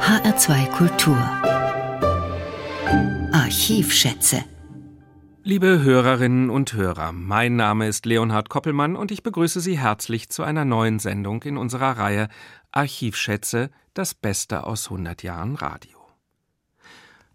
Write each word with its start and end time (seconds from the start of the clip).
HR2 0.00 0.70
Kultur. 0.70 1.18
Archivschätze. 3.32 4.42
Liebe 5.42 5.82
Hörerinnen 5.82 6.48
und 6.48 6.72
Hörer, 6.72 7.12
mein 7.12 7.56
Name 7.56 7.86
ist 7.86 8.06
Leonhard 8.06 8.48
Koppelmann 8.48 8.96
und 8.96 9.10
ich 9.10 9.22
begrüße 9.22 9.60
Sie 9.60 9.78
herzlich 9.78 10.30
zu 10.30 10.42
einer 10.42 10.64
neuen 10.64 11.00
Sendung 11.00 11.42
in 11.42 11.58
unserer 11.58 11.98
Reihe 11.98 12.28
Archivschätze, 12.70 13.68
das 13.92 14.14
Beste 14.14 14.64
aus 14.64 14.86
100 14.86 15.22
Jahren 15.22 15.56
Radio. 15.56 15.98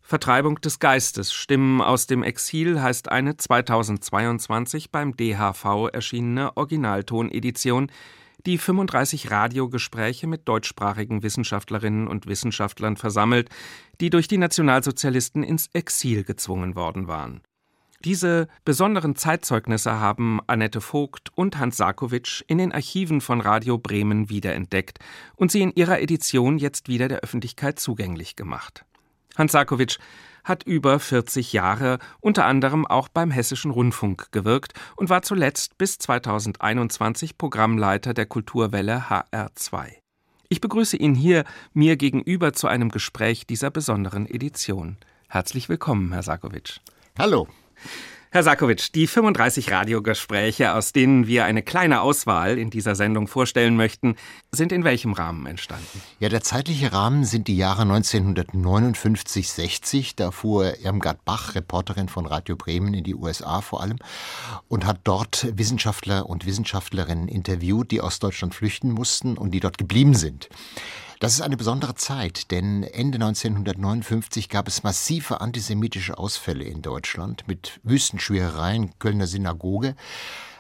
Vertreibung 0.02 0.60
des 0.60 0.80
Geistes, 0.80 1.32
Stimmen 1.32 1.82
aus 1.82 2.08
dem 2.08 2.24
Exil 2.24 2.82
heißt 2.82 3.12
eine 3.12 3.38
2022 3.38 4.90
beim 4.90 5.16
DHV 5.16 5.90
erschienene 5.94 6.58
Originaltonedition, 6.58 7.92
die 8.48 8.58
35 8.58 9.30
Radiogespräche 9.30 10.26
mit 10.26 10.48
deutschsprachigen 10.48 11.22
Wissenschaftlerinnen 11.22 12.08
und 12.08 12.28
Wissenschaftlern 12.28 12.96
versammelt, 12.96 13.50
die 14.00 14.10
durch 14.10 14.28
die 14.28 14.38
Nationalsozialisten 14.38 15.44
ins 15.44 15.68
Exil 15.74 16.24
gezwungen 16.24 16.76
worden 16.76 17.08
waren. 17.08 17.42
Diese 18.06 18.48
besonderen 18.64 19.16
Zeitzeugnisse 19.16 20.00
haben 20.00 20.40
Annette 20.48 20.82
Vogt 20.82 21.32
und 21.36 21.58
Hans 21.58 21.78
Sarkowitsch 21.78 22.44
in 22.48 22.58
den 22.58 22.72
Archiven 22.72 23.22
von 23.22 23.42
Radio 23.42 23.78
Bremen 23.78 24.30
wiederentdeckt 24.30 25.00
und 25.36 25.52
sie 25.52 25.62
in 25.62 25.74
ihrer 25.76 26.00
Edition 26.00 26.58
jetzt 26.58 26.88
wieder 26.88 27.10
der 27.10 27.20
Öffentlichkeit 27.20 27.80
zugänglich 27.80 28.36
gemacht. 28.36 28.86
Hans 29.36 29.52
Sarkowitsch 29.52 29.98
hat 30.48 30.64
über 30.64 31.00
40 31.00 31.54
Jahre 31.54 32.00
unter 32.20 32.46
anderem 32.46 32.86
auch 32.86 33.08
beim 33.10 33.32
Hessischen 33.32 33.72
Rundfunk 33.72 34.32
gewirkt 34.32 34.74
und 34.96 35.10
war 35.10 35.22
zuletzt 35.22 35.78
bis 35.78 35.98
2021 35.98 37.38
Programmleiter 37.38 38.14
der 38.14 38.26
Kulturwelle 38.26 39.06
HR2. 39.10 39.94
Ich 40.50 40.62
begrüße 40.62 40.96
ihn 40.96 41.14
hier 41.14 41.44
mir 41.74 41.98
gegenüber 41.98 42.54
zu 42.54 42.68
einem 42.68 42.90
Gespräch 42.90 43.46
dieser 43.46 43.70
besonderen 43.70 44.26
Edition. 44.26 44.98
Herzlich 45.28 45.68
willkommen, 45.68 46.14
Herr 46.14 46.24
Sarkowitsch. 46.24 46.80
Hallo. 47.20 47.48
Herr 48.30 48.44
Sarkowitsch, 48.44 48.90
die 48.94 49.08
35 49.08 49.72
Radiogespräche, 49.72 50.74
aus 50.74 50.92
denen 50.92 51.28
wir 51.28 51.46
eine 51.46 51.64
kleine 51.64 52.02
Auswahl 52.02 52.58
in 52.58 52.70
dieser 52.70 52.94
Sendung 52.94 53.28
vorstellen 53.28 53.78
möchten, 53.78 54.18
sind 54.52 54.74
in 54.74 54.84
welchem 54.84 55.14
Rahmen 55.14 55.46
entstanden? 55.46 56.02
Ja, 56.20 56.28
der 56.28 56.42
zeitliche 56.42 56.92
Rahmen 56.92 57.24
sind 57.24 57.48
die 57.48 57.56
Jahre 57.56 57.84
1959-60. 57.84 60.16
Da 60.18 60.32
fuhr 60.32 60.78
Irmgard 60.82 61.24
Bach, 61.24 61.56
Reporterin 61.56 62.10
von 62.10 62.26
Radio 62.26 62.58
Bremen, 62.58 62.94
in 62.94 63.06
die 63.06 63.16
USA 63.16 63.62
vor 63.62 63.82
allem 63.82 63.96
und 64.68 64.86
hat 64.86 65.00
dort 65.06 65.48
Wissenschaftler 65.58 66.28
und 66.28 66.46
Wissenschaftlerinnen 66.46 67.30
interviewt, 67.30 67.92
die 67.92 68.02
aus 68.02 68.20
Deutschland 68.20 68.54
flüchten 68.54 68.92
mussten 68.92 69.38
und 69.38 69.52
die 69.52 69.62
dort 69.62 69.78
geblieben 69.78 70.16
sind. 70.16 70.50
Das 71.20 71.34
ist 71.34 71.42
eine 71.42 71.58
besondere 71.58 71.96
Zeit, 71.96 72.52
denn 72.52 72.84
Ende 72.84 73.16
1959 73.16 74.50
gab 74.50 74.68
es 74.68 74.84
massive 74.84 75.42
antisemitische 75.42 76.16
Ausfälle 76.16 76.64
in 76.64 76.84
Deutschland 76.84 77.48
mit 77.48 77.80
Wüstenschwierereien, 77.82 79.00
Kölner 79.00 79.26
Synagoge. 79.26 79.96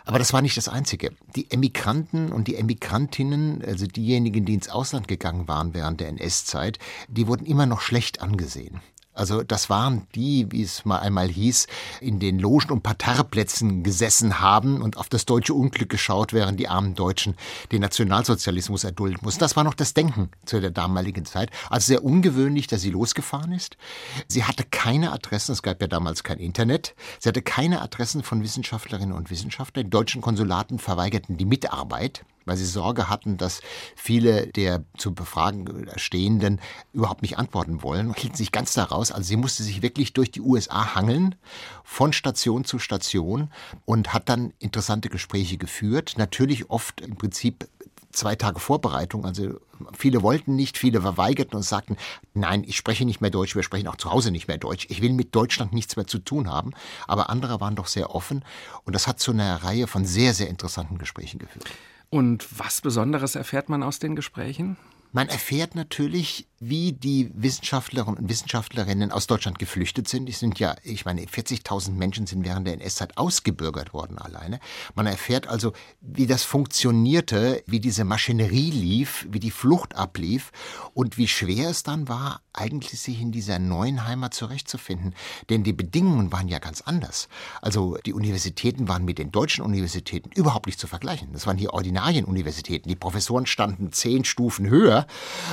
Aber 0.05 0.17
das 0.17 0.33
war 0.33 0.41
nicht 0.41 0.57
das 0.57 0.67
Einzige. 0.67 1.11
Die 1.35 1.51
Emigranten 1.51 2.31
und 2.31 2.47
die 2.47 2.55
Emigrantinnen, 2.55 3.63
also 3.63 3.85
diejenigen, 3.85 4.45
die 4.45 4.55
ins 4.55 4.69
Ausland 4.69 5.07
gegangen 5.07 5.47
waren 5.47 5.75
während 5.75 5.99
der 5.99 6.07
NS-Zeit, 6.07 6.79
die 7.07 7.27
wurden 7.27 7.45
immer 7.45 7.67
noch 7.67 7.81
schlecht 7.81 8.21
angesehen. 8.23 8.81
Also 9.17 9.43
das 9.43 9.69
waren 9.69 10.07
die, 10.15 10.47
wie 10.51 10.61
es 10.61 10.85
mal 10.85 10.99
einmal 10.99 11.27
hieß, 11.27 11.67
in 12.01 12.19
den 12.19 12.39
Logen 12.39 12.71
und 12.71 12.83
Parterreplätzen 12.83 13.83
gesessen 13.83 14.39
haben 14.39 14.81
und 14.81 14.97
auf 14.97 15.09
das 15.09 15.25
deutsche 15.25 15.53
Unglück 15.53 15.89
geschaut, 15.89 16.33
während 16.33 16.59
die 16.59 16.67
armen 16.67 16.95
Deutschen 16.95 17.35
den 17.71 17.81
Nationalsozialismus 17.81 18.83
erdulden 18.83 19.19
mussten. 19.21 19.39
Das 19.39 19.55
war 19.55 19.63
noch 19.63 19.73
das 19.73 19.93
Denken 19.93 20.29
zu 20.45 20.61
der 20.61 20.71
damaligen 20.71 21.25
Zeit. 21.25 21.49
Also 21.69 21.87
sehr 21.87 22.03
ungewöhnlich, 22.03 22.67
dass 22.67 22.81
sie 22.81 22.91
losgefahren 22.91 23.51
ist. 23.51 23.77
Sie 24.27 24.43
hatte 24.43 24.63
keine 24.63 25.11
Adressen, 25.11 25.51
es 25.51 25.63
gab 25.63 25.81
ja 25.81 25.87
damals 25.87 26.23
kein 26.23 26.39
Internet. 26.39 26.95
Sie 27.19 27.29
hatte 27.29 27.41
keine 27.41 27.81
Adressen 27.81 28.23
von 28.23 28.43
Wissenschaftlerinnen 28.43 29.15
und 29.15 29.29
Wissenschaftlern. 29.29 29.85
Die 29.85 29.89
deutschen 29.89 30.21
Konsulaten 30.21 30.79
verweigerten 30.79 31.37
die 31.37 31.45
Mitarbeit 31.45 32.23
weil 32.47 32.57
sie 32.57 32.65
Sorge 32.65 33.09
hatten, 33.09 33.37
dass 33.37 33.61
viele 33.95 34.47
der 34.47 34.83
zu 34.97 35.13
befragen 35.13 35.89
Stehenden 35.97 36.59
überhaupt 36.93 37.21
nicht 37.21 37.37
antworten 37.37 37.83
wollen, 37.83 38.13
hielten 38.13 38.37
sich 38.37 38.51
ganz 38.51 38.73
daraus. 38.73 39.11
Also 39.11 39.27
sie 39.27 39.37
musste 39.37 39.63
sich 39.63 39.81
wirklich 39.81 40.13
durch 40.13 40.31
die 40.31 40.41
USA 40.41 40.95
hangeln, 40.95 41.35
von 41.83 42.13
Station 42.13 42.65
zu 42.65 42.79
Station 42.79 43.51
und 43.85 44.13
hat 44.13 44.29
dann 44.29 44.53
interessante 44.59 45.09
Gespräche 45.09 45.57
geführt. 45.57 46.15
Natürlich 46.17 46.69
oft 46.69 47.01
im 47.01 47.15
Prinzip 47.17 47.67
zwei 48.11 48.35
Tage 48.35 48.59
Vorbereitung. 48.59 49.25
Also 49.25 49.59
viele 49.97 50.21
wollten 50.21 50.55
nicht, 50.55 50.77
viele 50.77 51.01
verweigerten 51.01 51.55
und 51.55 51.63
sagten, 51.63 51.97
nein, 52.33 52.63
ich 52.65 52.75
spreche 52.75 53.05
nicht 53.05 53.21
mehr 53.21 53.29
Deutsch, 53.29 53.55
wir 53.55 53.63
sprechen 53.63 53.87
auch 53.87 53.95
zu 53.95 54.11
Hause 54.11 54.31
nicht 54.31 54.47
mehr 54.47 54.57
Deutsch. 54.57 54.87
Ich 54.89 55.01
will 55.01 55.13
mit 55.13 55.35
Deutschland 55.35 55.73
nichts 55.73 55.95
mehr 55.95 56.07
zu 56.07 56.19
tun 56.19 56.49
haben. 56.49 56.71
Aber 57.07 57.29
andere 57.29 57.61
waren 57.61 57.75
doch 57.75 57.87
sehr 57.87 58.13
offen 58.13 58.43
und 58.83 58.93
das 58.93 59.07
hat 59.07 59.19
zu 59.19 59.31
einer 59.31 59.63
Reihe 59.63 59.87
von 59.87 60.05
sehr, 60.05 60.33
sehr 60.33 60.49
interessanten 60.49 60.97
Gesprächen 60.97 61.39
geführt. 61.39 61.69
Und 62.09 62.47
was 62.59 62.81
Besonderes 62.81 63.35
erfährt 63.35 63.69
man 63.69 63.83
aus 63.83 63.99
den 63.99 64.15
Gesprächen? 64.15 64.77
Man 65.11 65.29
erfährt 65.29 65.75
natürlich, 65.75 66.47
wie 66.59 66.93
die 66.93 67.29
Wissenschaftlerinnen 67.35 68.17
und 68.17 68.29
Wissenschaftlerinnen 68.29 69.11
aus 69.11 69.27
Deutschland 69.27 69.59
geflüchtet 69.59 70.07
sind. 70.07 70.25
Die 70.25 70.31
sind 70.31 70.59
ja, 70.59 70.75
ich 70.83 71.05
meine, 71.05 71.21
40.000 71.21 71.91
Menschen 71.91 72.25
sind 72.25 72.43
während 72.45 72.65
der 72.65 72.73
NS-Zeit 72.75 73.17
ausgebürgert 73.17 73.93
worden 73.93 74.17
alleine. 74.17 74.59
Man 74.95 75.05
erfährt 75.05 75.47
also, 75.47 75.73
wie 76.01 76.25
das 76.25 76.43
funktionierte, 76.43 77.63
wie 77.67 77.79
diese 77.79 78.05
Maschinerie 78.05 78.71
lief, 78.71 79.27
wie 79.29 79.39
die 79.39 79.51
Flucht 79.51 79.95
ablief 79.95 80.51
und 80.93 81.17
wie 81.17 81.27
schwer 81.27 81.69
es 81.69 81.83
dann 81.83 82.07
war, 82.07 82.41
eigentlich 82.53 82.99
sich 82.99 83.21
in 83.21 83.31
dieser 83.31 83.59
neuen 83.59 84.07
Heimat 84.07 84.33
zurechtzufinden. 84.33 85.13
Denn 85.49 85.63
die 85.63 85.73
Bedingungen 85.73 86.31
waren 86.31 86.47
ja 86.47 86.57
ganz 86.57 86.81
anders. 86.81 87.27
Also 87.61 87.97
die 88.05 88.13
Universitäten 88.13 88.87
waren 88.87 89.05
mit 89.05 89.19
den 89.19 89.31
deutschen 89.31 89.63
Universitäten 89.63 90.31
überhaupt 90.31 90.65
nicht 90.65 90.79
zu 90.79 90.87
vergleichen. 90.87 91.33
Das 91.33 91.45
waren 91.45 91.57
hier 91.57 91.73
Ordinarienuniversitäten. 91.73 92.89
Die 92.89 92.95
Professoren 92.95 93.45
standen 93.45 93.91
zehn 93.91 94.25
Stufen 94.25 94.67
höher 94.69 95.05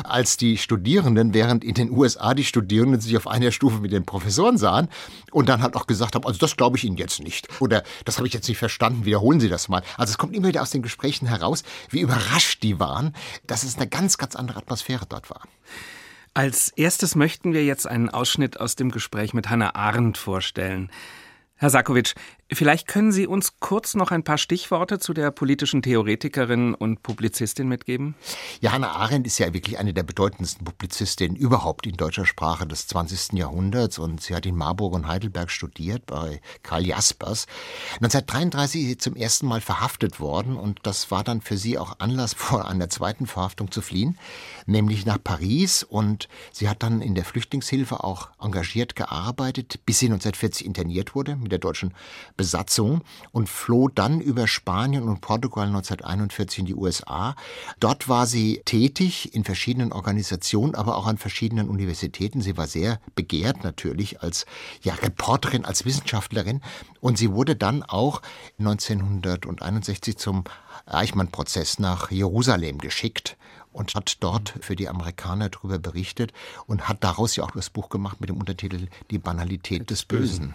als 0.04 0.38
die 0.38 0.56
Studierenden 0.56 0.93
Studierenden, 0.94 1.34
während 1.34 1.64
in 1.64 1.74
den 1.74 1.90
USA 1.90 2.34
die 2.34 2.44
Studierenden 2.44 3.00
sich 3.00 3.16
auf 3.16 3.26
einer 3.26 3.50
Stufe 3.50 3.80
mit 3.80 3.90
den 3.90 4.06
Professoren 4.06 4.58
sahen 4.58 4.88
und 5.32 5.48
dann 5.48 5.60
halt 5.60 5.74
auch 5.74 5.88
gesagt 5.88 6.14
haben, 6.14 6.24
also 6.24 6.38
das 6.38 6.56
glaube 6.56 6.76
ich 6.76 6.84
Ihnen 6.84 6.96
jetzt 6.96 7.20
nicht. 7.20 7.48
Oder 7.60 7.82
das 8.04 8.18
habe 8.18 8.28
ich 8.28 8.32
jetzt 8.32 8.48
nicht 8.48 8.58
verstanden, 8.58 9.04
wiederholen 9.04 9.40
Sie 9.40 9.48
das 9.48 9.68
mal. 9.68 9.82
Also 9.96 10.12
es 10.12 10.18
kommt 10.18 10.36
immer 10.36 10.46
wieder 10.46 10.62
aus 10.62 10.70
den 10.70 10.82
Gesprächen 10.82 11.26
heraus, 11.26 11.64
wie 11.90 12.00
überrascht 12.00 12.62
die 12.62 12.78
waren, 12.78 13.12
dass 13.44 13.64
es 13.64 13.76
eine 13.76 13.88
ganz, 13.88 14.18
ganz 14.18 14.36
andere 14.36 14.58
Atmosphäre 14.58 15.04
dort 15.08 15.30
war. 15.30 15.42
Als 16.32 16.68
erstes 16.76 17.16
möchten 17.16 17.52
wir 17.52 17.64
jetzt 17.64 17.88
einen 17.88 18.08
Ausschnitt 18.08 18.60
aus 18.60 18.76
dem 18.76 18.92
Gespräch 18.92 19.34
mit 19.34 19.50
Hannah 19.50 19.74
Arendt 19.74 20.16
vorstellen. 20.16 20.90
Herr 21.56 21.70
Sakowitsch, 21.70 22.14
vielleicht 22.52 22.86
können 22.86 23.12
Sie 23.12 23.26
uns 23.26 23.58
kurz 23.60 23.94
noch 23.94 24.10
ein 24.10 24.22
paar 24.22 24.38
Stichworte 24.38 24.98
zu 24.98 25.14
der 25.14 25.30
politischen 25.30 25.82
Theoretikerin 25.82 26.74
und 26.74 27.02
Publizistin 27.02 27.68
mitgeben? 27.68 28.14
Ja, 28.60 28.72
Hannah 28.72 28.92
Arendt 28.92 29.26
ist 29.26 29.38
ja 29.38 29.52
wirklich 29.54 29.78
eine 29.78 29.94
der 29.94 30.02
bedeutendsten 30.02 30.64
Publizistinnen 30.64 31.36
überhaupt 31.36 31.86
in 31.86 31.96
deutscher 31.96 32.26
Sprache 32.26 32.66
des 32.66 32.86
20. 32.88 33.32
Jahrhunderts 33.38 33.98
und 33.98 34.20
sie 34.20 34.34
hat 34.34 34.46
in 34.46 34.56
Marburg 34.56 34.94
und 34.94 35.06
Heidelberg 35.06 35.50
studiert 35.50 36.06
bei 36.06 36.40
Karl 36.62 36.86
Jaspers. 36.86 37.46
1933 37.96 38.82
ist 38.82 38.88
sie 38.88 38.98
zum 38.98 39.16
ersten 39.16 39.46
Mal 39.46 39.60
verhaftet 39.60 40.20
worden 40.20 40.56
und 40.56 40.80
das 40.82 41.10
war 41.10 41.24
dann 41.24 41.40
für 41.40 41.56
sie 41.56 41.78
auch 41.78 41.98
Anlass, 41.98 42.34
vor 42.44 42.68
einer 42.68 42.90
zweiten 42.90 43.26
Verhaftung 43.26 43.70
zu 43.70 43.80
fliehen, 43.80 44.18
nämlich 44.66 45.06
nach 45.06 45.18
Paris 45.22 45.82
und 45.82 46.28
sie 46.52 46.68
hat 46.68 46.82
dann 46.82 47.00
in 47.00 47.14
der 47.14 47.24
Flüchtlingshilfe 47.24 48.04
auch 48.04 48.28
engagiert 48.40 48.96
gearbeitet, 48.96 49.80
bis 49.86 49.98
sie 49.98 50.06
1940 50.06 50.66
interniert 50.66 51.14
wurde 51.14 51.36
mit 51.36 51.50
der 51.52 51.58
deutschen 51.58 51.94
Besatzung 52.36 53.02
und 53.32 53.48
floh 53.48 53.88
dann 53.88 54.20
über 54.20 54.46
Spanien 54.46 55.04
und 55.04 55.20
Portugal 55.20 55.66
1941 55.66 56.60
in 56.60 56.66
die 56.66 56.74
USA. 56.74 57.36
Dort 57.78 58.08
war 58.08 58.26
sie 58.26 58.62
tätig 58.64 59.34
in 59.34 59.44
verschiedenen 59.44 59.92
Organisationen, 59.92 60.74
aber 60.74 60.96
auch 60.96 61.06
an 61.06 61.18
verschiedenen 61.18 61.68
Universitäten. 61.68 62.40
Sie 62.40 62.56
war 62.56 62.66
sehr 62.66 63.00
begehrt 63.14 63.62
natürlich 63.62 64.22
als 64.22 64.46
ja, 64.82 64.94
Reporterin, 64.94 65.64
als 65.64 65.84
Wissenschaftlerin 65.84 66.60
und 67.00 67.18
sie 67.18 67.30
wurde 67.30 67.56
dann 67.56 67.82
auch 67.82 68.22
1961 68.58 70.16
zum 70.16 70.44
Eichmann-Prozess 70.86 71.78
nach 71.78 72.10
Jerusalem 72.10 72.78
geschickt 72.78 73.36
und 73.72 73.94
hat 73.94 74.16
dort 74.20 74.54
für 74.60 74.76
die 74.76 74.88
Amerikaner 74.88 75.50
darüber 75.50 75.78
berichtet 75.78 76.32
und 76.66 76.88
hat 76.88 77.02
daraus 77.04 77.36
ja 77.36 77.44
auch 77.44 77.50
das 77.50 77.70
Buch 77.70 77.88
gemacht 77.88 78.20
mit 78.20 78.30
dem 78.30 78.36
Untertitel 78.36 78.86
Die 79.10 79.18
Banalität 79.18 79.90
des 79.90 80.04
Bösen. 80.04 80.54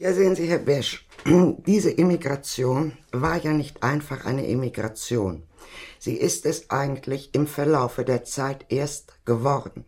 Ja, 0.00 0.14
sehen 0.14 0.34
Sie, 0.34 0.46
Herr 0.46 0.60
Besch, 0.60 1.06
diese 1.66 1.90
Immigration 1.90 2.96
war 3.12 3.36
ja 3.36 3.52
nicht 3.52 3.82
einfach 3.82 4.24
eine 4.24 4.46
Immigration. 4.46 5.42
Sie 5.98 6.14
ist 6.14 6.46
es 6.46 6.70
eigentlich 6.70 7.34
im 7.34 7.46
Verlaufe 7.46 8.02
der 8.02 8.24
Zeit 8.24 8.64
erst 8.70 9.22
geworden. 9.26 9.84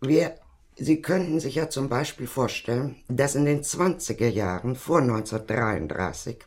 Wir, 0.00 0.34
Sie 0.74 1.00
könnten 1.00 1.38
sich 1.38 1.54
ja 1.54 1.70
zum 1.70 1.88
Beispiel 1.88 2.26
vorstellen, 2.26 2.96
dass 3.06 3.36
in 3.36 3.44
den 3.44 3.62
20er 3.62 4.30
Jahren 4.30 4.74
vor 4.74 5.00
1933 5.00 6.38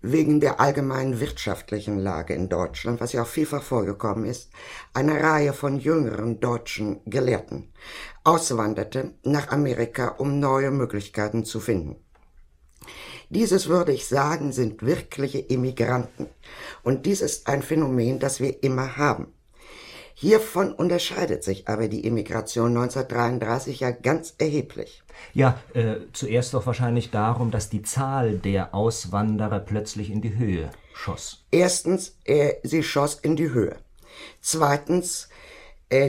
wegen 0.00 0.40
der 0.40 0.60
allgemeinen 0.60 1.20
wirtschaftlichen 1.20 1.98
Lage 1.98 2.34
in 2.34 2.48
Deutschland, 2.48 3.00
was 3.00 3.12
ja 3.12 3.22
auch 3.22 3.26
vielfach 3.26 3.62
vorgekommen 3.62 4.24
ist, 4.24 4.50
eine 4.94 5.20
Reihe 5.22 5.52
von 5.52 5.78
jüngeren 5.78 6.40
deutschen 6.40 7.00
Gelehrten 7.04 7.72
auswanderte 8.24 9.14
nach 9.22 9.48
Amerika, 9.48 10.08
um 10.08 10.38
neue 10.38 10.70
Möglichkeiten 10.70 11.44
zu 11.44 11.60
finden. 11.60 11.96
Dieses 13.30 13.68
würde 13.68 13.92
ich 13.92 14.06
sagen, 14.06 14.52
sind 14.52 14.82
wirkliche 14.82 15.38
Immigranten. 15.38 16.28
Und 16.82 17.06
dies 17.06 17.20
ist 17.20 17.46
ein 17.46 17.62
Phänomen, 17.62 18.18
das 18.18 18.40
wir 18.40 18.62
immer 18.62 18.96
haben. 18.96 19.32
Hiervon 20.20 20.72
unterscheidet 20.72 21.44
sich 21.44 21.68
aber 21.68 21.86
die 21.86 22.04
Immigration 22.04 22.76
1933 22.76 23.78
ja 23.78 23.92
ganz 23.92 24.34
erheblich. 24.38 25.04
Ja, 25.32 25.60
äh, 25.74 25.94
zuerst 26.12 26.54
doch 26.54 26.66
wahrscheinlich 26.66 27.12
darum, 27.12 27.52
dass 27.52 27.70
die 27.70 27.82
Zahl 27.82 28.36
der 28.36 28.74
Auswanderer 28.74 29.60
plötzlich 29.60 30.10
in 30.10 30.20
die 30.20 30.36
Höhe 30.36 30.72
schoss. 30.92 31.44
Erstens, 31.52 32.16
äh, 32.24 32.54
sie 32.64 32.82
schoss 32.82 33.14
in 33.14 33.36
die 33.36 33.50
Höhe. 33.50 33.76
Zweitens, 34.40 35.28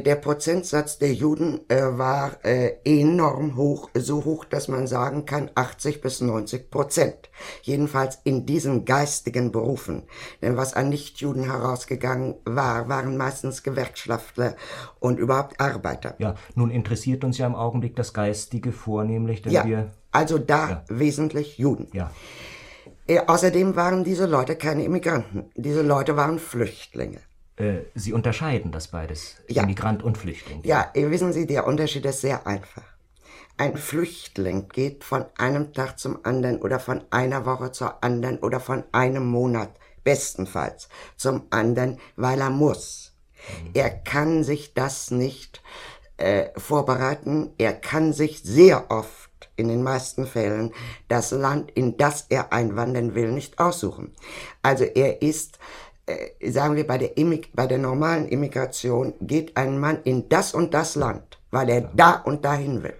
der 0.01 0.15
Prozentsatz 0.15 0.97
der 0.97 1.13
Juden 1.13 1.61
äh, 1.69 1.81
war 1.81 2.43
äh, 2.43 2.73
enorm 2.83 3.55
hoch, 3.55 3.89
so 3.93 4.25
hoch, 4.25 4.43
dass 4.43 4.67
man 4.67 4.87
sagen 4.87 5.25
kann 5.25 5.49
80 5.55 6.01
bis 6.01 6.19
90 6.19 6.69
Prozent. 6.69 7.29
Jedenfalls 7.61 8.19
in 8.25 8.45
diesen 8.45 8.83
geistigen 8.83 9.53
Berufen. 9.53 10.03
Denn 10.41 10.57
was 10.57 10.73
an 10.73 10.89
Nichtjuden 10.89 11.45
herausgegangen 11.45 12.35
war, 12.43 12.89
waren 12.89 13.15
meistens 13.15 13.63
Gewerkschaftler 13.63 14.55
und 14.99 15.17
überhaupt 15.17 15.61
Arbeiter. 15.61 16.15
Ja, 16.19 16.35
nun 16.55 16.71
interessiert 16.71 17.23
uns 17.23 17.37
ja 17.37 17.47
im 17.47 17.55
Augenblick 17.55 17.95
das 17.95 18.13
Geistige 18.13 18.73
vornehmlich, 18.73 19.41
denn 19.41 19.53
ja, 19.53 19.65
wir... 19.65 19.91
Also 20.11 20.39
da 20.39 20.69
ja. 20.69 20.83
wesentlich 20.89 21.57
Juden. 21.57 21.87
Ja. 21.93 22.11
Außerdem 23.27 23.75
waren 23.75 24.03
diese 24.03 24.25
Leute 24.25 24.55
keine 24.55 24.83
Immigranten. 24.83 25.45
Diese 25.55 25.81
Leute 25.81 26.17
waren 26.17 26.37
Flüchtlinge. 26.37 27.19
Äh, 27.59 27.81
Sie 27.93 28.13
unterscheiden 28.13 28.71
das 28.71 28.87
beides, 28.87 29.35
ja. 29.47 29.63
Immigrant 29.63 30.01
und 30.01 30.17
Flüchtling. 30.17 30.61
Ja, 30.63 30.91
wissen 30.95 31.33
Sie, 31.33 31.45
der 31.45 31.67
Unterschied 31.67 32.05
ist 32.05 32.21
sehr 32.21 32.47
einfach. 32.47 32.83
Ein 33.57 33.75
Flüchtling 33.77 34.69
geht 34.69 35.03
von 35.03 35.25
einem 35.37 35.73
Tag 35.73 35.99
zum 35.99 36.23
anderen 36.23 36.61
oder 36.61 36.79
von 36.79 37.01
einer 37.09 37.45
Woche 37.45 37.73
zur 37.73 38.01
anderen 38.03 38.39
oder 38.39 38.61
von 38.61 38.85
einem 38.93 39.27
Monat 39.27 39.71
bestenfalls 40.05 40.87
zum 41.17 41.43
anderen, 41.49 41.99
weil 42.15 42.39
er 42.39 42.49
muss. 42.49 43.13
Mhm. 43.63 43.71
Er 43.73 43.89
kann 43.89 44.45
sich 44.45 44.73
das 44.73 45.11
nicht 45.11 45.61
äh, 46.15 46.47
vorbereiten. 46.57 47.51
Er 47.57 47.73
kann 47.73 48.13
sich 48.13 48.41
sehr 48.43 48.89
oft, 48.89 49.29
in 49.57 49.67
den 49.67 49.83
meisten 49.83 50.25
Fällen, 50.25 50.73
das 51.09 51.31
Land, 51.31 51.71
in 51.71 51.97
das 51.97 52.27
er 52.29 52.53
einwandern 52.53 53.13
will, 53.13 53.33
nicht 53.33 53.59
aussuchen. 53.59 54.13
Also 54.61 54.85
er 54.85 55.21
ist 55.21 55.59
sagen 56.45 56.75
wir, 56.75 56.85
bei 56.85 56.97
der, 56.97 57.17
Immig 57.17 57.49
bei 57.53 57.67
der 57.67 57.77
normalen 57.77 58.27
Immigration 58.27 59.13
geht 59.21 59.57
ein 59.57 59.79
Mann 59.79 59.99
in 60.03 60.29
das 60.29 60.53
und 60.53 60.73
das 60.73 60.95
Land, 60.95 61.39
weil 61.51 61.69
er 61.69 61.81
da 61.95 62.13
und 62.13 62.45
dahin 62.45 62.83
will. 62.83 62.95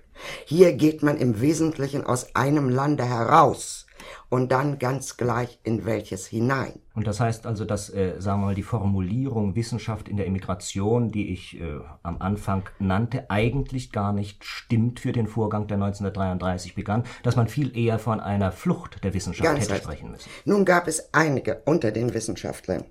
Hier 0.45 0.73
geht 0.73 1.01
man 1.01 1.17
im 1.17 1.39
Wesentlichen 1.41 2.05
aus 2.05 2.35
einem 2.35 2.69
Lande 2.69 3.05
heraus 3.05 3.85
und 4.29 4.51
dann 4.51 4.79
ganz 4.79 5.17
gleich 5.17 5.59
in 5.63 5.85
welches 5.85 6.27
hinein. 6.27 6.79
Und 6.95 7.07
das 7.07 7.19
heißt 7.19 7.45
also, 7.45 7.65
dass, 7.65 7.89
äh, 7.89 8.15
sagen 8.19 8.41
wir 8.41 8.47
mal, 8.47 8.55
die 8.55 8.63
Formulierung 8.63 9.55
Wissenschaft 9.55 10.09
in 10.09 10.17
der 10.17 10.25
Immigration, 10.25 11.11
die 11.11 11.31
ich 11.31 11.59
äh, 11.59 11.79
am 12.03 12.21
Anfang 12.21 12.63
nannte, 12.77 13.29
eigentlich 13.29 13.91
gar 13.91 14.11
nicht 14.11 14.43
stimmt 14.43 14.99
für 14.99 15.11
den 15.11 15.27
Vorgang, 15.27 15.67
der 15.67 15.75
1933 15.75 16.75
begann, 16.75 17.03
dass 17.23 17.35
man 17.35 17.47
viel 17.47 17.77
eher 17.77 17.99
von 17.99 18.19
einer 18.19 18.51
Flucht 18.51 19.03
der 19.03 19.13
Wissenschaft 19.13 19.45
ganz 19.45 19.63
hätte 19.63 19.73
recht. 19.73 19.83
sprechen 19.83 20.11
müssen. 20.11 20.29
Nun 20.45 20.65
gab 20.65 20.87
es 20.87 21.13
einige 21.13 21.61
unter 21.65 21.91
den 21.91 22.13
Wissenschaftlern, 22.13 22.83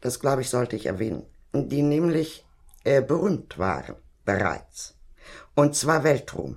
das 0.00 0.20
glaube 0.20 0.42
ich 0.42 0.48
sollte 0.48 0.76
ich 0.76 0.86
erwähnen, 0.86 1.24
die 1.52 1.82
nämlich 1.82 2.46
äh, 2.84 3.02
berühmt 3.02 3.58
waren 3.58 3.96
bereits. 4.24 4.94
Und 5.54 5.74
zwar 5.74 6.04
Weltruhm. 6.04 6.56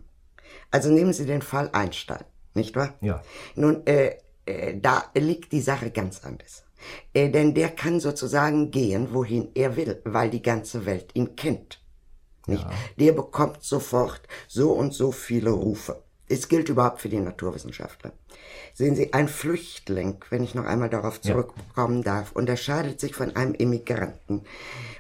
Also 0.71 0.89
nehmen 0.89 1.13
Sie 1.13 1.25
den 1.25 1.41
Fall 1.41 1.69
Einstein 1.73 2.23
nicht 2.53 2.75
wahr? 2.75 2.93
Ja. 3.01 3.21
Nun, 3.55 3.85
äh, 3.87 4.17
äh, 4.45 4.77
da 4.79 5.05
liegt 5.15 5.51
die 5.51 5.61
Sache 5.61 5.91
ganz 5.91 6.23
anders. 6.23 6.63
Äh, 7.13 7.29
denn 7.29 7.53
der 7.53 7.69
kann 7.69 7.99
sozusagen 7.99 8.71
gehen, 8.71 9.13
wohin 9.13 9.49
er 9.55 9.75
will, 9.75 10.01
weil 10.03 10.29
die 10.29 10.41
ganze 10.41 10.85
Welt 10.85 11.11
ihn 11.13 11.35
kennt. 11.35 11.81
Nicht? 12.47 12.63
Ja. 12.63 12.71
Der 12.99 13.11
bekommt 13.13 13.63
sofort 13.63 14.21
so 14.47 14.71
und 14.73 14.93
so 14.93 15.11
viele 15.11 15.51
Rufe. 15.51 16.03
Es 16.27 16.47
gilt 16.47 16.69
überhaupt 16.69 17.01
für 17.01 17.09
die 17.09 17.19
Naturwissenschaftler. 17.19 18.11
Sehen 18.73 18.95
Sie, 18.95 19.13
ein 19.13 19.27
Flüchtling, 19.27 20.17
wenn 20.29 20.43
ich 20.43 20.55
noch 20.55 20.65
einmal 20.65 20.89
darauf 20.89 21.21
zurückkommen 21.21 21.97
ja. 21.97 22.03
darf, 22.03 22.31
unterscheidet 22.31 22.99
sich 22.99 23.13
von 23.13 23.35
einem 23.35 23.53
Immigranten. 23.53 24.43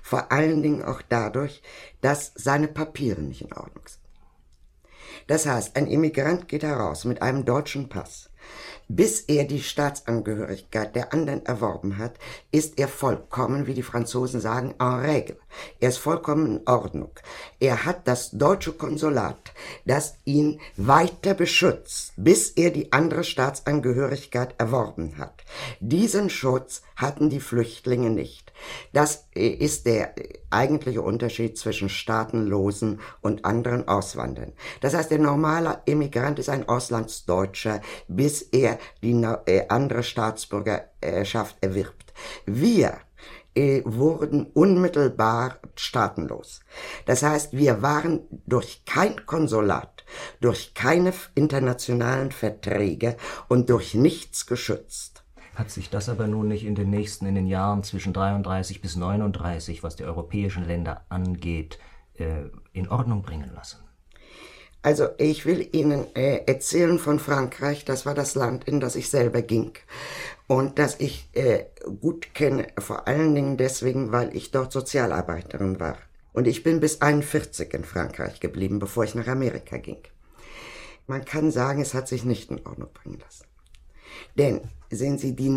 Vor 0.03 0.31
allen 0.31 0.61
Dingen 0.61 0.83
auch 0.83 1.01
dadurch, 1.07 1.63
dass 2.01 2.33
seine 2.35 2.67
Papiere 2.67 3.21
nicht 3.21 3.41
in 3.41 3.53
Ordnung 3.53 3.83
sind. 3.87 4.02
Das 5.27 5.45
heißt, 5.45 5.75
ein 5.75 5.87
Immigrant 5.87 6.47
geht 6.47 6.63
heraus 6.63 7.05
mit 7.05 7.21
einem 7.21 7.45
deutschen 7.45 7.89
Pass. 7.89 8.29
Bis 8.89 9.21
er 9.21 9.45
die 9.45 9.61
Staatsangehörigkeit 9.61 10.95
der 10.95 11.13
anderen 11.13 11.45
erworben 11.45 11.97
hat, 11.97 12.15
ist 12.51 12.77
er 12.77 12.87
vollkommen, 12.87 13.65
wie 13.65 13.73
die 13.73 13.81
Franzosen 13.81 14.41
sagen, 14.41 14.75
en 14.77 14.99
règle. 15.01 15.37
Er 15.79 15.89
ist 15.89 15.97
vollkommen 15.97 16.57
in 16.57 16.67
Ordnung. 16.67 17.11
Er 17.59 17.85
hat 17.85 18.07
das 18.07 18.31
deutsche 18.31 18.73
Konsulat, 18.73 19.53
das 19.85 20.15
ihn 20.25 20.59
weiter 20.75 21.33
beschützt, 21.33 22.13
bis 22.17 22.51
er 22.51 22.71
die 22.71 22.91
andere 22.91 23.23
Staatsangehörigkeit 23.23 24.55
erworben 24.57 25.17
hat. 25.17 25.43
Diesen 25.79 26.29
Schutz 26.29 26.81
hatten 26.95 27.29
die 27.29 27.39
Flüchtlinge 27.39 28.09
nicht. 28.09 28.52
Das 28.91 29.27
äh, 29.35 29.47
ist 29.47 29.85
der 29.85 30.17
äh, 30.17 30.39
eigentliche 30.49 31.01
Unterschied 31.01 31.57
zwischen 31.57 31.89
Staatenlosen 31.89 32.99
und 33.21 33.45
anderen 33.45 33.87
Auswandern. 33.87 34.53
Das 34.81 34.93
heißt, 34.93 35.11
der 35.11 35.19
normale 35.19 35.81
Immigrant 35.85 36.39
ist 36.39 36.49
ein 36.49 36.67
Auslandsdeutscher, 36.67 37.81
bis 38.07 38.41
er 38.41 38.77
die 39.01 39.13
äh, 39.45 39.67
andere 39.69 40.03
Staatsbürgerschaft 40.03 41.57
erwirbt. 41.61 42.13
Wir 42.45 42.97
wurden 43.55 44.47
unmittelbar 44.47 45.59
staatenlos. 45.75 46.61
Das 47.05 47.21
heißt, 47.21 47.53
wir 47.53 47.83
waren 47.83 48.21
durch 48.47 48.83
kein 48.85 49.27
Konsulat, 49.27 50.03
durch 50.41 50.73
keine 50.73 51.13
internationalen 51.35 52.31
Verträge 52.31 53.15
und 53.49 53.69
durch 53.69 53.93
nichts 53.93 54.47
geschützt. 54.47 55.12
Hat 55.55 55.69
sich 55.69 55.89
das 55.89 56.09
aber 56.09 56.27
nun 56.27 56.47
nicht 56.47 56.65
in 56.65 56.75
den 56.75 56.89
nächsten, 56.89 57.25
in 57.25 57.35
den 57.35 57.47
Jahren 57.47 57.83
zwischen 57.83 58.13
33 58.13 58.81
bis 58.81 58.95
39, 58.95 59.83
was 59.83 59.95
die 59.95 60.03
europäischen 60.03 60.65
Länder 60.65 61.05
angeht, 61.09 61.77
äh, 62.15 62.45
in 62.71 62.89
Ordnung 62.89 63.21
bringen 63.21 63.51
lassen? 63.53 63.77
Also 64.81 65.07
ich 65.17 65.45
will 65.45 65.69
Ihnen 65.71 66.13
äh, 66.15 66.43
erzählen 66.45 66.99
von 66.99 67.19
Frankreich. 67.19 67.85
Das 67.85 68.05
war 68.05 68.13
das 68.13 68.35
Land, 68.35 68.65
in 68.65 68.81
das 68.81 68.97
ich 68.97 69.09
selber 69.09 69.41
ging 69.41 69.71
und 70.47 70.77
das 70.77 70.99
ich 70.99 71.29
äh, 71.33 71.65
gut 72.01 72.33
kenne, 72.33 72.67
vor 72.77 73.07
allen 73.07 73.33
Dingen 73.33 73.55
deswegen, 73.55 74.11
weil 74.11 74.35
ich 74.35 74.51
dort 74.51 74.73
Sozialarbeiterin 74.73 75.79
war. 75.79 75.97
Und 76.33 76.47
ich 76.47 76.63
bin 76.63 76.79
bis 76.79 77.01
41 77.01 77.73
in 77.73 77.85
Frankreich 77.85 78.39
geblieben, 78.39 78.79
bevor 78.79 79.03
ich 79.03 79.15
nach 79.15 79.27
Amerika 79.27 79.77
ging. 79.77 80.01
Man 81.07 81.23
kann 81.23 81.51
sagen, 81.51 81.81
es 81.81 81.93
hat 81.93 82.07
sich 82.07 82.25
nicht 82.25 82.51
in 82.51 82.65
Ordnung 82.65 82.89
bringen 82.93 83.19
lassen. 83.19 83.45
Denn 84.37 84.61
sehen 84.95 85.17
Sie, 85.17 85.35
die, 85.35 85.51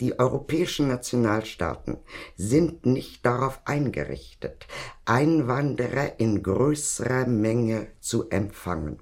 die 0.00 0.18
europäischen 0.18 0.88
Nationalstaaten 0.88 1.98
sind 2.36 2.86
nicht 2.86 3.24
darauf 3.24 3.60
eingerichtet, 3.64 4.66
Einwanderer 5.04 6.18
in 6.18 6.42
größerer 6.42 7.26
Menge 7.26 7.88
zu 8.00 8.28
empfangen. 8.30 8.98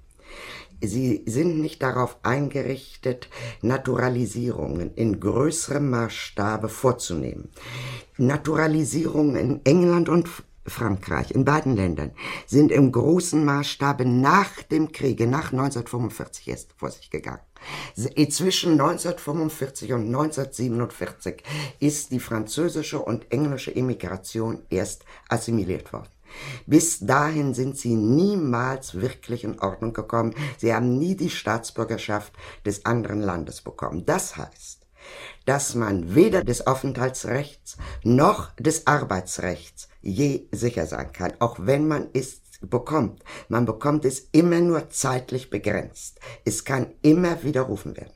Sie 0.81 1.23
sind 1.27 1.61
nicht 1.61 1.83
darauf 1.83 2.19
eingerichtet, 2.23 3.29
Naturalisierungen 3.63 4.93
in 4.95 5.21
größerem 5.21 5.89
Maßstabe 5.89 6.69
vorzunehmen. 6.69 7.49
Naturalisierungen 8.19 9.37
in 9.37 9.61
England 9.65 10.09
und 10.09 10.29
Frankreich, 10.67 11.31
in 11.31 11.45
beiden 11.45 11.77
Ländern, 11.77 12.13
sind 12.47 12.73
im 12.73 12.91
großen 12.91 13.45
Maßstabe 13.45 14.07
nach 14.07 14.63
dem 14.63 14.93
Kriege, 14.93 15.27
nach 15.27 15.53
1945 15.53 16.49
erst 16.49 16.73
vor 16.77 16.91
sich 16.91 17.11
gegangen. 17.11 17.43
Zwischen 17.95 18.73
1945 18.73 19.93
und 19.93 20.07
1947 20.07 21.43
ist 21.81 22.11
die 22.11 22.21
französische 22.21 22.99
und 22.99 23.31
englische 23.33 23.71
Immigration 23.71 24.63
erst 24.71 25.05
assimiliert 25.29 25.93
worden. 25.93 26.09
Bis 26.67 26.99
dahin 27.01 27.55
sind 27.55 27.79
sie 27.79 27.95
niemals 27.95 28.95
wirklich 29.01 29.45
in 29.45 29.61
Ordnung 29.61 29.93
gekommen. 29.93 30.35
Sie 30.59 30.75
haben 30.75 30.99
nie 30.99 31.17
die 31.17 31.31
Staatsbürgerschaft 31.31 32.33
des 32.65 32.85
anderen 32.85 33.21
Landes 33.21 33.61
bekommen. 33.61 34.05
Das 34.05 34.37
heißt, 34.37 34.85
dass 35.45 35.75
man 35.75 36.15
weder 36.15 36.43
des 36.43 36.67
Aufenthaltsrechts 36.67 37.77
noch 38.03 38.55
des 38.57 38.87
Arbeitsrechts 38.87 39.89
je 40.01 40.47
sicher 40.53 40.87
sein 40.87 41.13
kann, 41.13 41.35
auch 41.39 41.59
wenn 41.61 41.87
man 41.87 42.09
es 42.15 42.44
bekommt. 42.67 43.23
Man 43.49 43.65
bekommt 43.67 44.05
es 44.05 44.29
immer 44.33 44.61
nur 44.61 44.91
zeitlich 44.91 45.51
begrenzt. 45.51 46.21
Es 46.45 46.65
kann 46.65 46.87
immer 47.03 47.43
widerrufen 47.43 47.97
werden. 47.97 48.13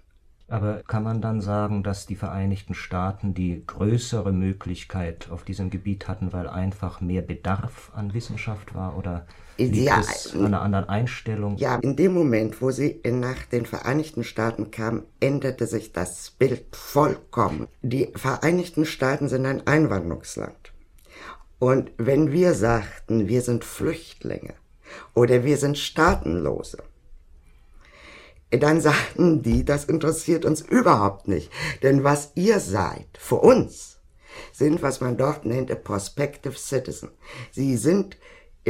Aber 0.51 0.83
kann 0.87 1.03
man 1.03 1.21
dann 1.21 1.43
sagen, 1.43 1.83
dass 1.83 2.07
die 2.07 2.17
Vereinigten 2.17 2.73
Staaten 2.73 3.35
die 3.35 3.63
größere 3.67 4.33
Möglichkeit 4.33 5.29
auf 5.31 5.45
diesem 5.45 5.69
Gebiet 5.69 6.09
hatten, 6.09 6.33
weil 6.33 6.49
einfach 6.49 7.03
mehr 7.03 7.21
Bedarf 7.21 7.93
an 7.95 8.15
Wissenschaft 8.15 8.75
war 8.75 8.97
oder 8.97 9.27
liegt 9.59 9.77
ja, 9.77 10.01
es 10.01 10.35
an 10.35 10.47
einer 10.47 10.63
anderen 10.63 10.89
Einstellung? 10.89 11.59
Ja, 11.59 11.77
in 11.77 11.97
dem 11.97 12.15
Moment, 12.15 12.63
wo 12.63 12.71
sie 12.71 13.03
nach 13.05 13.45
den 13.45 13.67
Vereinigten 13.67 14.25
Staaten 14.25 14.71
kam, 14.71 15.03
änderte 15.21 15.67
sich 15.67 15.93
das 15.93 16.31
Bild 16.31 16.75
vollkommen. 16.75 17.69
Die 17.83 18.11
Vereinigten 18.15 18.87
Staaten 18.87 19.29
sind 19.29 19.45
ein 19.45 19.67
Einwanderungsland. 19.67 20.73
Und 21.59 21.91
wenn 21.97 22.33
wir 22.33 22.55
sagten, 22.55 23.29
wir 23.29 23.43
sind 23.43 23.65
Flüchtlinge 23.65 24.55
oder 25.15 25.45
wir 25.45 25.57
sind 25.57 25.77
Staatenlose, 25.77 26.79
dann 28.51 28.81
sagten 28.81 29.43
die, 29.43 29.65
das 29.65 29.85
interessiert 29.85 30.45
uns 30.45 30.61
überhaupt 30.61 31.29
nicht. 31.29 31.51
Denn 31.83 32.05
was 32.05 32.33
ihr 32.35 32.61
seid, 32.61 33.09
für 33.19 33.37
uns, 33.37 33.99
sind, 34.53 34.83
was 34.83 35.01
man 35.01 35.17
dort 35.17 35.45
nennt, 35.45 35.71
a 35.71 35.75
prospective 35.75 36.57
citizen. 36.57 37.11
Sie 37.51 37.77
sind 37.77 38.17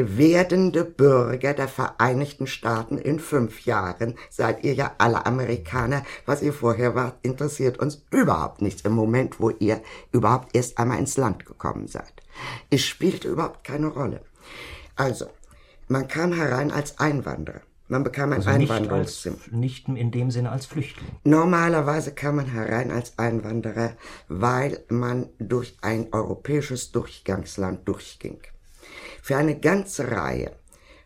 werdende 0.07 0.85
Bürger 0.85 1.55
der 1.55 1.69
Vereinigten 1.69 2.47
Staaten 2.47 2.99
in 2.99 3.19
fünf 3.19 3.65
Jahren. 3.65 4.15
Seid 4.31 4.65
ihr 4.65 4.75
ja 4.75 4.93
alle 4.99 5.27
Amerikaner. 5.27 6.05
Was 6.27 6.43
ihr 6.43 6.53
vorher 6.53 6.95
wart, 6.95 7.17
interessiert 7.23 7.79
uns 7.79 8.05
überhaupt 8.11 8.63
nichts 8.63 8.83
im 8.83 8.93
Moment, 8.93 9.41
wo 9.41 9.51
ihr 9.51 9.81
überhaupt 10.13 10.55
erst 10.55 10.79
einmal 10.79 10.99
ins 10.99 11.17
Land 11.17 11.47
gekommen 11.47 11.89
seid. 11.89 12.13
Es 12.71 12.85
spielte 12.85 13.29
überhaupt 13.29 13.65
keine 13.65 13.89
Rolle. 13.89 14.21
Also, 14.97 15.27
man 15.89 16.07
kam 16.07 16.33
herein 16.33 16.71
als 16.71 16.99
Einwanderer. 16.99 17.63
Man 17.91 18.05
bekam 18.05 18.33
ein 18.33 18.39
also 18.39 18.51
Einwanderungszimmer. 18.51 19.39
Nicht, 19.51 19.89
nicht 19.89 19.89
in 19.89 20.11
dem 20.11 20.31
Sinne 20.31 20.51
als 20.51 20.67
Flüchtling. 20.67 21.09
Normalerweise 21.25 22.13
kam 22.13 22.37
man 22.37 22.47
herein 22.47 22.91
als 22.91 23.19
Einwanderer, 23.19 23.93
weil 24.29 24.85
man 24.89 25.31
durch 25.39 25.79
ein 25.81 26.13
europäisches 26.13 26.93
Durchgangsland 26.93 27.89
durchging. 27.89 28.41
Für 29.29 29.37
eine 29.37 29.61
ganze 29.61 30.11
Reihe, 30.11 30.53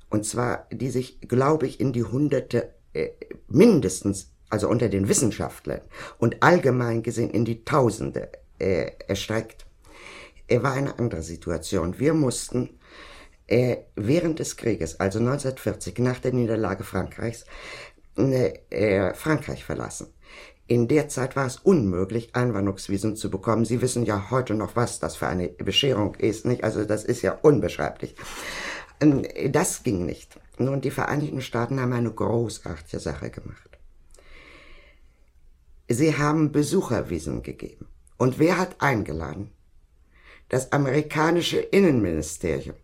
und 0.08 0.24
zwar 0.24 0.68
die 0.70 0.90
sich, 0.90 1.20
glaube 1.22 1.66
ich, 1.66 1.80
in 1.80 1.92
die 1.92 2.04
Hunderte 2.04 2.72
äh, 2.92 3.08
mindestens, 3.48 4.30
also 4.48 4.68
unter 4.68 4.88
den 4.88 5.08
Wissenschaftlern 5.08 5.80
und 6.18 6.40
allgemein 6.40 7.02
gesehen 7.02 7.30
in 7.30 7.44
die 7.44 7.64
Tausende 7.64 8.30
äh, 8.60 8.92
erstreckt, 9.08 9.66
äh, 10.46 10.62
war 10.62 10.74
eine 10.74 11.00
andere 11.00 11.22
Situation. 11.22 11.98
Wir 11.98 12.14
mussten 12.14 12.78
äh, 13.48 13.78
während 13.96 14.38
des 14.38 14.56
Krieges, 14.56 15.00
also 15.00 15.18
1940, 15.18 15.98
nach 15.98 16.20
der 16.20 16.32
Niederlage 16.32 16.84
Frankreichs, 16.84 17.44
äh, 18.16 19.14
Frankreich 19.14 19.64
verlassen. 19.64 20.11
In 20.72 20.88
der 20.88 21.10
Zeit 21.10 21.36
war 21.36 21.44
es 21.44 21.58
unmöglich, 21.58 22.34
Einwanderungsvisum 22.34 23.14
zu 23.14 23.30
bekommen. 23.30 23.66
Sie 23.66 23.82
wissen 23.82 24.06
ja 24.06 24.30
heute 24.30 24.54
noch, 24.54 24.74
was 24.74 25.00
das 25.00 25.16
für 25.16 25.26
eine 25.26 25.48
Bescherung 25.48 26.14
ist, 26.14 26.46
nicht? 26.46 26.64
Also 26.64 26.86
das 26.86 27.04
ist 27.04 27.20
ja 27.20 27.32
unbeschreiblich. 27.42 28.14
Ähm, 28.98 29.26
das 29.50 29.82
ging 29.82 30.06
nicht. 30.06 30.40
Nun, 30.56 30.80
die 30.80 30.90
Vereinigten 30.90 31.42
Staaten 31.42 31.78
haben 31.78 31.92
eine 31.92 32.10
großartige 32.10 33.00
Sache 33.00 33.28
gemacht. 33.28 33.78
Sie 35.88 36.16
haben 36.16 36.52
Besuchervisen 36.52 37.42
gegeben. 37.42 37.88
Und 38.16 38.38
wer 38.38 38.56
hat 38.56 38.80
eingeladen? 38.80 39.50
Das 40.48 40.72
amerikanische 40.72 41.58
Innenministerium. 41.58 42.76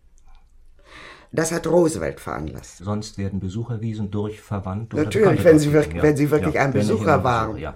Das 1.31 1.51
hat 1.51 1.67
Roosevelt 1.67 2.19
veranlasst. 2.19 2.79
Sonst 2.79 3.19
werden 3.19 3.39
Besucherwiesen 3.39 4.09
durch 4.09 4.41
Verwandte 4.41 4.95
Natürlich, 4.95 5.43
wenn 5.43 5.59
sie, 5.59 5.71
wirklich, 5.71 5.97
ja. 5.97 6.03
wenn 6.03 6.17
sie 6.17 6.31
wirklich 6.31 6.55
ja, 6.55 6.63
ein 6.63 6.73
Besucher 6.73 7.23
waren. 7.23 7.57
Ja. 7.57 7.75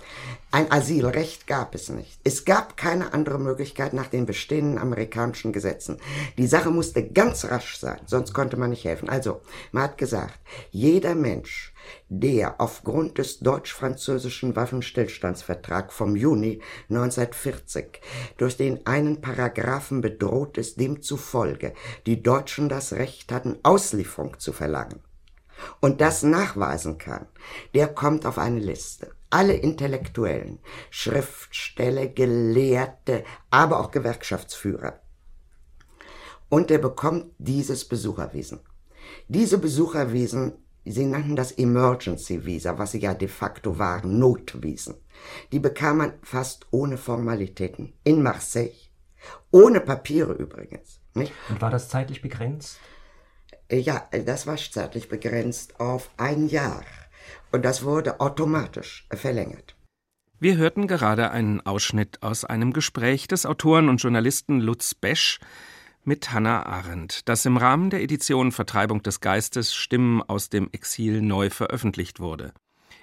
Ein 0.51 0.71
Asylrecht 0.71 1.45
gab 1.45 1.75
es 1.75 1.89
nicht. 1.89 2.19
Es 2.23 2.45
gab 2.45 2.77
keine 2.77 3.13
andere 3.13 3.39
Möglichkeit 3.39 3.93
nach 3.93 4.07
den 4.07 4.25
bestehenden 4.25 4.79
amerikanischen 4.79 5.53
Gesetzen. 5.53 5.97
Die 6.37 6.47
Sache 6.47 6.71
musste 6.71 7.07
ganz 7.07 7.45
rasch 7.45 7.77
sein, 7.77 7.99
sonst 8.07 8.33
konnte 8.33 8.57
man 8.57 8.71
nicht 8.71 8.85
helfen. 8.85 9.07
Also, 9.07 9.41
man 9.71 9.83
hat 9.83 9.97
gesagt, 9.99 10.39
jeder 10.71 11.13
Mensch, 11.13 11.72
der 12.09 12.59
aufgrund 12.61 13.17
des 13.17 13.39
deutsch-französischen 13.39 14.55
Waffenstillstandsvertrags 14.55 15.93
vom 15.93 16.15
Juni 16.15 16.61
1940 16.89 18.01
durch 18.37 18.57
den 18.57 18.85
einen 18.85 19.21
Paragraphen 19.21 20.01
bedroht 20.01 20.57
ist, 20.57 20.79
demzufolge 20.79 21.73
die 22.05 22.21
Deutschen 22.21 22.69
das 22.69 22.93
Recht 22.93 23.31
hatten, 23.31 23.57
Auslieferung 23.63 24.39
zu 24.39 24.53
verlangen 24.53 25.01
und 25.79 26.01
das 26.01 26.23
nachweisen 26.23 26.97
kann, 26.97 27.27
der 27.73 27.87
kommt 27.87 28.25
auf 28.25 28.37
eine 28.37 28.59
Liste. 28.59 29.11
Alle 29.29 29.53
Intellektuellen, 29.53 30.59
Schriftsteller, 30.89 32.07
Gelehrte, 32.07 33.23
aber 33.49 33.79
auch 33.79 33.91
Gewerkschaftsführer. 33.91 34.99
Und 36.49 36.69
er 36.69 36.77
bekommt 36.77 37.31
dieses 37.39 37.85
Besucherwesen. 37.85 38.59
Diese 39.27 39.57
Besucherwesen 39.57 40.53
Sie 40.85 41.05
nannten 41.05 41.35
das 41.35 41.53
Emergency 41.53 42.45
Visa, 42.45 42.77
was 42.77 42.91
sie 42.91 42.99
ja 42.99 43.13
de 43.13 43.29
facto 43.29 43.79
waren, 43.79 44.19
Notwiesen. 44.19 44.95
Die 45.51 45.59
bekam 45.59 45.97
man 45.97 46.13
fast 46.21 46.67
ohne 46.71 46.97
Formalitäten. 46.97 47.93
In 48.03 48.21
Marseille. 48.21 48.73
Ohne 49.51 49.79
Papiere 49.79 50.33
übrigens. 50.33 50.99
Nicht? 51.13 51.31
Und 51.49 51.61
war 51.61 51.69
das 51.69 51.87
zeitlich 51.87 52.21
begrenzt? 52.21 52.79
Äh, 53.69 53.79
ja, 53.79 54.07
das 54.25 54.45
war 54.45 54.57
zeitlich 54.57 55.07
begrenzt 55.07 55.79
auf 55.79 56.09
ein 56.17 56.47
Jahr. 56.47 56.83
Und 57.51 57.63
das 57.63 57.83
wurde 57.83 58.19
automatisch 58.19 59.07
verlängert. 59.11 59.75
Wir 60.39 60.57
hörten 60.57 60.87
gerade 60.87 61.31
einen 61.31 61.61
Ausschnitt 61.61 62.21
aus 62.21 62.43
einem 62.43 62.73
Gespräch 62.73 63.27
des 63.29 63.45
Autoren 63.45 63.87
und 63.87 63.97
Journalisten 63.97 64.59
Lutz 64.59 64.93
Besch 64.93 65.39
mit 66.05 66.31
Hannah 66.31 66.65
Arendt, 66.65 67.27
das 67.29 67.45
im 67.45 67.57
Rahmen 67.57 67.89
der 67.89 68.01
Edition 68.01 68.51
Vertreibung 68.51 69.03
des 69.03 69.21
Geistes 69.21 69.73
Stimmen 69.73 70.21
aus 70.21 70.49
dem 70.49 70.69
Exil 70.71 71.21
neu 71.21 71.49
veröffentlicht 71.49 72.19
wurde. 72.19 72.53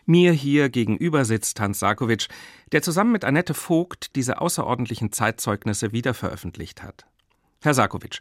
Mir 0.06 0.32
hier 0.32 0.70
gegenüber 0.70 1.24
sitzt 1.24 1.60
Hans 1.60 1.78
Sarkovic, 1.78 2.28
der 2.72 2.82
zusammen 2.82 3.12
mit 3.12 3.24
Annette 3.24 3.54
Vogt 3.54 4.16
diese 4.16 4.40
außerordentlichen 4.40 5.12
Zeitzeugnisse 5.12 5.92
wieder 5.92 6.14
veröffentlicht 6.14 6.82
hat. 6.82 7.06
Herr 7.62 7.74
Sarkovic, 7.74 8.20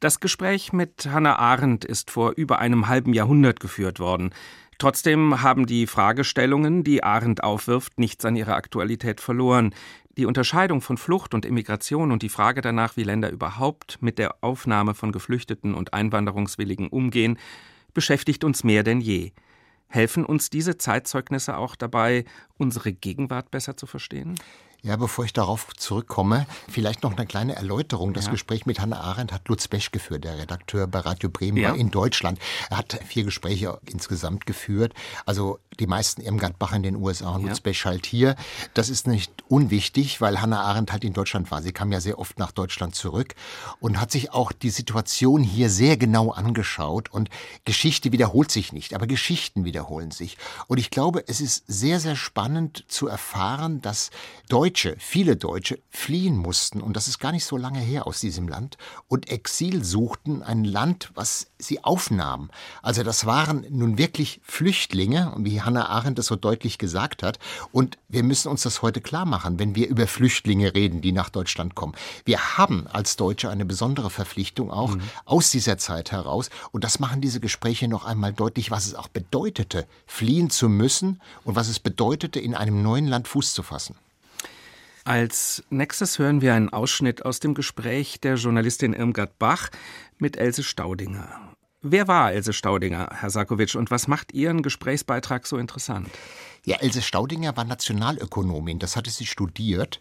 das 0.00 0.20
Gespräch 0.20 0.72
mit 0.72 1.06
Hannah 1.06 1.38
Arendt 1.38 1.84
ist 1.84 2.10
vor 2.10 2.32
über 2.36 2.58
einem 2.58 2.88
halben 2.88 3.14
Jahrhundert 3.14 3.60
geführt 3.60 4.00
worden. 4.00 4.30
Trotzdem 4.78 5.40
haben 5.40 5.66
die 5.66 5.86
Fragestellungen, 5.86 6.84
die 6.84 7.02
Arendt 7.02 7.42
aufwirft, 7.42 7.98
nichts 7.98 8.24
an 8.24 8.36
ihrer 8.36 8.56
Aktualität 8.56 9.20
verloren. 9.20 9.74
Die 10.16 10.26
Unterscheidung 10.26 10.80
von 10.80 10.96
Flucht 10.96 11.34
und 11.34 11.44
Immigration 11.44 12.12
und 12.12 12.22
die 12.22 12.28
Frage 12.28 12.60
danach, 12.60 12.96
wie 12.96 13.02
Länder 13.02 13.30
überhaupt 13.30 13.98
mit 14.00 14.18
der 14.18 14.36
Aufnahme 14.42 14.94
von 14.94 15.10
Geflüchteten 15.10 15.74
und 15.74 15.92
Einwanderungswilligen 15.92 16.88
umgehen, 16.88 17.36
beschäftigt 17.94 18.44
uns 18.44 18.62
mehr 18.62 18.84
denn 18.84 19.00
je. 19.00 19.32
Helfen 19.88 20.24
uns 20.24 20.50
diese 20.50 20.78
Zeitzeugnisse 20.78 21.56
auch 21.56 21.74
dabei, 21.74 22.24
unsere 22.58 22.92
Gegenwart 22.92 23.50
besser 23.50 23.76
zu 23.76 23.86
verstehen? 23.86 24.36
Ja, 24.84 24.96
bevor 24.96 25.24
ich 25.24 25.32
darauf 25.32 25.68
zurückkomme, 25.78 26.46
vielleicht 26.68 27.04
noch 27.04 27.16
eine 27.16 27.24
kleine 27.24 27.56
Erläuterung. 27.56 28.12
Das 28.12 28.26
ja. 28.26 28.32
Gespräch 28.32 28.66
mit 28.66 28.80
Hannah 28.80 29.00
Arendt 29.00 29.32
hat 29.32 29.48
Lutz 29.48 29.66
Besch 29.66 29.92
geführt, 29.92 30.24
der 30.24 30.36
Redakteur 30.36 30.86
bei 30.86 30.98
Radio 30.98 31.30
Bremen 31.30 31.56
ja. 31.56 31.72
in 31.72 31.90
Deutschland. 31.90 32.38
Er 32.68 32.76
hat 32.76 33.00
vier 33.06 33.24
Gespräche 33.24 33.80
insgesamt 33.86 34.44
geführt. 34.44 34.92
Also 35.24 35.58
die 35.80 35.86
meisten 35.86 36.20
Irmgard 36.20 36.58
Bach 36.58 36.74
in 36.74 36.82
den 36.82 36.96
USA 36.96 37.30
und 37.30 37.42
ja. 37.42 37.48
Lutz 37.48 37.60
Besch 37.60 37.86
halt 37.86 38.04
hier. 38.04 38.36
Das 38.74 38.90
ist 38.90 39.06
nicht 39.06 39.32
unwichtig, 39.48 40.20
weil 40.20 40.42
Hannah 40.42 40.60
Arendt 40.60 40.92
halt 40.92 41.02
in 41.02 41.14
Deutschland 41.14 41.50
war. 41.50 41.62
Sie 41.62 41.72
kam 41.72 41.90
ja 41.90 42.02
sehr 42.02 42.18
oft 42.18 42.38
nach 42.38 42.52
Deutschland 42.52 42.94
zurück 42.94 43.34
und 43.80 43.98
hat 43.98 44.12
sich 44.12 44.32
auch 44.32 44.52
die 44.52 44.68
Situation 44.68 45.42
hier 45.42 45.70
sehr 45.70 45.96
genau 45.96 46.30
angeschaut. 46.30 47.10
Und 47.10 47.30
Geschichte 47.64 48.12
wiederholt 48.12 48.50
sich 48.50 48.74
nicht, 48.74 48.92
aber 48.92 49.06
Geschichten 49.06 49.64
wiederholen 49.64 50.10
sich. 50.10 50.36
Und 50.66 50.76
ich 50.76 50.90
glaube, 50.90 51.24
es 51.26 51.40
ist 51.40 51.64
sehr, 51.66 52.00
sehr 52.00 52.16
spannend 52.16 52.84
zu 52.88 53.08
erfahren, 53.08 53.80
dass 53.80 54.10
Deutschland 54.50 54.73
Deutsche, 54.74 54.96
viele 54.98 55.36
Deutsche 55.36 55.78
fliehen 55.88 56.36
mussten, 56.36 56.80
und 56.80 56.96
das 56.96 57.06
ist 57.06 57.20
gar 57.20 57.30
nicht 57.30 57.44
so 57.44 57.56
lange 57.56 57.78
her 57.78 58.08
aus 58.08 58.18
diesem 58.18 58.48
Land, 58.48 58.76
und 59.06 59.30
Exil 59.30 59.84
suchten, 59.84 60.42
ein 60.42 60.64
Land, 60.64 61.12
was 61.14 61.46
sie 61.58 61.84
aufnahm. 61.84 62.50
Also 62.82 63.04
das 63.04 63.24
waren 63.24 63.64
nun 63.70 63.98
wirklich 63.98 64.40
Flüchtlinge, 64.42 65.32
wie 65.38 65.62
Hannah 65.62 65.90
Arendt 65.90 66.18
es 66.18 66.26
so 66.26 66.34
deutlich 66.34 66.78
gesagt 66.78 67.22
hat. 67.22 67.38
Und 67.70 67.98
wir 68.08 68.24
müssen 68.24 68.48
uns 68.48 68.62
das 68.62 68.82
heute 68.82 69.00
klar 69.00 69.26
machen, 69.26 69.60
wenn 69.60 69.76
wir 69.76 69.86
über 69.86 70.08
Flüchtlinge 70.08 70.74
reden, 70.74 71.00
die 71.00 71.12
nach 71.12 71.30
Deutschland 71.30 71.76
kommen. 71.76 71.94
Wir 72.24 72.58
haben 72.58 72.88
als 72.88 73.14
Deutsche 73.14 73.50
eine 73.50 73.64
besondere 73.64 74.10
Verpflichtung 74.10 74.72
auch 74.72 74.96
mhm. 74.96 75.02
aus 75.24 75.52
dieser 75.52 75.78
Zeit 75.78 76.10
heraus. 76.10 76.50
Und 76.72 76.82
das 76.82 76.98
machen 76.98 77.20
diese 77.20 77.38
Gespräche 77.38 77.86
noch 77.86 78.04
einmal 78.04 78.32
deutlich, 78.32 78.72
was 78.72 78.86
es 78.86 78.96
auch 78.96 79.06
bedeutete, 79.06 79.86
fliehen 80.04 80.50
zu 80.50 80.68
müssen 80.68 81.22
und 81.44 81.54
was 81.54 81.68
es 81.68 81.78
bedeutete, 81.78 82.40
in 82.40 82.56
einem 82.56 82.82
neuen 82.82 83.06
Land 83.06 83.28
Fuß 83.28 83.54
zu 83.54 83.62
fassen. 83.62 83.94
Als 85.06 85.62
nächstes 85.68 86.18
hören 86.18 86.40
wir 86.40 86.54
einen 86.54 86.70
Ausschnitt 86.70 87.26
aus 87.26 87.38
dem 87.38 87.52
Gespräch 87.52 88.20
der 88.20 88.36
Journalistin 88.36 88.94
Irmgard 88.94 89.38
Bach 89.38 89.68
mit 90.16 90.38
Else 90.38 90.62
Staudinger. 90.62 91.52
Wer 91.82 92.08
war 92.08 92.32
Else 92.32 92.54
Staudinger, 92.54 93.10
Herr 93.12 93.28
Sarkovic, 93.28 93.74
und 93.74 93.90
was 93.90 94.08
macht 94.08 94.32
Ihren 94.32 94.62
Gesprächsbeitrag 94.62 95.46
so 95.46 95.58
interessant? 95.58 96.08
Ja, 96.64 96.78
Else 96.78 97.02
Staudinger 97.02 97.54
war 97.54 97.64
Nationalökonomin, 97.64 98.78
das 98.78 98.96
hatte 98.96 99.10
sie 99.10 99.26
studiert. 99.26 100.00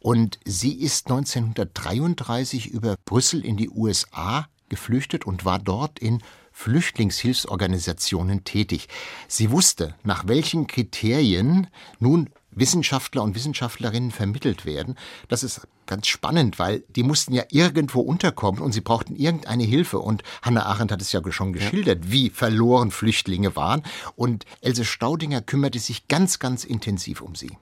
Und 0.00 0.38
sie 0.44 0.74
ist 0.74 1.10
1933 1.10 2.66
über 2.66 2.96
Brüssel 3.06 3.46
in 3.46 3.56
die 3.56 3.70
USA 3.70 4.48
geflüchtet 4.68 5.24
und 5.24 5.46
war 5.46 5.60
dort 5.60 5.98
in 5.98 6.22
Flüchtlingshilfsorganisationen 6.52 8.44
tätig. 8.44 8.88
Sie 9.28 9.50
wusste, 9.50 9.94
nach 10.02 10.28
welchen 10.28 10.66
Kriterien 10.66 11.68
nun 11.98 12.28
Wissenschaftler 12.52 13.22
und 13.22 13.34
Wissenschaftlerinnen 13.34 14.10
vermittelt 14.10 14.66
werden. 14.66 14.96
Das 15.28 15.42
ist 15.42 15.66
ganz 15.86 16.06
spannend, 16.06 16.58
weil 16.58 16.84
die 16.94 17.02
mussten 17.02 17.32
ja 17.32 17.44
irgendwo 17.50 18.00
unterkommen 18.00 18.62
und 18.62 18.72
sie 18.72 18.80
brauchten 18.80 19.16
irgendeine 19.16 19.64
Hilfe. 19.64 19.98
Und 19.98 20.22
Hannah 20.42 20.66
Arendt 20.66 20.92
hat 20.92 21.02
es 21.02 21.12
ja 21.12 21.20
schon 21.32 21.52
geschildert, 21.52 22.10
wie 22.10 22.30
verloren 22.30 22.90
Flüchtlinge 22.90 23.56
waren. 23.56 23.82
Und 24.16 24.44
Else 24.60 24.84
Staudinger 24.84 25.40
kümmerte 25.40 25.78
sich 25.78 26.08
ganz, 26.08 26.38
ganz 26.38 26.64
intensiv 26.64 27.20
um 27.20 27.34
sie. 27.34 27.56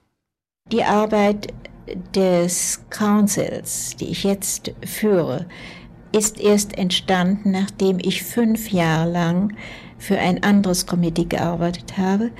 Die 0.71 0.83
Arbeit 0.83 1.53
des 2.15 2.81
Councils, 2.89 3.95
die 3.97 4.09
ich 4.09 4.23
jetzt 4.23 4.73
führe, 4.85 5.47
ist 6.11 6.39
erst 6.39 6.77
entstanden, 6.77 7.51
nachdem 7.51 7.99
ich 7.99 8.23
fünf 8.23 8.71
Jahre 8.71 9.09
lang 9.09 9.55
für 9.97 10.17
ein 10.17 10.43
anderes 10.43 10.85
Komitee 10.85 11.25
gearbeitet 11.25 11.97
habe, 11.97 12.31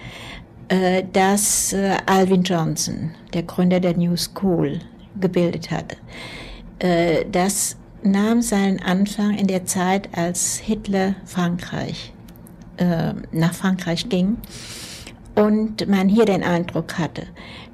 das 1.11 1.73
äh, 1.73 1.97
Alvin 2.05 2.43
Johnson, 2.43 3.11
der 3.33 3.43
Gründer 3.43 3.79
der 3.79 3.97
New 3.97 4.15
School, 4.15 4.79
gebildet 5.19 5.71
hatte. 5.71 5.97
Äh, 6.79 7.25
das 7.31 7.77
nahm 8.03 8.41
seinen 8.41 8.81
Anfang 8.81 9.37
in 9.37 9.47
der 9.47 9.65
Zeit, 9.65 10.09
als 10.17 10.57
Hitler 10.57 11.15
Frankreich 11.25 12.13
nach 13.31 13.53
Frankreich 13.53 14.09
ging 14.09 14.37
und 15.35 15.87
man 15.87 16.09
hier 16.09 16.25
den 16.25 16.43
Eindruck 16.43 16.97
hatte, 16.97 17.27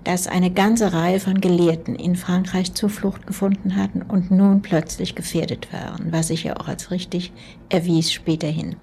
dass 0.04 0.28
eine 0.28 0.52
ganze 0.52 0.94
Reihe 0.94 1.20
von 1.20 1.42
Gelehrten 1.42 1.96
in 1.96 2.16
Frankreich 2.16 2.74
Zuflucht 2.74 3.28
gefunden 3.28 3.76
hatten 3.76 4.02
und 4.02 4.32
nun 4.32 4.62
plötzlich 4.62 5.16
gefährdet 5.16 5.68
waren, 5.74 6.12
was 6.12 6.28
sich 6.28 6.44
ja 6.46 6.58
auch 6.58 6.68
als 6.68 6.92
richtig 6.92 7.34
erwies 7.70 8.12
späterhin. 8.12 8.76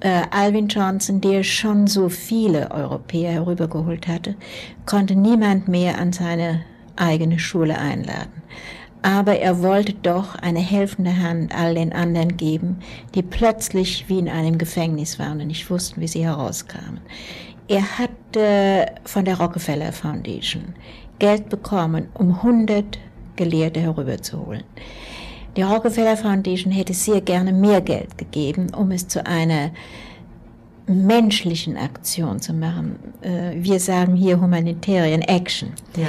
Äh, 0.00 0.22
Alvin 0.30 0.68
Johnson, 0.68 1.20
der 1.20 1.42
schon 1.42 1.86
so 1.86 2.08
viele 2.08 2.70
Europäer 2.70 3.32
herübergeholt 3.32 4.08
hatte, 4.08 4.34
konnte 4.86 5.14
niemand 5.14 5.68
mehr 5.68 5.98
an 5.98 6.12
seine 6.12 6.64
eigene 6.96 7.38
Schule 7.38 7.78
einladen. 7.78 8.42
Aber 9.02 9.38
er 9.38 9.62
wollte 9.62 9.94
doch 9.94 10.34
eine 10.36 10.60
helfende 10.60 11.16
Hand 11.16 11.54
all 11.54 11.74
den 11.74 11.92
anderen 11.92 12.36
geben, 12.36 12.78
die 13.14 13.22
plötzlich 13.22 14.08
wie 14.08 14.18
in 14.18 14.28
einem 14.28 14.58
Gefängnis 14.58 15.18
waren 15.18 15.40
und 15.40 15.48
nicht 15.48 15.70
wussten, 15.70 16.00
wie 16.00 16.08
sie 16.08 16.24
herauskamen. 16.24 17.00
Er 17.68 17.98
hat 17.98 18.36
äh, 18.36 18.86
von 19.04 19.24
der 19.24 19.38
Rockefeller 19.38 19.92
Foundation 19.92 20.74
Geld 21.18 21.48
bekommen, 21.50 22.08
um 22.14 22.34
100 22.34 22.98
Gelehrte 23.36 23.80
herüberzuholen. 23.80 24.64
Die 25.56 25.62
Rockefeller 25.62 26.16
Foundation 26.16 26.72
hätte 26.72 26.94
sehr 26.94 27.20
gerne 27.20 27.52
mehr 27.52 27.80
Geld 27.80 28.16
gegeben, 28.18 28.68
um 28.74 28.90
es 28.90 29.08
zu 29.08 29.26
einer 29.26 29.70
menschlichen 30.86 31.76
Aktion 31.76 32.40
zu 32.40 32.52
machen. 32.52 32.98
Äh, 33.22 33.52
wir 33.54 33.80
sagen 33.80 34.14
hier 34.14 34.40
Humanitarian 34.40 35.22
Action. 35.22 35.72
Ja. 35.96 36.08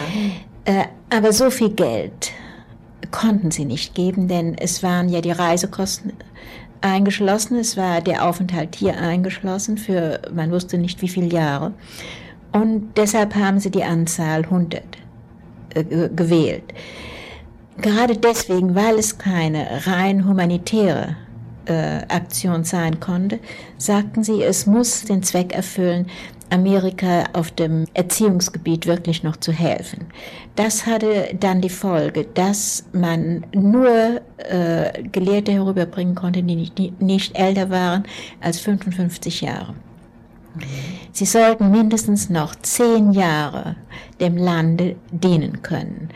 Äh, 0.66 0.86
aber 1.10 1.34
so 1.34 1.50
viel 1.50 1.70
Geld 1.70 2.32
konnten 3.12 3.52
sie 3.52 3.66
nicht 3.66 3.96
geben, 3.96 4.28
denn 4.28 4.56
es 4.58 4.84
waren 4.84 5.10
ja 5.10 5.22
die 5.22 5.32
Reisekosten 5.32 6.14
eingeschlossen. 6.82 7.58
Es 7.58 7.78
war 7.78 8.02
der 8.02 8.26
Aufenthalt 8.26 8.76
hier 8.76 8.98
eingeschlossen 8.98 9.78
für 9.78 10.22
man 10.34 10.52
wusste 10.52 10.78
nicht 10.78 11.02
wie 11.02 11.10
viele 11.10 11.28
Jahre. 11.28 11.74
Und 12.52 12.98
deshalb 12.98 13.36
haben 13.36 13.60
sie 13.60 13.72
die 13.72 13.84
Anzahl 13.84 14.44
100 14.44 14.84
äh, 15.74 16.10
gewählt. 16.10 16.74
Gerade 17.78 18.18
deswegen, 18.18 18.76
weil 18.76 19.00
es 19.00 19.18
keine 19.18 19.88
rein 19.88 20.28
humanitäre 20.28 21.16
äh, 21.66 22.02
Aktion 22.10 22.64
sein 22.64 23.00
konnte, 23.00 23.40
sagten 23.78 24.24
sie, 24.24 24.44
es 24.44 24.66
muss 24.66 25.04
den 25.06 25.24
Zweck 25.24 25.54
erfüllen, 25.54 26.08
Amerika 26.52 27.24
auf 27.34 27.52
dem 27.52 27.86
Erziehungsgebiet 27.94 28.86
wirklich 28.86 29.24
noch 29.24 29.38
zu 29.38 29.54
helfen. 29.54 30.08
Das 30.56 30.86
hatte 30.86 31.34
dann 31.40 31.62
die 31.62 31.70
Folge, 31.70 32.26
dass 32.34 32.84
man 32.92 33.46
nur 33.56 34.22
äh, 34.38 35.04
Gelehrte 35.12 35.54
herüberbringen 35.54 36.14
konnte, 36.14 36.44
die 36.44 36.56
nicht, 36.56 37.02
nicht 37.02 37.38
älter 37.38 37.70
waren 37.70 38.04
als 38.42 38.60
55 38.60 39.42
Jahre. 39.42 39.74
Sie 41.12 41.26
sollten 41.26 41.72
mindestens 41.72 42.30
noch 42.30 42.56
zehn 42.56 43.12
Jahre 43.12 43.76
dem 44.20 44.38
Lande 44.38 44.96
dienen 45.12 45.62
können. 45.62 46.10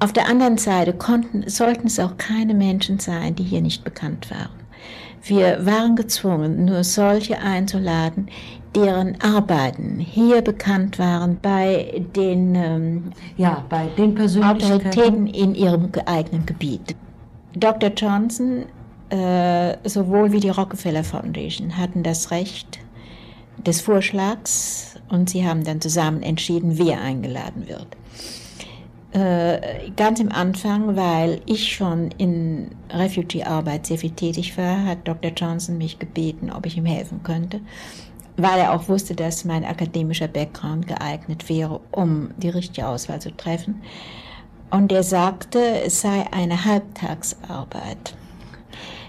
Auf 0.00 0.12
der 0.12 0.28
anderen 0.28 0.58
Seite 0.58 0.92
konnten, 0.92 1.48
sollten 1.48 1.86
es 1.86 1.98
auch 1.98 2.16
keine 2.18 2.54
Menschen 2.54 2.98
sein, 2.98 3.34
die 3.34 3.44
hier 3.44 3.62
nicht 3.62 3.84
bekannt 3.84 4.30
waren. 4.30 4.64
Wir 5.22 5.64
waren 5.64 5.96
gezwungen, 5.96 6.66
nur 6.66 6.84
solche 6.84 7.38
einzuladen, 7.38 8.28
deren 8.74 9.18
Arbeiten 9.22 9.98
hier 9.98 10.42
bekannt 10.42 10.98
waren 10.98 11.38
bei 11.40 12.04
den, 12.14 12.54
ähm, 12.54 13.12
ja, 13.36 13.64
bei 13.68 13.86
den 13.96 14.18
Autoritäten 14.20 15.26
in 15.26 15.54
ihrem 15.54 15.92
geeigneten 15.92 16.44
Gebiet. 16.44 16.96
Dr. 17.54 17.90
Johnson 17.96 18.66
äh, 19.10 19.76
sowohl 19.88 20.32
wie 20.32 20.40
die 20.40 20.48
Rockefeller 20.48 21.04
Foundation 21.04 21.76
hatten 21.76 22.02
das 22.02 22.30
Recht 22.30 22.80
des 23.58 23.80
Vorschlags 23.80 24.96
und 25.08 25.30
sie 25.30 25.46
haben 25.46 25.64
dann 25.64 25.80
zusammen 25.80 26.22
entschieden, 26.22 26.78
wer 26.78 27.00
eingeladen 27.00 27.68
wird. 27.68 27.86
Äh, 29.12 29.90
ganz 29.96 30.18
im 30.18 30.32
Anfang, 30.32 30.96
weil 30.96 31.40
ich 31.46 31.72
schon 31.72 32.10
in 32.18 32.72
Refugee-Arbeit 32.90 33.86
sehr 33.86 33.98
viel 33.98 34.10
tätig 34.10 34.58
war, 34.58 34.84
hat 34.84 35.06
Dr. 35.06 35.30
Johnson 35.30 35.78
mich 35.78 35.98
gebeten, 35.98 36.50
ob 36.50 36.66
ich 36.66 36.76
ihm 36.76 36.86
helfen 36.86 37.22
könnte 37.22 37.60
weil 38.36 38.58
er 38.58 38.72
auch 38.72 38.88
wusste, 38.88 39.14
dass 39.14 39.44
mein 39.44 39.64
akademischer 39.64 40.28
Background 40.28 40.88
geeignet 40.88 41.48
wäre, 41.48 41.80
um 41.92 42.30
die 42.36 42.48
richtige 42.48 42.88
Auswahl 42.88 43.20
zu 43.20 43.36
treffen. 43.36 43.82
Und 44.70 44.90
er 44.90 45.04
sagte, 45.04 45.60
es 45.84 46.00
sei 46.00 46.24
eine 46.32 46.64
Halbtagsarbeit. 46.64 48.16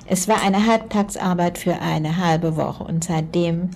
Es 0.08 0.27
war 0.27 0.43
eine 0.43 0.67
Halbtagsarbeit 0.67 1.58
für 1.58 1.79
eine 1.81 2.17
halbe 2.17 2.55
Woche 2.55 2.84
und 2.84 3.03
seitdem 3.03 3.71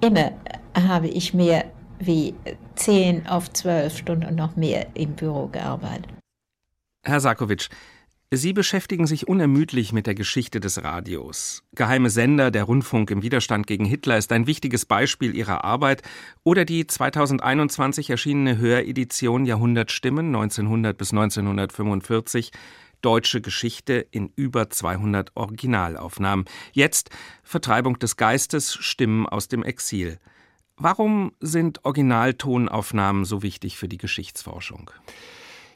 immer 0.00 0.32
habe 0.74 1.08
ich 1.08 1.34
mehr 1.34 1.64
wie 1.98 2.34
zehn 2.74 3.26
auf 3.26 3.52
zwölf 3.52 3.96
Stunden 3.96 4.26
und 4.26 4.36
noch 4.36 4.56
mehr 4.56 4.86
im 4.94 5.14
Büro 5.14 5.46
gearbeitet. 5.48 6.08
Herr 7.02 7.20
Sarkovic, 7.20 7.68
Sie 8.32 8.52
beschäftigen 8.52 9.06
sich 9.06 9.28
unermüdlich 9.28 9.92
mit 9.92 10.08
der 10.08 10.16
Geschichte 10.16 10.58
des 10.58 10.82
Radios. 10.82 11.62
Geheime 11.76 12.10
Sender, 12.10 12.50
der 12.50 12.64
Rundfunk 12.64 13.12
im 13.12 13.22
Widerstand 13.22 13.68
gegen 13.68 13.84
Hitler 13.84 14.18
ist 14.18 14.32
ein 14.32 14.48
wichtiges 14.48 14.84
Beispiel 14.84 15.32
Ihrer 15.32 15.62
Arbeit 15.62 16.02
oder 16.42 16.64
die 16.64 16.88
2021 16.88 18.10
erschienene 18.10 18.58
Höredition 18.58 19.46
Jahrhundertstimmen 19.46 20.26
1900 20.26 20.98
bis 20.98 21.12
1945 21.12 22.50
Deutsche 23.02 23.40
Geschichte 23.40 23.94
in 24.10 24.32
über 24.36 24.70
200 24.70 25.36
Originalaufnahmen. 25.36 26.46
Jetzt 26.72 27.10
Vertreibung 27.42 27.98
des 27.98 28.16
Geistes, 28.16 28.74
Stimmen 28.74 29.26
aus 29.26 29.48
dem 29.48 29.62
Exil. 29.62 30.18
Warum 30.76 31.32
sind 31.40 31.84
Originaltonaufnahmen 31.84 33.24
so 33.24 33.42
wichtig 33.42 33.78
für 33.78 33.88
die 33.88 33.98
Geschichtsforschung? 33.98 34.90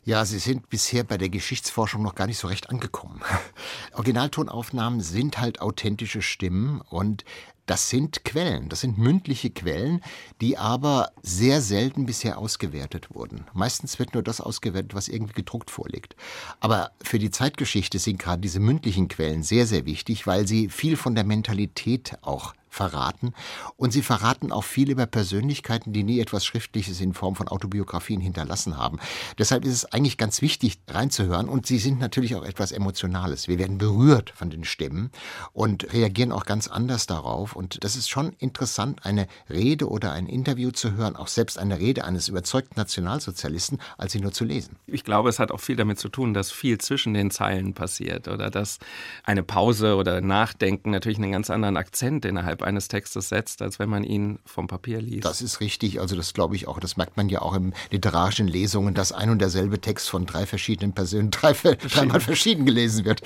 Ja, 0.04 0.24
sie 0.24 0.38
sind 0.38 0.68
bisher 0.68 1.04
bei 1.04 1.18
der 1.18 1.28
Geschichtsforschung 1.28 2.02
noch 2.02 2.14
gar 2.14 2.26
nicht 2.26 2.38
so 2.38 2.48
recht 2.48 2.70
angekommen. 2.70 3.20
Originaltonaufnahmen 3.92 5.00
sind 5.00 5.38
halt 5.38 5.60
authentische 5.60 6.22
Stimmen 6.22 6.80
und 6.80 7.24
das 7.70 7.88
sind 7.88 8.24
Quellen, 8.24 8.68
das 8.68 8.80
sind 8.80 8.98
mündliche 8.98 9.48
Quellen, 9.48 10.00
die 10.40 10.58
aber 10.58 11.12
sehr 11.22 11.60
selten 11.60 12.04
bisher 12.04 12.36
ausgewertet 12.36 13.14
wurden. 13.14 13.44
Meistens 13.52 14.00
wird 14.00 14.12
nur 14.12 14.24
das 14.24 14.40
ausgewertet, 14.40 14.96
was 14.96 15.06
irgendwie 15.06 15.34
gedruckt 15.34 15.70
vorliegt. 15.70 16.16
Aber 16.58 16.90
für 17.00 17.20
die 17.20 17.30
Zeitgeschichte 17.30 18.00
sind 18.00 18.18
gerade 18.18 18.42
diese 18.42 18.58
mündlichen 18.58 19.06
Quellen 19.06 19.44
sehr, 19.44 19.68
sehr 19.68 19.86
wichtig, 19.86 20.26
weil 20.26 20.48
sie 20.48 20.68
viel 20.68 20.96
von 20.96 21.14
der 21.14 21.22
Mentalität 21.22 22.18
auch 22.22 22.54
verraten. 22.70 23.34
Und 23.76 23.92
sie 23.92 24.02
verraten 24.02 24.52
auch 24.52 24.64
viel 24.64 24.90
über 24.90 25.06
Persönlichkeiten, 25.06 25.92
die 25.92 26.04
nie 26.04 26.20
etwas 26.20 26.44
Schriftliches 26.46 27.00
in 27.00 27.12
Form 27.12 27.36
von 27.36 27.48
Autobiografien 27.48 28.20
hinterlassen 28.20 28.78
haben. 28.78 28.98
Deshalb 29.38 29.64
ist 29.64 29.72
es 29.72 29.84
eigentlich 29.86 30.16
ganz 30.16 30.40
wichtig, 30.40 30.78
reinzuhören. 30.88 31.48
Und 31.48 31.66
sie 31.66 31.78
sind 31.78 31.98
natürlich 31.98 32.36
auch 32.36 32.44
etwas 32.44 32.72
Emotionales. 32.72 33.48
Wir 33.48 33.58
werden 33.58 33.78
berührt 33.78 34.30
von 34.30 34.50
den 34.50 34.64
Stimmen 34.64 35.10
und 35.52 35.92
reagieren 35.92 36.32
auch 36.32 36.46
ganz 36.46 36.68
anders 36.68 37.06
darauf. 37.06 37.56
Und 37.56 37.82
das 37.84 37.96
ist 37.96 38.08
schon 38.08 38.32
interessant, 38.38 39.04
eine 39.04 39.26
Rede 39.48 39.88
oder 39.88 40.12
ein 40.12 40.26
Interview 40.26 40.70
zu 40.70 40.92
hören, 40.92 41.16
auch 41.16 41.28
selbst 41.28 41.58
eine 41.58 41.80
Rede 41.80 42.04
eines 42.04 42.28
überzeugten 42.28 42.78
Nationalsozialisten, 42.78 43.78
als 43.98 44.12
sie 44.12 44.20
nur 44.20 44.32
zu 44.32 44.44
lesen. 44.44 44.76
Ich 44.86 45.02
glaube, 45.02 45.28
es 45.28 45.40
hat 45.40 45.50
auch 45.50 45.60
viel 45.60 45.76
damit 45.76 45.98
zu 45.98 46.08
tun, 46.08 46.34
dass 46.34 46.52
viel 46.52 46.78
zwischen 46.78 47.14
den 47.14 47.30
Zeilen 47.32 47.74
passiert 47.74 48.28
oder 48.28 48.50
dass 48.50 48.78
eine 49.24 49.42
Pause 49.42 49.96
oder 49.96 50.20
Nachdenken 50.20 50.90
natürlich 50.90 51.18
einen 51.18 51.32
ganz 51.32 51.50
anderen 51.50 51.76
Akzent 51.76 52.24
innerhalb 52.24 52.59
eines 52.62 52.88
Textes 52.88 53.28
setzt, 53.28 53.62
als 53.62 53.78
wenn 53.78 53.88
man 53.88 54.04
ihn 54.04 54.38
vom 54.44 54.66
Papier 54.66 55.00
liest. 55.00 55.24
Das 55.24 55.42
ist 55.42 55.60
richtig. 55.60 56.00
Also 56.00 56.16
das 56.16 56.32
glaube 56.34 56.56
ich 56.56 56.68
auch. 56.68 56.80
Das 56.80 56.96
merkt 56.96 57.16
man 57.16 57.28
ja 57.28 57.42
auch 57.42 57.54
in 57.54 57.74
literarischen 57.90 58.48
Lesungen, 58.48 58.94
dass 58.94 59.12
ein 59.12 59.30
und 59.30 59.40
derselbe 59.40 59.80
Text 59.80 60.08
von 60.10 60.26
drei 60.26 60.46
verschiedenen 60.46 60.92
Personen 60.92 61.30
drei, 61.30 61.52
dreimal 61.52 62.20
verschieden 62.20 62.66
gelesen 62.66 63.04
wird. 63.04 63.22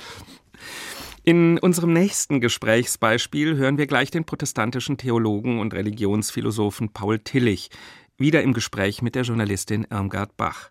In 1.23 1.57
unserem 1.57 1.91
nächsten 1.91 2.39
Gesprächsbeispiel 2.39 3.57
hören 3.57 3.79
wir 3.79 3.87
gleich 3.87 4.11
den 4.11 4.25
protestantischen 4.25 4.97
Theologen 4.97 5.59
und 5.59 5.73
Religionsphilosophen 5.73 6.89
Paul 6.89 7.17
Tillich, 7.17 7.71
wieder 8.17 8.43
im 8.43 8.53
Gespräch 8.53 9.01
mit 9.01 9.15
der 9.15 9.23
Journalistin 9.23 9.87
Irmgard 9.89 10.37
Bach. 10.37 10.69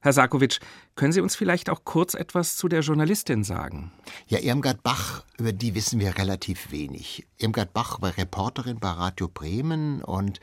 Herr 0.00 0.14
Sarkovic, 0.14 0.60
können 0.96 1.12
Sie 1.12 1.20
uns 1.20 1.36
vielleicht 1.36 1.70
auch 1.70 1.84
kurz 1.84 2.14
etwas 2.14 2.56
zu 2.56 2.68
der 2.68 2.80
Journalistin 2.80 3.44
sagen? 3.44 3.92
Ja, 4.26 4.38
Irmgard 4.38 4.82
Bach, 4.82 5.24
über 5.38 5.52
die 5.52 5.74
wissen 5.74 6.00
wir 6.00 6.18
relativ 6.18 6.70
wenig. 6.72 7.26
Irmgard 7.38 7.72
Bach 7.72 8.02
war 8.02 8.16
Reporterin 8.16 8.78
bei 8.78 8.90
Radio 8.90 9.28
Bremen 9.28 10.02
und 10.02 10.40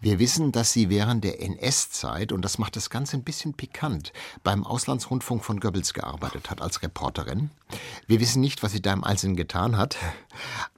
wir 0.00 0.18
wissen, 0.18 0.52
dass 0.52 0.72
sie 0.72 0.88
während 0.88 1.24
der 1.24 1.42
NS-Zeit, 1.42 2.32
und 2.32 2.42
das 2.42 2.58
macht 2.58 2.76
das 2.76 2.90
Ganze 2.90 3.16
ein 3.16 3.24
bisschen 3.24 3.54
pikant, 3.54 4.12
beim 4.42 4.64
Auslandsrundfunk 4.64 5.44
von 5.44 5.60
Goebbels 5.60 5.92
gearbeitet 5.94 6.50
hat 6.50 6.62
als 6.62 6.82
Reporterin. 6.82 7.50
Wir 8.06 8.20
wissen 8.20 8.40
nicht, 8.40 8.62
was 8.62 8.72
sie 8.72 8.82
da 8.82 8.92
im 8.92 9.04
Einzelnen 9.04 9.36
getan 9.36 9.76
hat, 9.76 9.96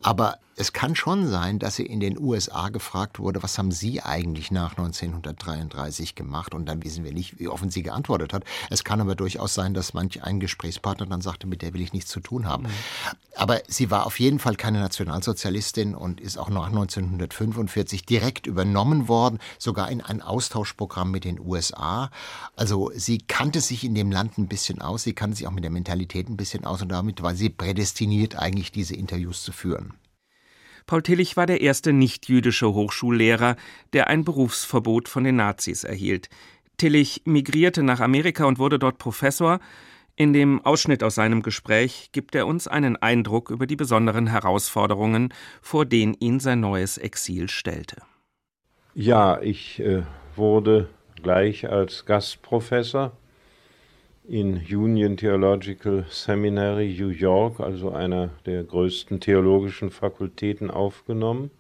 aber 0.03 0.39
es 0.57 0.73
kann 0.73 0.95
schon 0.95 1.27
sein, 1.27 1.59
dass 1.59 1.77
sie 1.77 1.87
in 1.87 2.01
den 2.01 2.19
USA 2.19 2.69
gefragt 2.69 3.19
wurde, 3.19 3.43
was 3.43 3.59
haben 3.59 3.73
Sie 3.73 4.01
eigentlich 4.01 4.51
nach 4.51 4.71
1933 4.71 6.15
gemacht? 6.15 6.55
Und 6.55 6.67
dann 6.67 6.85
wissen 6.85 7.05
wir 7.05 7.13
nicht, 7.13 7.41
wie 7.41 7.49
offen 7.49 7.71
sie 7.71 7.83
geantwortet 7.83 8.33
hat. 8.33 8.45
Es 8.71 8.85
kann 8.85 8.94
aber 9.01 9.15
durchaus 9.15 9.55
sein, 9.55 9.75
dass 9.75 9.95
manch 9.95 10.23
ein 10.23 10.41
Gesprächspartner 10.41 11.07
dann 11.07 11.21
sagte, 11.21 11.47
mit 11.47 11.63
der 11.63 11.75
will 11.75 11.81
ich 11.81 11.93
nichts 11.93 12.11
zu 12.11 12.21
tun 12.21 12.47
haben. 12.47 12.65
Mhm. 12.65 12.71
Aber 13.37 13.61
sie 13.67 13.91
war 13.91 14.07
auf 14.07 14.21
jeden 14.21 14.39
Fall 14.39 14.57
keine 14.57 14.81
Nationalsozialistin 14.81 15.95
und 15.95 16.21
ist 16.21 16.39
auch 16.39 16.49
nach 16.49 16.67
1945 16.67 18.07
direkt 18.07 18.47
übernommen 18.47 19.09
worden, 19.09 19.39
sogar 19.59 19.91
in 19.91 20.01
ein 20.01 20.23
Austauschprogramm 20.23 21.11
mit 21.11 21.25
den 21.25 21.41
USA. 21.41 22.11
Also 22.57 22.91
sie 22.95 23.19
kannte 23.19 23.61
sich 23.61 23.85
in 23.85 23.95
dem 23.95 24.13
Land 24.13 24.39
ein 24.39 24.49
bisschen 24.49 24.81
aus, 24.81 25.03
sie 25.03 25.15
kannte 25.15 25.37
sich 25.37 25.47
auch 25.47 25.53
mit 25.53 25.65
der 25.65 25.71
Mentalität 25.71 26.29
ein 26.29 26.37
bisschen 26.37 26.65
aus 26.65 26.83
und 26.83 26.89
damit 26.89 27.23
war 27.23 27.35
sie 27.35 27.51
prädestiniert, 27.51 28.37
eigentlich 28.37 28.73
diese 28.73 28.95
Interviews 28.95 29.43
zu 29.43 29.53
führen. 29.53 29.95
Paul 30.87 31.03
Tillich 31.03 31.37
war 31.39 31.47
der 31.47 31.63
erste 31.63 31.95
nichtjüdische 31.95 32.75
Hochschullehrer, 32.75 33.57
der 33.95 34.09
ein 34.09 34.23
Berufsverbot 34.23 35.09
von 35.09 35.25
den 35.25 35.37
Nazis 35.37 35.83
erhielt. 35.83 36.29
Tillich 36.77 37.23
migrierte 37.25 37.83
nach 37.83 38.01
Amerika 38.01 38.45
und 38.45 38.59
wurde 38.59 38.79
dort 38.79 38.99
Professor. 38.99 39.61
In 40.17 40.33
dem 40.33 40.65
Ausschnitt 40.65 41.03
aus 41.03 41.17
seinem 41.17 41.43
Gespräch 41.43 42.11
gibt 42.13 42.35
er 42.35 42.47
uns 42.47 42.69
einen 42.69 42.97
Eindruck 42.97 43.51
über 43.51 43.67
die 43.67 43.77
besonderen 43.77 44.29
Herausforderungen, 44.29 45.35
vor 45.61 45.85
denen 45.87 46.15
ihn 46.21 46.39
sein 46.39 46.61
neues 46.61 46.99
Exil 46.99 47.49
stellte. 47.49 47.97
Ja, 48.95 49.41
ich 49.41 49.81
äh, 49.81 50.03
wurde 50.37 50.89
gleich 51.21 51.69
als 51.69 52.07
Gastprofessor 52.07 53.13
in 54.29 54.55
Union 54.57 55.17
Theological 55.17 56.07
Seminary 56.09 56.97
New 56.99 57.09
York, 57.09 57.61
also 57.61 57.91
einer 57.91 58.31
der 58.47 58.63
größten 58.63 59.21
theologischen 59.21 59.91
Fakultäten, 59.91 60.71
aufgenommen. 60.71 61.51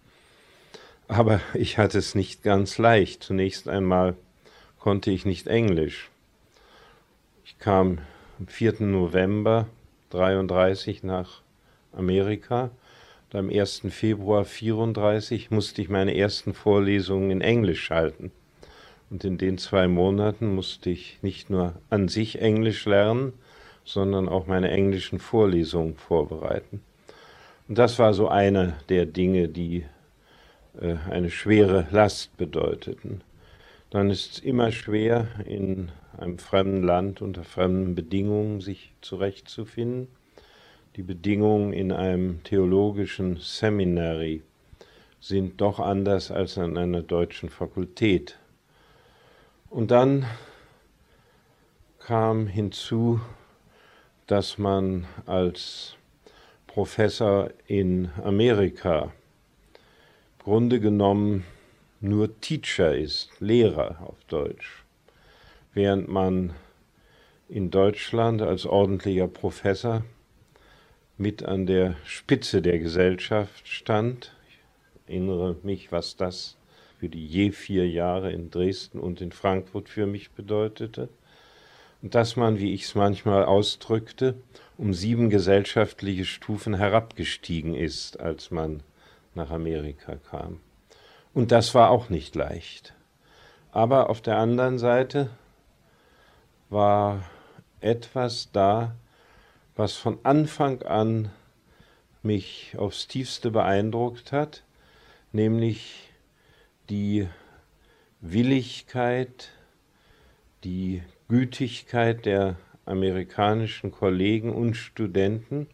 Aber 1.08 1.40
ich 1.54 1.76
hatte 1.76 1.98
es 1.98 2.14
nicht 2.14 2.42
ganz 2.42 2.78
leicht. 2.78 3.24
Zunächst 3.24 3.68
einmal 3.68 4.16
konnte 4.84 5.10
ich 5.10 5.24
nicht 5.24 5.46
Englisch. 5.46 6.10
Ich 7.46 7.58
kam 7.58 8.00
am 8.38 8.46
4. 8.48 8.82
November 8.82 9.66
1933 10.12 11.02
nach 11.02 11.40
Amerika. 11.96 12.68
Und 13.32 13.38
am 13.38 13.48
1. 13.48 13.84
Februar 13.88 14.40
1934 14.40 15.50
musste 15.50 15.80
ich 15.80 15.88
meine 15.88 16.14
ersten 16.14 16.52
Vorlesungen 16.52 17.30
in 17.30 17.40
Englisch 17.40 17.88
halten. 17.88 18.30
Und 19.08 19.24
in 19.24 19.38
den 19.38 19.56
zwei 19.56 19.88
Monaten 19.88 20.54
musste 20.54 20.90
ich 20.90 21.18
nicht 21.22 21.48
nur 21.48 21.76
an 21.88 22.08
sich 22.08 22.42
Englisch 22.42 22.84
lernen, 22.84 23.32
sondern 23.86 24.28
auch 24.28 24.46
meine 24.46 24.70
englischen 24.70 25.18
Vorlesungen 25.18 25.96
vorbereiten. 25.96 26.82
Und 27.68 27.78
das 27.78 27.98
war 27.98 28.12
so 28.12 28.28
eine 28.28 28.76
der 28.90 29.06
Dinge, 29.06 29.48
die 29.48 29.86
äh, 30.78 30.96
eine 31.10 31.30
schwere 31.30 31.86
Last 31.90 32.36
bedeuteten. 32.36 33.22
Dann 33.94 34.10
ist 34.10 34.32
es 34.32 34.38
immer 34.40 34.72
schwer, 34.72 35.28
in 35.46 35.92
einem 36.18 36.38
fremden 36.38 36.82
Land 36.82 37.22
unter 37.22 37.44
fremden 37.44 37.94
Bedingungen 37.94 38.60
sich 38.60 38.92
zurechtzufinden. 39.02 40.08
Die 40.96 41.04
Bedingungen 41.04 41.72
in 41.72 41.92
einem 41.92 42.42
theologischen 42.42 43.36
Seminary 43.36 44.42
sind 45.20 45.60
doch 45.60 45.78
anders 45.78 46.32
als 46.32 46.58
an 46.58 46.76
einer 46.76 47.02
deutschen 47.02 47.50
Fakultät. 47.50 48.36
Und 49.70 49.92
dann 49.92 50.26
kam 52.00 52.48
hinzu, 52.48 53.20
dass 54.26 54.58
man 54.58 55.06
als 55.24 55.94
Professor 56.66 57.48
in 57.68 58.10
Amerika 58.24 59.12
Grunde 60.40 60.80
genommen 60.80 61.44
nur 62.04 62.38
Teacher 62.40 62.94
ist, 62.94 63.30
Lehrer 63.40 63.96
auf 64.06 64.22
Deutsch, 64.28 64.84
während 65.72 66.06
man 66.06 66.52
in 67.48 67.70
Deutschland 67.70 68.42
als 68.42 68.66
ordentlicher 68.66 69.26
Professor 69.26 70.04
mit 71.16 71.44
an 71.44 71.64
der 71.64 71.96
Spitze 72.04 72.60
der 72.60 72.78
Gesellschaft 72.78 73.66
stand. 73.66 74.36
Ich 74.48 74.58
erinnere 75.08 75.56
mich, 75.62 75.92
was 75.92 76.16
das 76.16 76.58
für 76.98 77.08
die 77.08 77.26
je 77.26 77.52
vier 77.52 77.88
Jahre 77.88 78.32
in 78.32 78.50
Dresden 78.50 79.00
und 79.00 79.22
in 79.22 79.32
Frankfurt 79.32 79.88
für 79.88 80.06
mich 80.06 80.30
bedeutete. 80.30 81.08
Und 82.02 82.14
dass 82.14 82.36
man, 82.36 82.58
wie 82.58 82.74
ich 82.74 82.82
es 82.82 82.94
manchmal 82.94 83.46
ausdrückte, 83.46 84.34
um 84.76 84.92
sieben 84.92 85.30
gesellschaftliche 85.30 86.26
Stufen 86.26 86.74
herabgestiegen 86.74 87.74
ist, 87.74 88.20
als 88.20 88.50
man 88.50 88.82
nach 89.34 89.50
Amerika 89.50 90.16
kam. 90.16 90.60
Und 91.34 91.50
das 91.50 91.74
war 91.74 91.90
auch 91.90 92.08
nicht 92.08 92.36
leicht. 92.36 92.94
Aber 93.72 94.08
auf 94.08 94.20
der 94.20 94.38
anderen 94.38 94.78
Seite 94.78 95.30
war 96.70 97.24
etwas 97.80 98.50
da, 98.52 98.94
was 99.74 99.94
von 99.94 100.18
Anfang 100.22 100.82
an 100.82 101.30
mich 102.22 102.76
aufs 102.78 103.08
tiefste 103.08 103.50
beeindruckt 103.50 104.30
hat, 104.30 104.62
nämlich 105.32 106.08
die 106.88 107.28
Willigkeit, 108.20 109.50
die 110.62 111.02
Gütigkeit 111.28 112.24
der 112.24 112.56
amerikanischen 112.86 113.90
Kollegen 113.90 114.52
und 114.52 114.74
Studenten, 114.74 115.68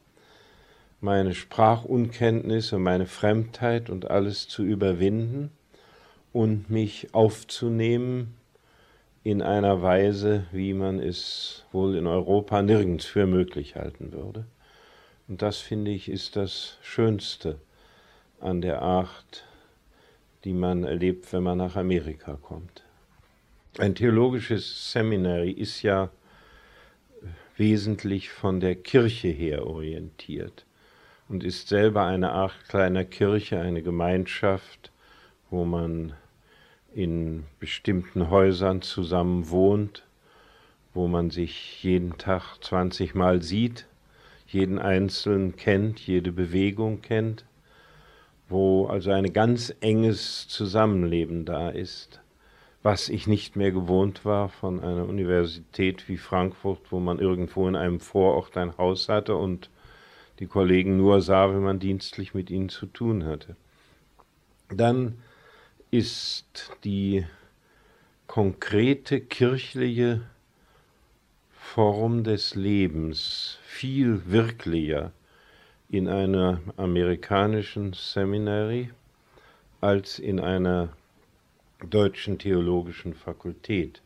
meine 1.01 1.35
Sprachunkenntnisse, 1.35 2.79
meine 2.79 3.07
Fremdheit 3.07 3.91
und 3.91 4.11
alles 4.11 4.49
zu 4.49 4.63
überwinden 4.63 5.51
und 6.33 6.71
mich 6.71 7.15
aufzunehmen 7.15 8.37
in 9.23 9.43
einer 9.43 9.83
Weise, 9.83 10.47
wie 10.53 10.75
man 10.75 10.99
es 10.99 11.65
wohl 11.73 11.97
in 11.97 12.07
Europa 12.07 12.63
nirgends 12.63 13.05
für 13.05 13.27
möglich 13.27 13.77
halten 13.77 14.13
würde. 14.13 14.47
Und 15.29 15.43
das 15.43 15.59
finde 15.59 15.91
ich 15.91 16.09
ist 16.09 16.37
das 16.37 16.79
Schönste 16.83 17.59
an 18.41 18.61
der 18.61 18.83
Art 18.83 19.45
die 20.45 20.53
man 20.53 20.85
erlebt, 20.85 21.33
wenn 21.33 21.43
man 21.43 21.59
nach 21.59 21.77
Amerika 21.77 22.39
kommt. 22.41 22.83
Ein 23.79 23.95
theologisches 23.95 24.93
Seminary 24.93 25.51
ist 25.51 25.83
ja 25.83 26.11
wesentlich 27.57 28.31
von 28.31 28.61
der 28.61 28.75
Kirche 28.75 29.29
her 29.29 29.67
orientiert 29.67 30.65
und 31.31 31.43
ist 31.43 31.69
selber 31.69 32.05
eine 32.05 32.33
Art 32.33 32.53
kleiner 32.69 33.05
Kirche, 33.05 33.59
eine 33.59 33.83
Gemeinschaft, 33.83 34.93
wo 35.49 35.64
man 35.64 36.12
in 36.95 37.45
bestimmten 37.59 38.29
Häusern 38.29 38.83
zusammen 38.83 39.49
wohnt, 39.49 40.05
wo 40.93 41.09
man 41.09 41.31
sich 41.31 41.83
jeden 41.83 42.19
Tag 42.19 42.59
20 42.61 43.14
Mal 43.14 43.40
sieht, 43.40 43.87
jeden 44.47 44.79
Einzelnen 44.79 45.57
kennt, 45.57 46.01
jede 46.01 46.33
Bewegung 46.33 47.01
kennt 47.01 47.47
wo 48.51 48.87
also 48.87 49.12
ein 49.12 49.33
ganz 49.33 49.75
enges 49.81 50.49
Zusammenleben 50.49 51.45
da 51.45 51.71
ist, 51.71 52.21
was 52.83 53.09
ich 53.09 53.27
nicht 53.27 53.57
mehr 53.57 53.71
gewohnt 53.71 54.25
war 54.25 54.49
von 54.49 54.81
einer 54.81 55.09
Universität 55.09 56.09
wie 56.09 56.16
Frankfurt, 56.16 56.81
wo 56.90 56.99
man 56.99 57.21
irgendwo 57.21 57.69
in 57.69 57.77
einem 57.77 58.01
Vorort 58.01 58.57
ein 58.57 58.77
Haus 58.77 59.09
hatte 59.09 59.37
und 59.37 59.71
die 60.40 60.46
Kollegen 60.46 60.96
nur 60.96 61.20
sah, 61.20 61.50
wenn 61.50 61.62
man 61.62 61.79
dienstlich 61.79 62.35
mit 62.35 62.50
ihnen 62.50 62.70
zu 62.70 62.87
tun 62.87 63.24
hatte. 63.24 63.57
Dann 64.70 65.18
ist 65.90 66.72
die 66.85 67.26
konkrete 68.26 69.20
kirchliche 69.20 70.22
Form 71.50 72.24
des 72.24 72.55
Lebens 72.55 73.59
viel 73.62 74.22
wirklicher 74.26 75.12
in 75.88 76.09
einer 76.09 76.61
amerikanischen 76.76 77.92
Seminary 77.92 78.90
als 79.81 80.18
in 80.18 80.40
einer 80.40 80.90
deutschen 81.88 82.38
theologischen 82.38 83.14
Fakultät. 83.14 84.00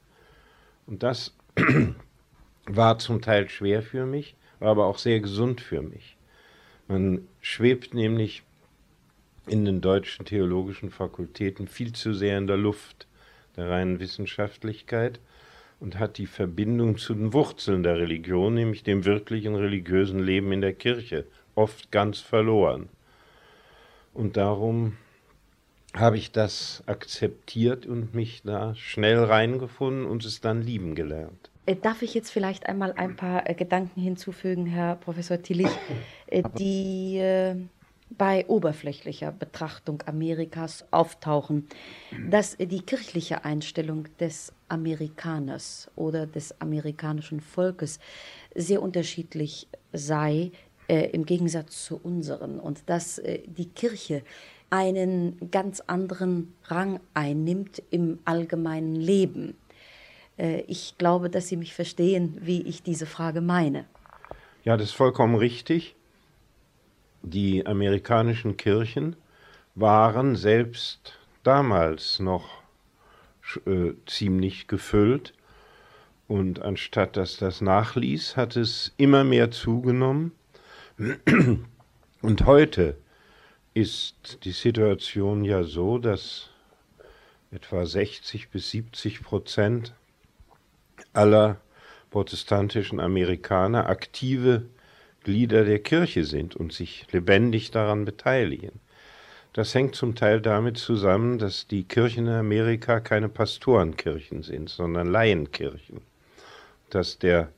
Und 0.86 1.02
das 1.02 1.34
war 2.66 2.98
zum 2.98 3.22
Teil 3.22 3.48
schwer 3.48 3.82
für 3.82 4.06
mich, 4.06 4.34
war 4.58 4.70
aber 4.70 4.86
auch 4.86 4.98
sehr 4.98 5.20
gesund 5.20 5.60
für 5.60 5.82
mich. 5.82 6.13
Man 6.86 7.26
schwebt 7.40 7.94
nämlich 7.94 8.42
in 9.46 9.64
den 9.64 9.80
deutschen 9.80 10.24
theologischen 10.24 10.90
Fakultäten 10.90 11.68
viel 11.68 11.92
zu 11.92 12.14
sehr 12.14 12.38
in 12.38 12.46
der 12.46 12.56
Luft 12.56 13.06
der 13.56 13.70
reinen 13.70 14.00
Wissenschaftlichkeit 14.00 15.20
und 15.80 15.98
hat 15.98 16.18
die 16.18 16.26
Verbindung 16.26 16.98
zu 16.98 17.14
den 17.14 17.32
Wurzeln 17.32 17.82
der 17.82 17.98
Religion, 17.98 18.54
nämlich 18.54 18.82
dem 18.82 19.04
wirklichen 19.04 19.54
religiösen 19.54 20.18
Leben 20.18 20.52
in 20.52 20.60
der 20.60 20.72
Kirche, 20.72 21.26
oft 21.54 21.90
ganz 21.90 22.20
verloren. 22.20 22.88
Und 24.12 24.36
darum 24.36 24.96
habe 25.94 26.16
ich 26.16 26.32
das 26.32 26.82
akzeptiert 26.86 27.86
und 27.86 28.14
mich 28.14 28.42
da 28.42 28.74
schnell 28.74 29.22
reingefunden 29.22 30.06
und 30.06 30.24
es 30.24 30.40
dann 30.40 30.62
lieben 30.62 30.94
gelernt. 30.94 31.50
Äh, 31.66 31.76
darf 31.76 32.02
ich 32.02 32.12
jetzt 32.14 32.30
vielleicht 32.30 32.66
einmal 32.66 32.92
ein 32.92 33.16
paar 33.16 33.48
äh, 33.48 33.54
Gedanken 33.54 34.00
hinzufügen, 34.00 34.66
Herr 34.66 34.96
Professor 34.96 35.40
Tillich, 35.40 35.70
äh, 36.34 36.42
die 36.58 37.68
bei 38.10 38.46
oberflächlicher 38.46 39.32
Betrachtung 39.32 40.02
Amerikas 40.06 40.84
auftauchen, 40.90 41.66
dass 42.30 42.56
die 42.56 42.82
kirchliche 42.82 43.44
Einstellung 43.44 44.06
des 44.20 44.52
Amerikaners 44.68 45.90
oder 45.96 46.26
des 46.26 46.60
amerikanischen 46.60 47.40
Volkes 47.40 47.98
sehr 48.54 48.82
unterschiedlich 48.82 49.68
sei 49.92 50.52
äh, 50.88 51.10
im 51.10 51.24
Gegensatz 51.24 51.84
zu 51.84 52.00
unseren 52.02 52.60
und 52.60 52.88
dass 52.88 53.18
äh, 53.18 53.40
die 53.46 53.68
Kirche 53.68 54.22
einen 54.70 55.50
ganz 55.50 55.80
anderen 55.80 56.54
Rang 56.64 57.00
einnimmt 57.14 57.82
im 57.90 58.18
allgemeinen 58.24 58.96
Leben. 58.96 59.56
Äh, 60.36 60.62
ich 60.62 60.98
glaube, 60.98 61.30
dass 61.30 61.48
Sie 61.48 61.56
mich 61.56 61.74
verstehen, 61.74 62.38
wie 62.40 62.62
ich 62.62 62.82
diese 62.82 63.06
Frage 63.06 63.40
meine. 63.40 63.86
Ja, 64.64 64.76
das 64.76 64.88
ist 64.88 64.94
vollkommen 64.94 65.36
richtig 65.36 65.96
die 67.24 67.66
amerikanischen 67.66 68.56
Kirchen 68.56 69.16
waren 69.74 70.36
selbst 70.36 71.18
damals 71.42 72.20
noch 72.20 72.62
äh, 73.66 73.92
ziemlich 74.06 74.68
gefüllt. 74.68 75.34
Und 76.28 76.62
anstatt 76.62 77.16
dass 77.16 77.36
das 77.36 77.60
nachließ, 77.60 78.36
hat 78.36 78.56
es 78.56 78.92
immer 78.96 79.24
mehr 79.24 79.50
zugenommen. 79.50 80.32
Und 82.22 82.46
heute 82.46 82.96
ist 83.74 84.38
die 84.44 84.52
Situation 84.52 85.44
ja 85.44 85.64
so, 85.64 85.98
dass 85.98 86.50
etwa 87.50 87.84
60 87.84 88.50
bis 88.50 88.70
70 88.70 89.22
Prozent 89.22 89.94
aller 91.12 91.60
protestantischen 92.10 93.00
Amerikaner 93.00 93.88
aktive 93.88 94.66
Glieder 95.24 95.64
der 95.64 95.80
Kirche 95.80 96.24
sind 96.24 96.54
und 96.54 96.72
sich 96.72 97.06
lebendig 97.10 97.70
daran 97.70 98.04
beteiligen. 98.04 98.80
Das 99.54 99.74
hängt 99.74 99.94
zum 99.94 100.14
Teil 100.14 100.40
damit 100.40 100.78
zusammen, 100.78 101.38
dass 101.38 101.66
die 101.66 101.84
Kirchen 101.84 102.26
in 102.26 102.32
Amerika 102.32 103.00
keine 103.00 103.28
Pastorenkirchen 103.28 104.42
sind, 104.42 104.68
sondern 104.68 105.08
Laienkirchen. 105.08 106.00
Dass 106.90 107.18
der 107.18 107.48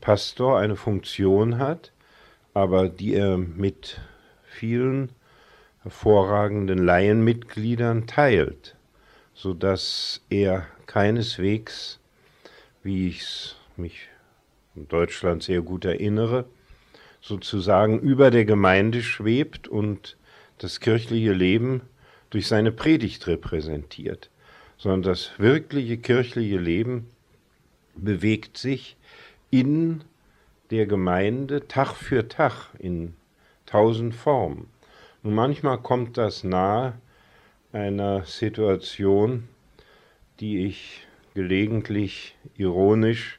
Pastor 0.00 0.58
eine 0.58 0.76
Funktion 0.76 1.58
hat, 1.58 1.92
aber 2.52 2.88
die 2.88 3.14
er 3.14 3.38
mit 3.38 4.00
vielen 4.42 5.10
hervorragenden 5.82 6.78
Laienmitgliedern 6.78 8.06
teilt, 8.06 8.76
sodass 9.34 10.22
er 10.30 10.66
keineswegs, 10.86 12.00
wie 12.82 13.08
ich 13.08 13.20
es 13.20 13.56
mich 13.76 14.08
in 14.74 14.88
Deutschland 14.88 15.42
sehr 15.42 15.62
gut 15.62 15.84
erinnere, 15.84 16.46
sozusagen 17.24 18.00
über 18.00 18.30
der 18.30 18.44
Gemeinde 18.44 19.02
schwebt 19.02 19.66
und 19.66 20.18
das 20.58 20.80
kirchliche 20.80 21.32
Leben 21.32 21.80
durch 22.28 22.46
seine 22.46 22.70
Predigt 22.70 23.26
repräsentiert, 23.26 24.28
sondern 24.76 25.02
das 25.02 25.30
wirkliche 25.38 25.96
kirchliche 25.96 26.58
Leben 26.58 27.08
bewegt 27.96 28.58
sich 28.58 28.98
in 29.50 30.04
der 30.70 30.84
Gemeinde 30.84 31.66
Tag 31.66 31.94
für 31.94 32.28
Tag 32.28 32.68
in 32.78 33.14
tausend 33.64 34.14
Formen. 34.14 34.68
Und 35.22 35.34
manchmal 35.34 35.78
kommt 35.78 36.18
das 36.18 36.44
nahe 36.44 36.92
einer 37.72 38.24
Situation, 38.24 39.48
die 40.40 40.66
ich 40.66 41.06
gelegentlich 41.32 42.36
ironisch 42.58 43.38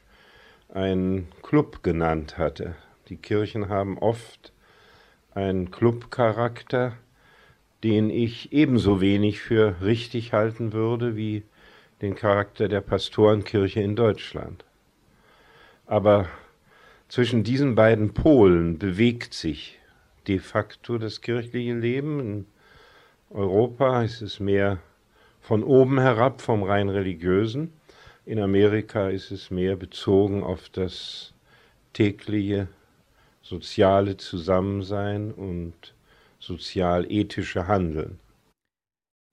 einen 0.74 1.28
Club 1.42 1.84
genannt 1.84 2.36
hatte. 2.36 2.74
Die 3.08 3.16
Kirchen 3.16 3.68
haben 3.68 3.98
oft 3.98 4.52
einen 5.32 5.70
Clubcharakter, 5.70 6.96
den 7.84 8.10
ich 8.10 8.52
ebenso 8.52 9.00
wenig 9.00 9.40
für 9.40 9.76
richtig 9.80 10.32
halten 10.32 10.72
würde 10.72 11.14
wie 11.14 11.44
den 12.02 12.16
Charakter 12.16 12.68
der 12.68 12.80
Pastorenkirche 12.80 13.80
in 13.80 13.94
Deutschland. 13.94 14.64
Aber 15.86 16.28
zwischen 17.08 17.44
diesen 17.44 17.76
beiden 17.76 18.12
Polen 18.12 18.78
bewegt 18.78 19.34
sich 19.34 19.78
de 20.26 20.40
facto 20.40 20.98
das 20.98 21.20
kirchliche 21.20 21.74
Leben. 21.74 22.18
In 22.18 22.46
Europa 23.30 24.02
ist 24.02 24.20
es 24.20 24.40
mehr 24.40 24.78
von 25.40 25.62
oben 25.62 26.00
herab, 26.00 26.40
vom 26.40 26.64
rein 26.64 26.88
religiösen. 26.88 27.72
In 28.24 28.40
Amerika 28.40 29.08
ist 29.10 29.30
es 29.30 29.52
mehr 29.52 29.76
bezogen 29.76 30.42
auf 30.42 30.68
das 30.70 31.32
tägliche 31.92 32.66
soziale 33.48 34.16
Zusammensein 34.16 35.32
und 35.32 35.94
sozial-ethische 36.40 37.68
Handeln. 37.68 38.18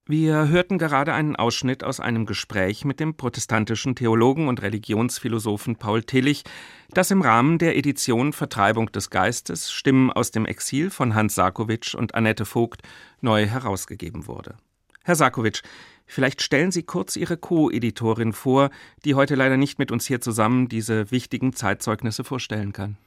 Wir 0.05 0.49
hörten 0.49 0.77
gerade 0.77 1.13
einen 1.13 1.37
Ausschnitt 1.37 1.83
aus 1.83 2.01
einem 2.01 2.25
Gespräch 2.25 2.83
mit 2.83 2.99
dem 2.99 3.15
protestantischen 3.15 3.95
Theologen 3.95 4.49
und 4.49 4.61
Religionsphilosophen 4.61 5.77
Paul 5.77 6.03
Tillich, 6.03 6.43
das 6.89 7.09
im 7.09 7.21
Rahmen 7.21 7.57
der 7.57 7.77
Edition 7.77 8.33
Vertreibung 8.33 8.91
des 8.91 9.09
Geistes 9.09 9.71
Stimmen 9.71 10.11
aus 10.11 10.31
dem 10.31 10.45
Exil 10.45 10.89
von 10.89 11.15
Hans 11.15 11.35
Sarkowitsch 11.35 11.95
und 11.95 12.15
Annette 12.15 12.45
Vogt 12.45 12.81
neu 13.21 13.45
herausgegeben 13.45 14.27
wurde. 14.27 14.57
Herr 15.05 15.15
Sarkowitsch, 15.15 15.63
vielleicht 16.05 16.41
stellen 16.41 16.71
Sie 16.71 16.83
kurz 16.83 17.15
Ihre 17.15 17.37
Co-Editorin 17.37 18.33
vor, 18.33 18.71
die 19.05 19.15
heute 19.15 19.35
leider 19.35 19.55
nicht 19.55 19.79
mit 19.79 19.89
uns 19.89 20.05
hier 20.05 20.19
zusammen 20.19 20.67
diese 20.67 21.11
wichtigen 21.11 21.53
Zeitzeugnisse 21.53 22.25
vorstellen 22.25 22.73
kann. 22.73 22.97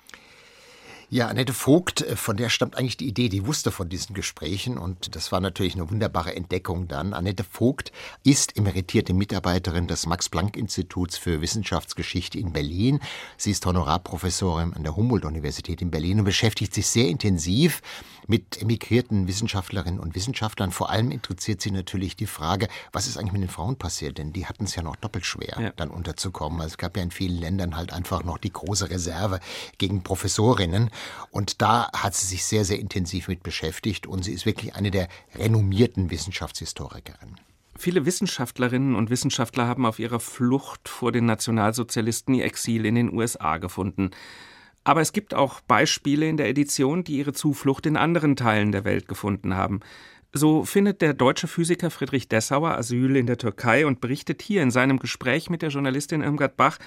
Ja, 1.09 1.29
Annette 1.29 1.53
Vogt, 1.53 2.01
äh, 2.01 2.17
von 2.17 2.37
der 2.37 2.49
stammt 2.49 2.77
eigentlich 2.77 2.97
die 2.97 3.07
Idee, 3.07 3.29
die 3.29 3.47
wusste 3.47 3.71
von 3.71 3.89
diesen 3.89 4.13
Gesprächen 4.13 4.77
und 4.77 5.15
das 5.15 5.31
war 5.31 5.41
natürlich 5.41 5.77
eine 5.77 5.89
wunderbare 5.89 6.35
Entdeckung 6.35 6.89
dann. 6.89 7.15
Annette 7.15 7.45
Vogt 7.45 7.93
ist 8.25 8.57
emeritierte 8.57 9.15
Mitarbeiterin 9.15 9.87
des 9.87 10.07
Max-Planck-Instituts 10.07 11.17
für 11.17 11.41
Wissenschaftsgeschichte 11.41 12.41
in 12.41 12.53
Berlin. 12.53 12.99
Sie 13.37 13.53
ist 13.53 13.65
Honorarprofessorin 13.65 14.75
an 14.75 14.83
der 14.83 14.97
Humboldt-Universität 14.97 15.81
in 15.81 15.93
Berlin 15.93 16.19
und 16.19 16.25
beschäftigt 16.25 16.75
sich 16.75 16.89
sehr 16.89 17.07
intensiv 17.07 17.83
mit 18.16 18.16
emigrierten 18.29 19.29
Wissenschaftlerinnen 19.29 20.01
und 20.01 20.15
Wissenschaftlern. 20.15 20.71
Vor 20.71 20.91
allem 20.91 21.11
interessiert 21.11 21.61
sie 21.61 21.71
natürlich 21.71 22.17
die 22.17 22.27
Frage, 22.27 22.69
was 22.93 23.07
ist 23.07 23.17
eigentlich 23.17 23.33
mit 23.33 23.43
den 23.43 23.49
Frauen 23.49 23.77
passiert? 23.77 24.19
Denn 24.19 24.33
die 24.33 24.47
hatten 24.47 24.65
es 24.65 24.75
ja 24.75 24.83
noch 24.83 24.97
doppelt 24.97 25.27
schwer, 25.27 25.57
ja. 25.61 25.73
dann 25.77 25.91
unterzukommen. 25.91 26.61
Also 26.61 26.73
es 26.73 26.79
gab 26.79 26.97
ja 26.97 27.03
in 27.03 27.11
vielen 27.11 27.39
Ländern 27.39 27.77
halt 27.77 27.93
einfach 27.93 28.25
noch 28.25 28.39
die 28.39 28.53
große 28.53 28.91
Reserve 28.91 29.41
gegen 29.79 30.03
Professorinnen. 30.03 30.91
Und 31.31 31.63
da 31.63 31.91
hat 31.93 32.15
sie 32.15 32.27
sich 32.27 32.45
sehr, 32.45 32.65
sehr 32.65 32.79
intensiv 32.79 33.29
mit 33.29 33.43
beschäftigt 33.43 34.07
und 34.07 34.25
sie 34.25 34.33
ist 34.33 34.47
wirklich 34.47 34.75
eine 34.75 34.91
der 34.91 35.09
renommierten 35.35 36.11
Wissenschaftshistorikerinnen. 36.11 37.37
Viele 37.79 38.07
Wissenschaftlerinnen 38.07 38.95
und 38.95 39.11
Wissenschaftler 39.11 39.67
haben 39.67 39.85
auf 39.85 39.99
ihrer 39.99 40.21
Flucht 40.21 40.89
vor 40.89 41.13
den 41.13 41.27
Nationalsozialisten 41.27 42.35
ihr 42.35 42.45
Exil 42.45 42.87
in 42.87 42.95
den 42.95 43.13
USA 43.13 43.59
gefunden. 43.59 44.11
Aber 44.87 45.01
es 45.01 45.13
gibt 45.13 45.35
auch 45.35 45.61
Beispiele 45.63 46.29
in 46.29 46.37
der 46.37 46.49
Edition, 46.49 47.03
die 47.03 47.17
ihre 47.17 47.33
Zuflucht 47.33 47.87
in 47.87 47.97
anderen 47.97 48.37
Teilen 48.37 48.71
der 48.71 48.85
Welt 48.85 49.09
gefunden 49.09 49.57
haben. 49.57 49.81
So 50.33 50.65
findet 50.65 51.03
der 51.03 51.13
deutsche 51.13 51.49
Physiker 51.49 51.91
Friedrich 51.91 52.29
Dessauer 52.29 52.79
Asyl 52.79 53.17
in 53.17 53.27
der 53.27 53.37
Türkei 53.37 53.85
und 53.85 54.01
berichtet 54.01 54.43
hier 54.43 54.63
in 54.63 54.71
seinem 54.71 55.01
Gespräch 55.01 55.51
mit 55.51 55.63
der 55.63 55.71
Journalistin 55.71 56.23
Irmgard 56.23 56.57
Bach 56.57 56.79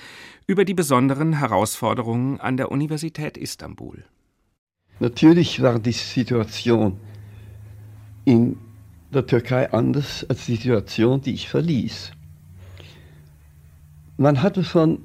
über 0.48 0.64
die 0.64 0.74
besonderen 0.74 1.34
Herausforderungen 1.40 2.40
an 2.40 2.56
der 2.56 2.72
Universität 2.72 3.36
Istanbul. 3.36 4.06
Natürlich 5.02 5.62
war 5.62 5.78
die 5.78 5.92
Situation 5.92 7.02
in 8.24 8.56
der 9.14 9.28
Türkei 9.28 9.74
anders 9.74 10.26
als 10.30 10.46
die 10.46 10.56
Situation, 10.56 11.20
die 11.20 11.34
ich 11.34 11.50
verließ. 11.50 12.14
Man 14.16 14.42
hatte 14.42 14.64
von 14.64 15.00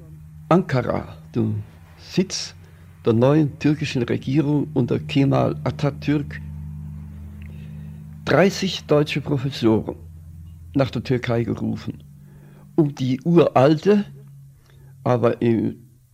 Ankara, 0.47 1.17
dem 1.35 1.61
Sitz 1.97 2.55
der 3.05 3.13
neuen 3.13 3.59
türkischen 3.59 4.01
Regierung 4.03 4.67
unter 4.73 4.99
Kemal 4.99 5.55
Atatürk, 5.63 6.41
30 8.25 8.85
deutsche 8.85 9.21
Professoren 9.21 9.95
nach 10.73 10.89
der 10.89 11.03
Türkei 11.03 11.43
gerufen, 11.43 12.03
um 12.75 12.95
die 12.95 13.21
uralte, 13.21 14.05
aber 15.03 15.37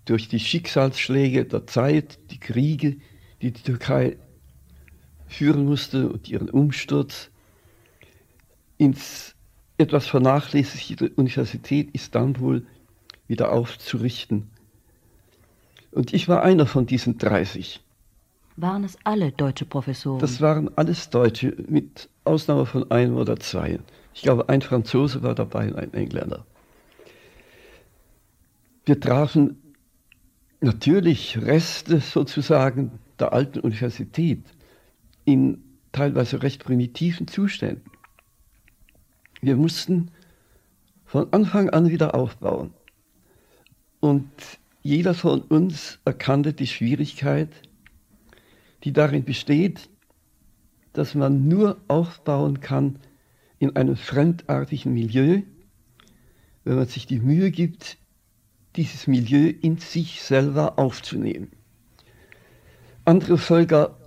durch 0.06 0.28
die 0.28 0.40
Schicksalsschläge 0.40 1.46
der 1.46 1.66
Zeit, 1.66 2.20
die 2.30 2.40
Kriege, 2.40 2.98
die 3.42 3.52
die 3.52 3.62
Türkei 3.64 4.18
führen 5.28 5.66
musste 5.66 6.10
und 6.10 6.28
ihren 6.28 6.50
Umsturz 6.50 7.30
ins 8.78 9.36
etwas 9.78 10.08
vernachlässigte 10.08 11.10
Universität 11.12 11.90
Istanbul 11.94 12.68
wieder 13.28 13.54
aufzurichten. 13.54 14.50
Und 15.92 16.14
ich 16.14 16.28
war 16.28 16.44
einer 16.44 16.66
von 16.66 16.86
diesen 16.86 17.18
30. 17.18 17.82
Waren 18.58 18.84
es 18.84 18.98
alle 19.04 19.32
deutsche 19.32 19.66
Professoren? 19.66 20.20
Das 20.20 20.42
waren 20.42 20.70
alles 20.78 21.10
Deutsche, 21.10 21.56
mit 21.68 22.10
Ausnahme 22.24 22.66
von 22.66 22.90
einem 22.92 23.16
oder 23.16 23.38
zwei. 23.38 23.80
Ich 24.14 24.22
glaube, 24.22 24.50
ein 24.50 24.62
Franzose 24.62 25.24
war 25.24 25.36
dabei 25.36 25.68
und 25.70 25.76
ein 25.76 25.94
Engländer. 25.94 26.46
Wir 28.86 29.00
trafen 29.00 29.74
natürlich 30.60 31.38
Reste 31.42 32.00
sozusagen 32.00 33.00
der 33.20 33.34
alten 33.34 33.60
Universität 33.60 34.44
in 35.26 35.64
teilweise 35.92 36.42
recht 36.42 36.64
primitiven 36.64 37.28
Zuständen. 37.28 37.90
Wir 39.42 39.56
mussten 39.56 40.12
von 41.06 41.32
Anfang 41.34 41.70
an 41.70 41.90
wieder 41.90 42.16
aufbauen. 42.16 42.74
Und 44.00 44.30
jeder 44.84 45.14
von 45.14 45.42
uns 45.42 46.00
erkannte 46.06 46.54
die 46.54 46.68
Schwierigkeit, 46.68 47.50
die 48.84 48.94
darin 48.94 49.24
besteht, 49.24 49.90
dass 50.94 51.14
man 51.16 51.48
nur 51.48 51.78
aufbauen 51.88 52.60
kann 52.60 53.00
in 53.60 53.76
einem 53.76 53.96
fremdartigen 53.96 54.94
Milieu, 54.94 55.44
wenn 56.64 56.76
man 56.76 56.88
sich 56.88 57.06
die 57.06 57.20
Mühe 57.20 57.52
gibt, 57.52 57.98
dieses 58.76 59.08
Milieu 59.08 59.54
in 59.62 59.78
sich 59.78 60.24
selber 60.24 60.80
aufzunehmen. 60.80 61.52
Andere 63.06 63.38
Völker 63.38 63.98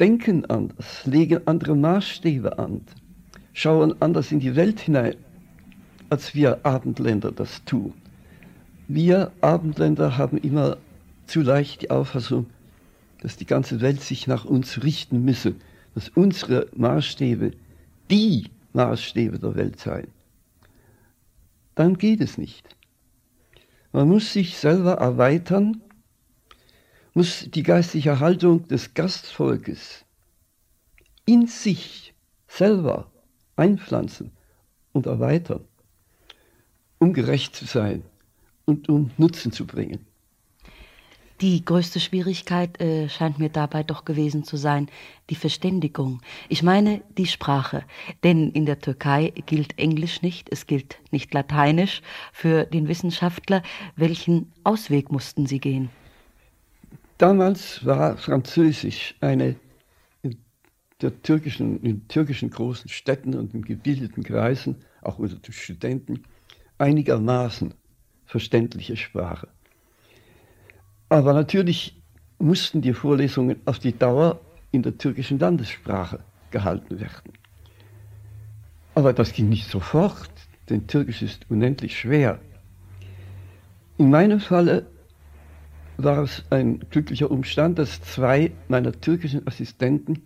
denken 0.00 0.44
anders, 0.46 1.06
legen 1.06 1.46
andere 1.46 1.76
Maßstäbe 1.76 2.58
an, 2.58 2.82
schauen 3.52 4.00
anders 4.00 4.32
in 4.32 4.40
die 4.40 4.56
Welt 4.56 4.80
hinein, 4.80 5.16
als 6.10 6.34
wir 6.34 6.64
Abendländer 6.64 7.32
das 7.32 7.64
tun. 7.64 7.94
Wir 8.88 9.32
Abendländer 9.40 10.16
haben 10.16 10.38
immer 10.38 10.76
zu 11.26 11.40
leicht 11.40 11.82
die 11.82 11.90
Auffassung, 11.90 12.46
dass 13.20 13.36
die 13.36 13.46
ganze 13.46 13.80
Welt 13.80 14.00
sich 14.00 14.28
nach 14.28 14.44
uns 14.44 14.84
richten 14.84 15.24
müsse, 15.24 15.56
dass 15.94 16.08
unsere 16.10 16.68
Maßstäbe 16.76 17.50
die 18.10 18.50
Maßstäbe 18.74 19.40
der 19.40 19.56
Welt 19.56 19.80
seien. 19.80 20.06
Dann 21.74 21.98
geht 21.98 22.20
es 22.20 22.38
nicht. 22.38 22.76
Man 23.90 24.08
muss 24.08 24.32
sich 24.32 24.56
selber 24.56 24.94
erweitern, 24.94 25.82
muss 27.12 27.50
die 27.50 27.64
geistige 27.64 28.20
Haltung 28.20 28.68
des 28.68 28.94
Gastvolkes 28.94 30.04
in 31.24 31.48
sich 31.48 32.14
selber 32.46 33.10
einpflanzen 33.56 34.30
und 34.92 35.06
erweitern, 35.06 35.64
um 36.98 37.12
gerecht 37.12 37.56
zu 37.56 37.64
sein 37.64 38.04
und 38.66 38.88
um 38.88 39.10
Nutzen 39.16 39.52
zu 39.52 39.66
bringen. 39.66 40.04
Die 41.42 41.62
größte 41.62 42.00
Schwierigkeit 42.00 42.80
äh, 42.80 43.10
scheint 43.10 43.38
mir 43.38 43.50
dabei 43.50 43.82
doch 43.82 44.06
gewesen 44.06 44.42
zu 44.42 44.56
sein, 44.56 44.88
die 45.28 45.34
Verständigung. 45.34 46.22
Ich 46.48 46.62
meine 46.62 47.02
die 47.18 47.26
Sprache. 47.26 47.84
Denn 48.24 48.50
in 48.52 48.64
der 48.64 48.78
Türkei 48.78 49.34
gilt 49.44 49.78
Englisch 49.78 50.22
nicht, 50.22 50.48
es 50.50 50.66
gilt 50.66 50.96
nicht 51.10 51.34
Lateinisch. 51.34 52.00
Für 52.32 52.64
den 52.64 52.88
Wissenschaftler, 52.88 53.62
welchen 53.96 54.50
Ausweg 54.64 55.12
mussten 55.12 55.46
Sie 55.46 55.58
gehen? 55.58 55.90
Damals 57.18 57.84
war 57.84 58.16
Französisch 58.16 59.14
eine 59.20 59.56
in, 60.22 60.38
der 61.02 61.20
türkischen, 61.20 61.82
in 61.82 62.08
türkischen 62.08 62.48
großen 62.48 62.88
Städten 62.88 63.34
und 63.34 63.52
in 63.52 63.60
gebildeten 63.60 64.22
Kreisen, 64.22 64.76
auch 65.02 65.18
unter 65.18 65.36
den 65.36 65.52
Studenten, 65.52 66.22
einigermaßen 66.78 67.74
verständliche 68.26 68.96
Sprache. 68.96 69.48
Aber 71.08 71.32
natürlich 71.32 72.02
mussten 72.38 72.82
die 72.82 72.92
Vorlesungen 72.92 73.60
auf 73.64 73.78
die 73.78 73.96
Dauer 73.96 74.40
in 74.72 74.82
der 74.82 74.98
türkischen 74.98 75.38
Landessprache 75.38 76.20
gehalten 76.50 77.00
werden. 77.00 77.32
Aber 78.94 79.12
das 79.12 79.32
ging 79.32 79.48
nicht 79.48 79.68
sofort, 79.70 80.30
denn 80.68 80.86
Türkisch 80.86 81.22
ist 81.22 81.46
unendlich 81.48 81.98
schwer. 81.98 82.40
In 83.98 84.10
meinem 84.10 84.40
Falle 84.40 84.86
war 85.96 86.24
es 86.24 86.44
ein 86.50 86.80
glücklicher 86.90 87.30
Umstand, 87.30 87.78
dass 87.78 88.02
zwei 88.02 88.52
meiner 88.68 88.92
türkischen 88.92 89.46
Assistenten 89.46 90.24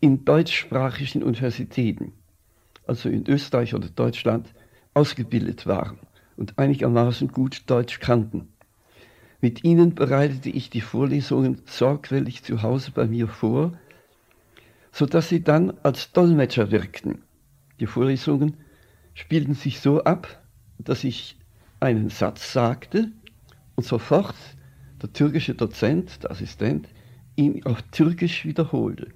in 0.00 0.24
deutschsprachigen 0.24 1.22
Universitäten, 1.22 2.12
also 2.86 3.08
in 3.08 3.26
Österreich 3.26 3.74
oder 3.74 3.88
Deutschland, 3.88 4.52
ausgebildet 4.92 5.66
waren 5.66 5.98
und 6.36 6.58
einigermaßen 6.58 7.28
gut 7.28 7.62
Deutsch 7.66 8.00
kannten. 8.00 8.48
Mit 9.40 9.62
ihnen 9.62 9.94
bereitete 9.94 10.48
ich 10.48 10.70
die 10.70 10.80
Vorlesungen 10.80 11.60
sorgfältig 11.66 12.42
zu 12.44 12.62
Hause 12.62 12.92
bei 12.94 13.06
mir 13.06 13.28
vor, 13.28 13.72
sodass 14.90 15.28
sie 15.28 15.42
dann 15.42 15.74
als 15.82 16.12
Dolmetscher 16.12 16.70
wirkten. 16.70 17.22
Die 17.78 17.86
Vorlesungen 17.86 18.56
spielten 19.12 19.54
sich 19.54 19.80
so 19.80 20.02
ab, 20.04 20.42
dass 20.78 21.04
ich 21.04 21.36
einen 21.80 22.08
Satz 22.08 22.52
sagte 22.52 23.10
und 23.76 23.84
sofort 23.84 24.34
der 25.02 25.12
türkische 25.12 25.54
Dozent, 25.54 26.22
der 26.22 26.30
Assistent, 26.30 26.88
ihn 27.36 27.66
auf 27.66 27.82
Türkisch 27.90 28.44
wiederholte. 28.46 29.08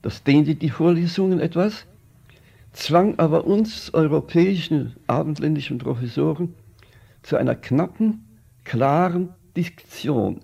Das 0.00 0.22
dehnte 0.22 0.54
die 0.54 0.70
Vorlesungen 0.70 1.40
etwas, 1.40 1.86
zwang 2.72 3.18
aber 3.18 3.44
uns 3.44 3.92
europäischen 3.92 4.96
abendländischen 5.06 5.78
Professoren 5.78 6.54
zu 7.24 7.36
einer 7.36 7.56
knappen, 7.56 8.38
klaren 8.62 9.34
Diktion. 9.56 10.40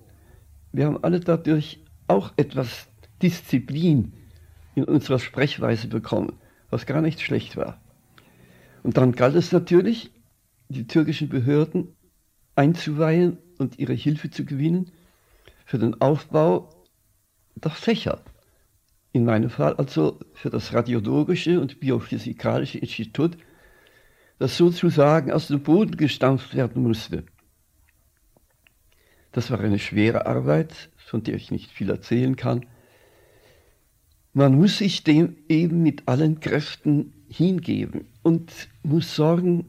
Wir 0.73 0.87
haben 0.87 1.03
alle 1.05 1.21
dadurch 1.21 1.85
auch 2.09 2.33
etwas 2.37 2.89
Disziplin 3.23 4.13
in 4.75 4.85
unserer 4.85 5.19
Sprechweise 5.19 5.89
bekommen, 5.89 6.33
was 6.71 6.87
gar 6.87 7.03
nicht 7.03 7.21
schlecht 7.21 7.57
war. 7.57 7.81
Und 8.83 8.97
dann 8.97 9.13
galt 9.13 9.37
es 9.37 9.53
natürlich, 9.53 10.11
die 10.69 10.87
türkischen 10.87 11.29
Behörden 11.29 11.89
einzuweihen 12.55 13.39
und 13.59 13.79
ihre 13.79 13.93
Hilfe 13.93 14.31
zu 14.31 14.45
gewinnen 14.45 14.91
für 15.67 15.79
den 15.79 16.01
Aufbau 16.01 16.71
der 17.57 17.71
Fächer. 17.71 18.23
In 19.13 19.25
meinem 19.25 19.51
Fall 19.51 19.75
also 19.75 20.19
für 20.33 20.51
das 20.51 20.73
Radiologische 20.73 21.61
und 21.61 21.81
Biophysikalische 21.81 22.79
Institut, 22.79 23.37
das 24.41 24.57
sozusagen 24.57 25.31
aus 25.31 25.49
dem 25.49 25.63
Boden 25.63 25.99
gestampft 25.99 26.55
werden 26.55 26.83
musste. 26.83 27.25
Das 29.33 29.51
war 29.51 29.61
eine 29.61 29.79
schwere 29.79 30.25
Arbeit, 30.25 30.89
von 30.97 31.23
der 31.23 31.35
ich 31.35 31.51
nicht 31.51 31.71
viel 31.71 31.91
erzählen 31.91 32.37
kann. 32.37 32.65
Man 34.33 34.55
muss 34.55 34.79
sich 34.79 35.05
dem 35.05 35.37
eben 35.49 35.83
mit 35.83 36.09
allen 36.09 36.41
Kräften 36.41 37.13
hingeben 37.29 38.07
und 38.23 38.51
muss 38.83 39.15
sorgen, 39.15 39.67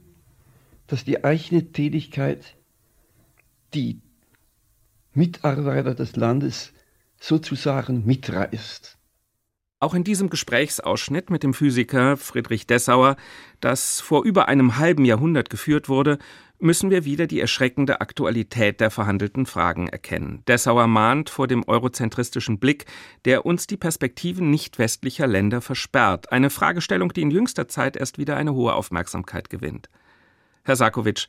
dass 0.88 1.04
die 1.04 1.26
eigene 1.26 1.74
Tätigkeit 1.74 2.56
die 3.74 4.00
Mitarbeiter 5.14 5.96
des 5.96 6.16
Landes 6.16 6.72
sozusagen 7.20 8.06
mitreißt. 8.06 8.98
Auch 9.82 9.96
in 9.96 10.04
diesem 10.04 10.30
Gesprächsausschnitt 10.30 11.32
mit 11.32 11.42
dem 11.42 11.56
Physiker 11.56 12.16
Friedrich 12.16 12.68
Dessauer, 12.68 13.16
das 13.62 14.00
vor 14.00 14.24
über 14.24 14.48
einem 14.48 14.78
halben 14.78 15.06
Jahrhundert 15.06 15.50
geführt 15.50 15.90
wurde, 15.90 16.20
müssen 16.60 16.92
wir 16.92 17.04
wieder 17.04 17.26
die 17.26 17.40
erschreckende 17.40 18.00
Aktualität 18.00 18.80
der 18.80 18.92
verhandelten 18.92 19.48
Fragen 19.48 19.88
erkennen. 19.88 20.44
Dessauer 20.48 20.86
mahnt 20.86 21.32
vor 21.32 21.48
dem 21.48 21.68
eurozentristischen 21.68 22.60
Blick, 22.60 22.86
der 23.26 23.44
uns 23.48 23.66
die 23.66 23.76
Perspektiven 23.76 24.52
nicht 24.52 24.78
westlicher 24.78 25.26
Länder 25.26 25.62
versperrt. 25.62 26.32
Eine 26.32 26.52
Fragestellung, 26.52 27.12
die 27.12 27.24
in 27.24 27.32
jüngster 27.32 27.68
Zeit 27.68 27.98
erst 27.98 28.20
wieder 28.20 28.38
eine 28.38 28.54
hohe 28.54 28.76
Aufmerksamkeit 28.76 29.50
gewinnt. 29.50 29.90
Herr 30.64 30.76
Sarkovic, 30.76 31.26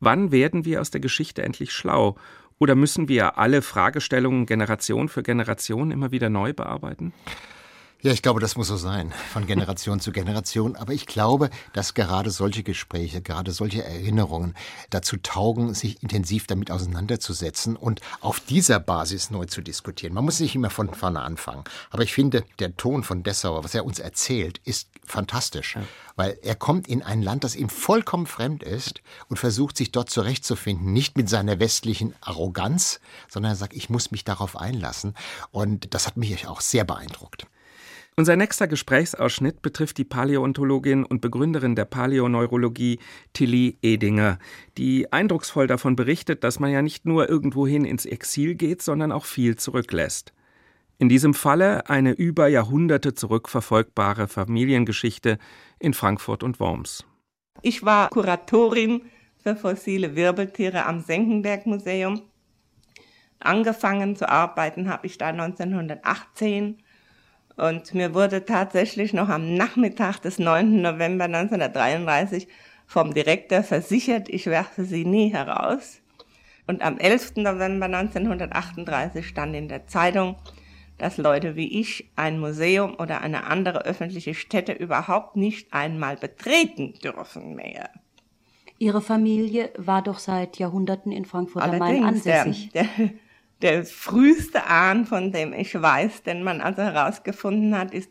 wann 0.00 0.30
werden 0.30 0.66
wir 0.66 0.82
aus 0.82 0.90
der 0.90 1.00
Geschichte 1.00 1.42
endlich 1.42 1.72
schlau? 1.72 2.16
Oder 2.58 2.74
müssen 2.74 3.08
wir 3.08 3.38
alle 3.38 3.62
Fragestellungen 3.62 4.44
Generation 4.44 5.08
für 5.08 5.22
Generation 5.22 5.90
immer 5.90 6.10
wieder 6.10 6.28
neu 6.28 6.52
bearbeiten? 6.52 7.14
Ja, 8.02 8.12
ich 8.12 8.20
glaube, 8.20 8.38
das 8.38 8.56
muss 8.56 8.68
so 8.68 8.76
sein, 8.76 9.14
von 9.32 9.46
Generation 9.46 9.98
zu 9.98 10.12
Generation. 10.12 10.76
Aber 10.76 10.92
ich 10.92 11.06
glaube, 11.06 11.48
dass 11.72 11.94
gerade 11.94 12.30
solche 12.30 12.62
Gespräche, 12.62 13.22
gerade 13.22 13.52
solche 13.52 13.82
Erinnerungen 13.82 14.54
dazu 14.90 15.16
taugen, 15.16 15.72
sich 15.72 16.02
intensiv 16.02 16.46
damit 16.46 16.70
auseinanderzusetzen 16.70 17.76
und 17.76 18.02
auf 18.20 18.40
dieser 18.40 18.78
Basis 18.78 19.30
neu 19.30 19.46
zu 19.46 19.62
diskutieren. 19.62 20.12
Man 20.12 20.26
muss 20.26 20.38
nicht 20.40 20.54
immer 20.54 20.68
von 20.68 20.92
vorne 20.92 21.22
anfangen. 21.22 21.64
Aber 21.88 22.02
ich 22.02 22.12
finde, 22.12 22.44
der 22.58 22.76
Ton 22.76 23.04
von 23.04 23.22
Dessauer, 23.22 23.64
was 23.64 23.74
er 23.74 23.86
uns 23.86 24.00
erzählt, 24.00 24.60
ist 24.64 24.88
fantastisch. 25.06 25.76
Ja. 25.76 25.82
Weil 26.14 26.38
er 26.42 26.56
kommt 26.56 26.86
in 26.88 27.02
ein 27.02 27.22
Land, 27.22 27.42
das 27.42 27.56
ihm 27.56 27.70
vollkommen 27.70 28.26
fremd 28.26 28.62
ist 28.62 29.00
und 29.30 29.38
versucht, 29.38 29.78
sich 29.78 29.92
dort 29.92 30.10
zurechtzufinden. 30.10 30.92
Nicht 30.92 31.16
mit 31.16 31.30
seiner 31.30 31.58
westlichen 31.58 32.14
Arroganz, 32.20 33.00
sondern 33.30 33.52
er 33.52 33.56
sagt, 33.56 33.72
ich 33.72 33.88
muss 33.88 34.10
mich 34.10 34.24
darauf 34.24 34.58
einlassen. 34.58 35.14
Und 35.50 35.94
das 35.94 36.06
hat 36.06 36.18
mich 36.18 36.46
auch 36.46 36.60
sehr 36.60 36.84
beeindruckt. 36.84 37.46
Unser 38.16 38.36
nächster 38.36 38.68
Gesprächsausschnitt 38.68 39.60
betrifft 39.60 39.98
die 39.98 40.04
Paläontologin 40.04 41.04
und 41.04 41.20
Begründerin 41.20 41.74
der 41.74 41.84
Paläoneurologie 41.84 43.00
Tilly 43.32 43.76
Edinger, 43.82 44.38
die 44.78 45.12
eindrucksvoll 45.12 45.66
davon 45.66 45.96
berichtet, 45.96 46.44
dass 46.44 46.60
man 46.60 46.70
ja 46.70 46.80
nicht 46.80 47.06
nur 47.06 47.28
irgendwohin 47.28 47.84
ins 47.84 48.06
Exil 48.06 48.54
geht, 48.54 48.82
sondern 48.82 49.10
auch 49.10 49.24
viel 49.24 49.56
zurücklässt. 49.56 50.32
In 50.98 51.08
diesem 51.08 51.34
Falle 51.34 51.90
eine 51.90 52.12
über 52.12 52.46
Jahrhunderte 52.46 53.14
zurückverfolgbare 53.14 54.28
Familiengeschichte 54.28 55.38
in 55.80 55.92
Frankfurt 55.92 56.44
und 56.44 56.60
Worms. 56.60 57.04
Ich 57.62 57.84
war 57.84 58.10
Kuratorin 58.10 59.02
für 59.42 59.56
fossile 59.56 60.14
Wirbeltiere 60.14 60.86
am 60.86 61.00
Senckenberg 61.00 61.66
Museum. 61.66 62.22
Angefangen 63.40 64.14
zu 64.14 64.28
arbeiten 64.28 64.88
habe 64.88 65.08
ich 65.08 65.18
da 65.18 65.30
1918 65.30 66.83
und 67.56 67.94
mir 67.94 68.14
wurde 68.14 68.44
tatsächlich 68.44 69.12
noch 69.12 69.28
am 69.28 69.54
Nachmittag 69.54 70.18
des 70.20 70.38
9. 70.38 70.82
November 70.82 71.24
1933 71.24 72.48
vom 72.86 73.14
Direktor 73.14 73.62
versichert, 73.62 74.28
ich 74.28 74.46
werfe 74.46 74.84
sie 74.84 75.04
nie 75.04 75.32
heraus. 75.32 76.00
Und 76.66 76.82
am 76.82 76.98
11. 76.98 77.36
November 77.36 77.86
1938 77.86 79.26
stand 79.26 79.54
in 79.54 79.68
der 79.68 79.86
Zeitung, 79.86 80.36
dass 80.98 81.18
Leute 81.18 81.56
wie 81.56 81.80
ich 81.80 82.10
ein 82.16 82.38
Museum 82.38 82.94
oder 82.98 83.20
eine 83.20 83.46
andere 83.46 83.84
öffentliche 83.84 84.34
Stätte 84.34 84.72
überhaupt 84.72 85.36
nicht 85.36 85.72
einmal 85.72 86.16
betreten 86.16 86.94
dürfen 87.02 87.54
mehr. 87.54 87.90
Ihre 88.78 89.00
Familie 89.00 89.70
war 89.76 90.02
doch 90.02 90.18
seit 90.18 90.58
Jahrhunderten 90.58 91.12
in 91.12 91.24
Frankfurt 91.24 91.62
am 91.62 91.78
Main 91.78 92.04
ansässig. 92.04 92.70
Der, 92.72 92.86
der, 92.98 93.10
der 93.62 93.84
früheste 93.84 94.66
Ahn, 94.66 95.06
von 95.06 95.32
dem 95.32 95.52
ich 95.52 95.80
weiß, 95.80 96.22
den 96.22 96.42
man 96.42 96.60
also 96.60 96.82
herausgefunden 96.82 97.78
hat, 97.78 97.94
ist 97.94 98.10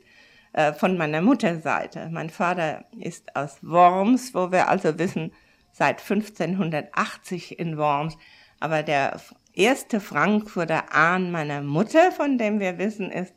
äh, 0.54 0.74
von 0.74 0.98
meiner 0.98 1.22
Mutterseite. 1.22 2.10
Mein 2.12 2.30
Vater 2.30 2.86
ist 3.00 3.36
aus 3.36 3.58
Worms, 3.62 4.34
wo 4.34 4.52
wir 4.52 4.70
also 4.70 4.98
wissen, 5.00 5.32
seit 5.72 6.02
1580 6.02 7.60
in 7.60 7.78
Worms. 7.78 8.18
Aber 8.60 8.84
der 8.84 9.20
erste 9.54 10.00
Frankfurter 10.00 10.94
Ahn 10.94 11.32
meiner 11.32 11.62
Mutter, 11.62 12.12
von 12.12 12.38
dem 12.38 12.60
wir 12.60 12.78
wissen, 12.78 13.12
ist 13.12 13.34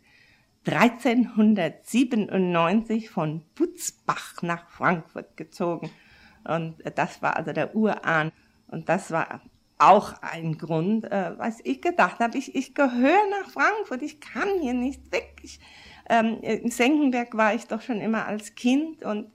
1397 0.66 3.10
von 3.10 3.42
Butzbach 3.54 4.42
nach 4.42 4.68
Frankfurt 4.68 5.36
gezogen. 5.36 5.90
Und 6.44 6.76
das 6.96 7.22
war 7.22 7.36
also 7.36 7.52
der 7.52 7.74
Urahn. 7.74 8.32
Und 8.68 8.88
das 8.88 9.10
war 9.10 9.40
auch 9.78 10.14
ein 10.22 10.56
Grund, 10.58 11.04
äh, 11.04 11.38
was 11.38 11.60
ich 11.64 11.82
gedacht 11.82 12.20
habe, 12.20 12.38
ich, 12.38 12.54
ich 12.54 12.74
gehöre 12.74 13.28
nach 13.30 13.50
Frankfurt, 13.50 14.02
ich 14.02 14.20
kann 14.20 14.48
hier 14.60 14.74
nicht 14.74 15.12
weg. 15.12 15.40
Ich, 15.42 15.60
ähm, 16.08 16.38
in 16.40 16.70
Senckenberg 16.70 17.36
war 17.36 17.54
ich 17.54 17.66
doch 17.66 17.82
schon 17.82 18.00
immer 18.00 18.26
als 18.26 18.54
Kind 18.54 19.04
und 19.04 19.30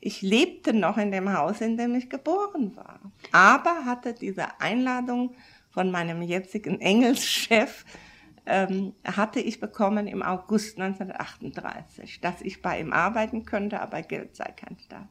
ich 0.00 0.22
lebte 0.22 0.72
noch 0.72 0.98
in 0.98 1.10
dem 1.10 1.32
Haus, 1.36 1.60
in 1.60 1.76
dem 1.76 1.94
ich 1.94 2.08
geboren 2.08 2.76
war. 2.76 3.00
Aber 3.32 3.84
hatte 3.84 4.14
diese 4.14 4.60
Einladung 4.60 5.34
von 5.70 5.90
meinem 5.90 6.22
jetzigen 6.22 6.80
Engelschef, 6.80 7.84
ähm, 8.46 8.94
hatte 9.04 9.40
ich 9.40 9.60
bekommen 9.60 10.06
im 10.06 10.22
August 10.22 10.78
1938, 10.78 12.20
dass 12.20 12.40
ich 12.40 12.62
bei 12.62 12.80
ihm 12.80 12.92
arbeiten 12.92 13.44
könnte, 13.44 13.80
aber 13.80 14.02
Geld 14.02 14.36
sei 14.36 14.52
kein 14.52 14.78
Staat. 14.78 15.08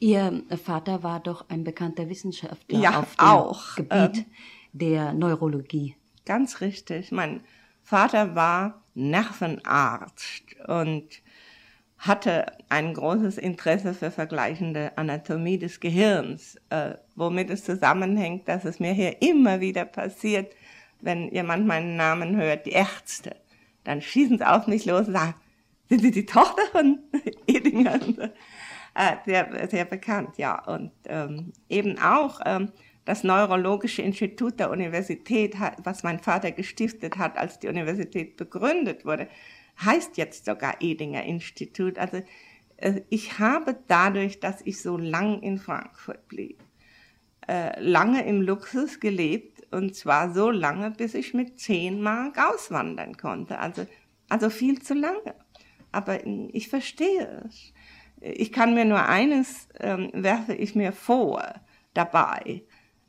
Ihr 0.00 0.42
Vater 0.62 1.02
war 1.02 1.20
doch 1.20 1.48
ein 1.48 1.64
bekannter 1.64 2.08
Wissenschaftler 2.08 2.78
ja, 2.78 3.00
auf 3.00 3.16
dem 3.16 3.24
auch, 3.24 3.76
Gebiet 3.76 4.18
ähm, 4.18 4.24
der 4.72 5.12
Neurologie. 5.12 5.96
Ganz 6.26 6.60
richtig. 6.60 7.12
Mein 7.12 7.40
Vater 7.82 8.34
war 8.34 8.82
Nervenarzt 8.94 10.44
und 10.66 11.22
hatte 11.98 12.46
ein 12.68 12.92
großes 12.94 13.38
Interesse 13.38 13.94
für 13.94 14.10
vergleichende 14.10 14.96
Anatomie 14.96 15.58
des 15.58 15.80
Gehirns, 15.80 16.56
äh, 16.70 16.94
womit 17.14 17.50
es 17.50 17.64
zusammenhängt, 17.64 18.48
dass 18.48 18.64
es 18.64 18.78
mir 18.78 18.92
hier 18.92 19.22
immer 19.22 19.60
wieder 19.60 19.84
passiert, 19.84 20.54
wenn 21.00 21.28
jemand 21.30 21.66
meinen 21.66 21.96
Namen 21.96 22.36
hört, 22.36 22.66
die 22.66 22.72
Ärzte, 22.72 23.36
dann 23.84 24.00
schießen 24.00 24.38
sie 24.38 24.46
auf 24.46 24.66
mich 24.66 24.84
los 24.86 25.06
und 25.06 25.14
sagen, 25.14 25.34
sind 25.88 26.00
Sie 26.00 26.10
die 26.10 26.26
Tochter 26.26 26.62
von 26.72 26.98
Edinger? 27.46 28.00
Äh, 28.94 29.16
sehr, 29.24 29.68
sehr 29.68 29.84
bekannt, 29.84 30.38
ja. 30.38 30.64
Und 30.64 30.92
ähm, 31.06 31.52
eben 31.68 31.98
auch 31.98 32.40
ähm, 32.44 32.70
das 33.04 33.24
Neurologische 33.24 34.02
Institut 34.02 34.58
der 34.58 34.70
Universität, 34.70 35.56
was 35.82 36.02
mein 36.04 36.20
Vater 36.20 36.52
gestiftet 36.52 37.18
hat, 37.18 37.36
als 37.36 37.58
die 37.58 37.68
Universität 37.68 38.36
begründet 38.36 39.04
wurde, 39.04 39.28
heißt 39.84 40.16
jetzt 40.16 40.44
sogar 40.44 40.76
Edinger 40.80 41.24
Institut. 41.24 41.98
Also 41.98 42.22
äh, 42.76 43.02
ich 43.10 43.38
habe 43.38 43.76
dadurch, 43.88 44.40
dass 44.40 44.62
ich 44.64 44.80
so 44.80 44.96
lang 44.96 45.42
in 45.42 45.58
Frankfurt 45.58 46.28
blieb, 46.28 46.62
äh, 47.48 47.78
lange 47.80 48.24
im 48.24 48.40
Luxus 48.40 49.00
gelebt 49.00 49.66
und 49.72 49.94
zwar 49.94 50.32
so 50.32 50.50
lange, 50.50 50.92
bis 50.92 51.14
ich 51.14 51.34
mit 51.34 51.58
zehn 51.58 52.00
Mark 52.00 52.38
auswandern 52.38 53.16
konnte. 53.16 53.58
Also, 53.58 53.86
also 54.28 54.50
viel 54.50 54.80
zu 54.80 54.94
lange. 54.94 55.34
Aber 55.92 56.24
ich 56.52 56.68
verstehe 56.68 57.44
es 57.46 57.73
ich 58.24 58.52
kann 58.52 58.74
mir 58.74 58.86
nur 58.86 59.06
eines 59.06 59.68
ähm, 59.80 60.10
werfe 60.14 60.54
ich 60.54 60.74
mir 60.74 60.92
vor 60.92 61.44
dabei. 61.92 62.62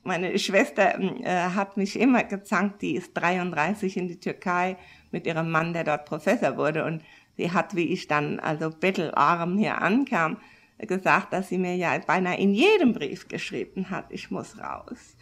Meine 0.04 0.38
Schwester 0.38 1.00
äh, 1.00 1.26
hat 1.56 1.78
mich 1.78 1.98
immer 1.98 2.24
gezankt, 2.26 2.82
die 2.82 2.96
ist 2.96 3.14
33 3.14 3.98
in 3.98 4.08
die 4.08 4.20
Türkei 4.20 4.78
mit 5.12 5.26
ihrem 5.26 5.50
Mann, 5.50 5.74
der 5.74 5.86
dort 5.86 6.06
Professor 6.06 6.58
wurde. 6.58 6.84
Und 6.84 7.02
sie 7.38 7.52
hat, 7.52 7.76
wie 7.76 7.94
ich 7.94 8.08
dann 8.08 8.40
also 8.40 8.70
bettelarm 8.70 9.58
hier 9.58 9.82
ankam, 9.82 10.38
gesagt, 10.78 11.32
dass 11.32 11.48
sie 11.48 11.58
mir 11.58 11.76
ja 11.76 11.98
beinahe 12.06 12.38
in 12.38 12.54
jedem 12.54 12.94
Brief 12.94 13.30
geschrieben 13.30 13.90
hat, 13.90 14.08
ich 14.10 14.30
muss 14.30 14.60
raus. 14.60 15.16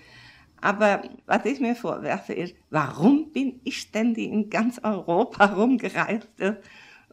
Aber 0.60 1.04
was 1.28 1.46
ich 1.46 1.60
mir 1.60 1.76
vorwerfe 1.76 2.34
ist, 2.34 2.56
warum 2.72 3.32
bin 3.32 3.60
ich 3.64 3.92
denn, 3.92 4.16
die 4.16 4.26
in 4.26 4.50
ganz 4.50 4.80
Europa 4.82 5.46
rumgereist 5.46 6.40
ist 6.40 6.58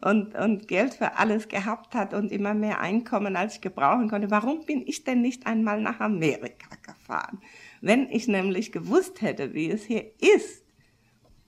und, 0.03 0.35
und 0.35 0.67
Geld 0.67 0.95
für 0.95 1.17
alles 1.17 1.47
gehabt 1.47 1.93
hat 1.93 2.13
und 2.13 2.31
immer 2.31 2.53
mehr 2.53 2.79
Einkommen, 2.79 3.35
als 3.35 3.55
ich 3.55 3.61
gebrauchen 3.61 4.09
konnte. 4.09 4.31
Warum 4.31 4.65
bin 4.65 4.83
ich 4.85 5.03
denn 5.03 5.21
nicht 5.21 5.45
einmal 5.45 5.79
nach 5.81 5.99
Amerika 5.99 6.75
gefahren? 6.81 7.39
Wenn 7.81 8.09
ich 8.09 8.27
nämlich 8.27 8.71
gewusst 8.71 9.21
hätte, 9.21 9.53
wie 9.53 9.69
es 9.69 9.83
hier 9.83 10.11
ist, 10.19 10.65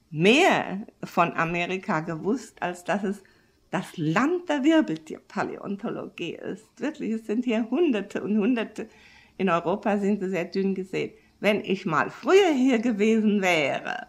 mehr 0.09 0.85
von 1.03 1.33
Amerika 1.33 2.01
gewusst, 2.01 2.61
als 2.61 2.83
dass 2.83 3.03
es 3.03 3.23
das 3.71 3.97
Land 3.97 4.49
der 4.49 4.63
Wirbeltierpaläontologie 4.63 6.35
ist. 6.35 6.67
Wirklich, 6.79 7.13
es 7.13 7.25
sind 7.25 7.43
hier 7.43 7.67
Hunderte 7.71 8.23
und 8.23 8.37
Hunderte. 8.37 8.87
In 9.37 9.49
Europa 9.49 9.97
sind 9.97 10.19
sie 10.19 10.29
sehr 10.29 10.45
dünn 10.45 10.75
gesehen. 10.75 11.11
Wenn 11.39 11.61
ich 11.65 11.87
mal 11.87 12.11
früher 12.11 12.51
hier 12.55 12.77
gewesen 12.77 13.41
wäre, 13.41 14.05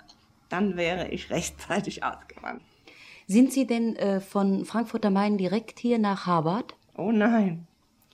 dann 0.50 0.76
wäre 0.76 1.08
ich 1.08 1.30
rechtzeitig 1.30 2.04
ausgewandert. 2.04 2.73
Sind 3.26 3.52
Sie 3.52 3.66
denn 3.66 3.96
äh, 3.96 4.20
von 4.20 4.64
Frankfurt 4.64 5.06
am 5.06 5.14
Main 5.14 5.38
direkt 5.38 5.78
hier 5.78 5.98
nach 5.98 6.26
Harvard? 6.26 6.76
Oh 6.96 7.10
nein. 7.10 7.66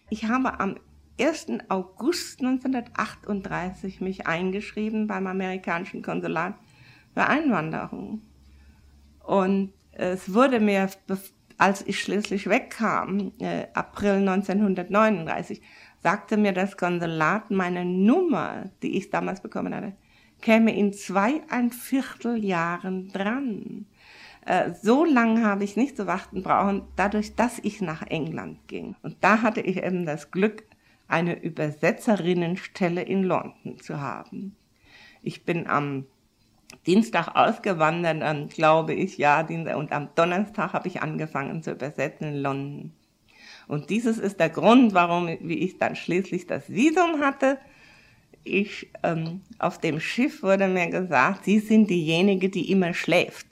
Ich 0.09 0.25
habe 0.25 0.61
am 0.61 0.77
1. 1.21 1.47
August 1.69 2.41
1938 2.41 4.01
mich 4.01 4.27
eingeschrieben 4.27 5.07
beim 5.07 5.27
amerikanischen 5.27 6.03
Konsulat 6.03 6.55
für 7.13 7.27
Einwanderung. 7.27 8.23
Und 9.25 9.73
es 9.93 10.33
wurde 10.33 10.61
mir, 10.61 10.89
als 11.59 11.87
ich 11.87 12.01
schließlich 12.01 12.49
wegkam, 12.49 13.33
äh, 13.39 13.67
April 13.75 14.27
1939, 14.27 15.61
sagte 16.03 16.37
mir 16.37 16.53
das 16.53 16.77
Konsulat, 16.77 17.51
meine 17.51 17.85
Nummer, 17.85 18.71
die 18.83 18.97
ich 18.97 19.11
damals 19.11 19.43
bekommen 19.43 19.75
hatte, 19.75 19.93
käme 20.41 20.75
in 20.75 20.93
zweieinviertel 20.93 22.43
Jahren 22.43 23.09
dran. 23.09 23.87
Äh, 24.47 24.73
so 24.81 25.05
lange 25.05 25.45
habe 25.45 25.65
ich 25.65 25.77
nicht 25.77 25.97
zu 25.97 26.07
warten 26.07 26.43
brauchen, 26.43 26.83
dadurch, 26.97 27.35
dass 27.35 27.59
ich 27.59 27.81
nach 27.81 28.03
England 28.03 28.59
ging. 28.69 28.97
Und 29.03 29.17
da 29.21 29.43
hatte 29.43 29.61
ich 29.61 29.83
eben 29.83 30.07
das 30.07 30.31
Glück, 30.31 30.65
eine 31.09 31.43
Übersetzerinnenstelle 31.43 33.03
in 33.03 33.25
London 33.25 33.79
zu 33.81 34.01
haben. 34.01 34.57
Ich 35.23 35.45
bin 35.45 35.67
am 35.67 36.07
Dienstag 36.87 37.35
ausgewandert, 37.35 38.23
dann 38.23 38.49
glaube 38.49 38.95
ich, 38.95 39.19
ja, 39.19 39.41
und 39.41 39.93
am 39.93 40.09
Donnerstag 40.15 40.73
habe 40.73 40.89
ich 40.89 41.03
angefangen 41.03 41.63
zu 41.63 41.73
übersetzen 41.73 42.29
in 42.29 42.37
London. 42.37 42.93
Und 43.67 43.91
dieses 43.91 44.19
ist 44.19 44.41
der 44.41 44.51
Grund, 44.51 44.95
warum, 44.95 45.29
wie 45.43 45.59
ich 45.59 45.79
dann 45.79 45.97
schließlich 45.97 46.47
das 46.47 46.69
Visum 46.71 47.21
hatte. 47.21 47.59
Ich, 48.43 48.91
ähm, 49.03 49.43
auf 49.59 49.79
dem 49.79 50.01
Schiff 50.01 50.43
wurde 50.43 50.67
mir 50.67 50.89
gesagt, 50.89 51.45
Sie 51.45 51.59
sind 51.59 51.91
diejenige, 51.91 52.49
die 52.49 52.71
immer 52.71 52.95
schläft. 52.95 53.47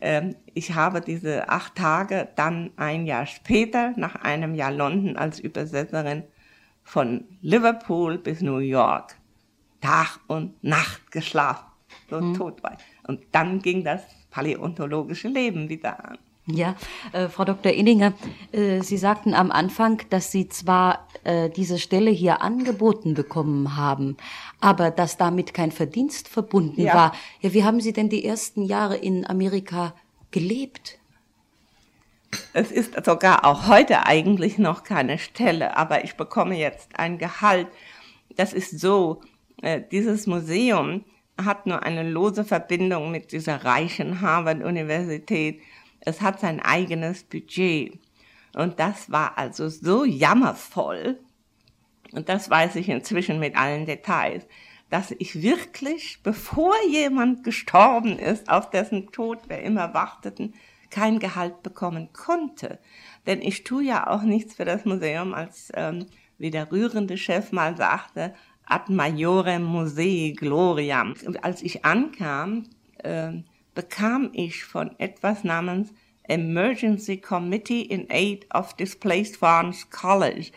Ähm, 0.00 0.36
ich 0.54 0.74
habe 0.74 1.00
diese 1.00 1.48
acht 1.48 1.74
Tage 1.74 2.28
dann 2.36 2.70
ein 2.76 3.06
Jahr 3.06 3.26
später, 3.26 3.92
nach 3.96 4.16
einem 4.16 4.54
Jahr 4.54 4.72
London 4.72 5.16
als 5.16 5.38
Übersetzerin 5.38 6.24
von 6.82 7.24
Liverpool 7.42 8.18
bis 8.18 8.40
New 8.40 8.58
York, 8.58 9.16
Tag 9.80 10.18
und 10.26 10.62
Nacht 10.64 11.10
geschlafen 11.10 11.70
so 12.08 12.20
mhm. 12.20 12.34
tot 12.34 12.62
war. 12.62 12.76
Und 13.06 13.20
dann 13.32 13.60
ging 13.60 13.84
das 13.84 14.02
paläontologische 14.30 15.28
Leben 15.28 15.68
wieder 15.68 16.04
an. 16.04 16.18
Ja, 16.46 16.74
äh, 17.12 17.28
Frau 17.28 17.44
Dr. 17.44 17.72
Inninger, 17.72 18.12
äh, 18.50 18.80
Sie 18.80 18.96
sagten 18.96 19.34
am 19.34 19.52
Anfang, 19.52 20.02
dass 20.10 20.32
Sie 20.32 20.48
zwar 20.48 21.06
äh, 21.22 21.48
diese 21.48 21.78
Stelle 21.78 22.10
hier 22.10 22.42
angeboten 22.42 23.14
bekommen 23.14 23.76
haben, 23.76 24.16
aber 24.60 24.90
dass 24.90 25.16
damit 25.16 25.54
kein 25.54 25.72
Verdienst 25.72 26.28
verbunden 26.28 26.82
ja. 26.82 26.94
war. 26.94 27.14
Ja, 27.40 27.52
wie 27.52 27.64
haben 27.64 27.80
Sie 27.80 27.92
denn 27.92 28.08
die 28.08 28.24
ersten 28.24 28.62
Jahre 28.62 28.96
in 28.96 29.26
Amerika 29.26 29.94
gelebt? 30.30 30.98
Es 32.52 32.70
ist 32.70 33.04
sogar 33.04 33.44
auch 33.44 33.66
heute 33.66 34.06
eigentlich 34.06 34.58
noch 34.58 34.84
keine 34.84 35.18
Stelle, 35.18 35.76
aber 35.76 36.04
ich 36.04 36.14
bekomme 36.14 36.56
jetzt 36.56 36.98
ein 36.98 37.18
Gehalt. 37.18 37.66
Das 38.36 38.52
ist 38.52 38.78
so, 38.78 39.20
äh, 39.62 39.80
dieses 39.90 40.26
Museum 40.26 41.04
hat 41.44 41.66
nur 41.66 41.82
eine 41.82 42.08
lose 42.08 42.44
Verbindung 42.44 43.10
mit 43.10 43.32
dieser 43.32 43.64
reichen 43.64 44.20
Harvard-Universität. 44.20 45.60
Es 46.00 46.20
hat 46.20 46.40
sein 46.40 46.60
eigenes 46.60 47.24
Budget. 47.24 47.98
Und 48.54 48.78
das 48.78 49.10
war 49.10 49.38
also 49.38 49.68
so 49.68 50.04
jammervoll, 50.04 51.18
und 52.12 52.28
das 52.28 52.50
weiß 52.50 52.76
ich 52.76 52.88
inzwischen 52.88 53.38
mit 53.38 53.56
allen 53.56 53.86
Details, 53.86 54.46
dass 54.88 55.12
ich 55.12 55.40
wirklich, 55.42 56.18
bevor 56.22 56.74
jemand 56.90 57.44
gestorben 57.44 58.18
ist, 58.18 58.48
auf 58.50 58.70
dessen 58.70 59.12
Tod 59.12 59.48
wir 59.48 59.60
immer 59.60 59.94
warteten, 59.94 60.54
kein 60.90 61.20
Gehalt 61.20 61.62
bekommen 61.62 62.12
konnte. 62.12 62.80
Denn 63.26 63.40
ich 63.40 63.62
tue 63.62 63.84
ja 63.84 64.08
auch 64.08 64.22
nichts 64.22 64.54
für 64.54 64.64
das 64.64 64.84
Museum, 64.84 65.34
als 65.34 65.70
ähm, 65.74 66.06
wie 66.38 66.50
der 66.50 66.72
rührende 66.72 67.16
Chef 67.16 67.52
mal 67.52 67.76
sagte, 67.76 68.34
ad 68.66 68.92
majorem 68.92 69.62
musei 69.62 70.34
gloriam. 70.36 71.14
Und 71.24 71.44
als 71.44 71.62
ich 71.62 71.84
ankam, 71.84 72.64
äh, 72.98 73.32
bekam 73.74 74.30
ich 74.32 74.64
von 74.64 74.98
etwas 74.98 75.44
namens 75.44 75.92
Emergency 76.24 77.18
Committee 77.18 77.82
in 77.82 78.06
Aid 78.08 78.46
of 78.54 78.74
Displaced 78.74 79.36
Farms 79.36 79.90
College 79.90 80.50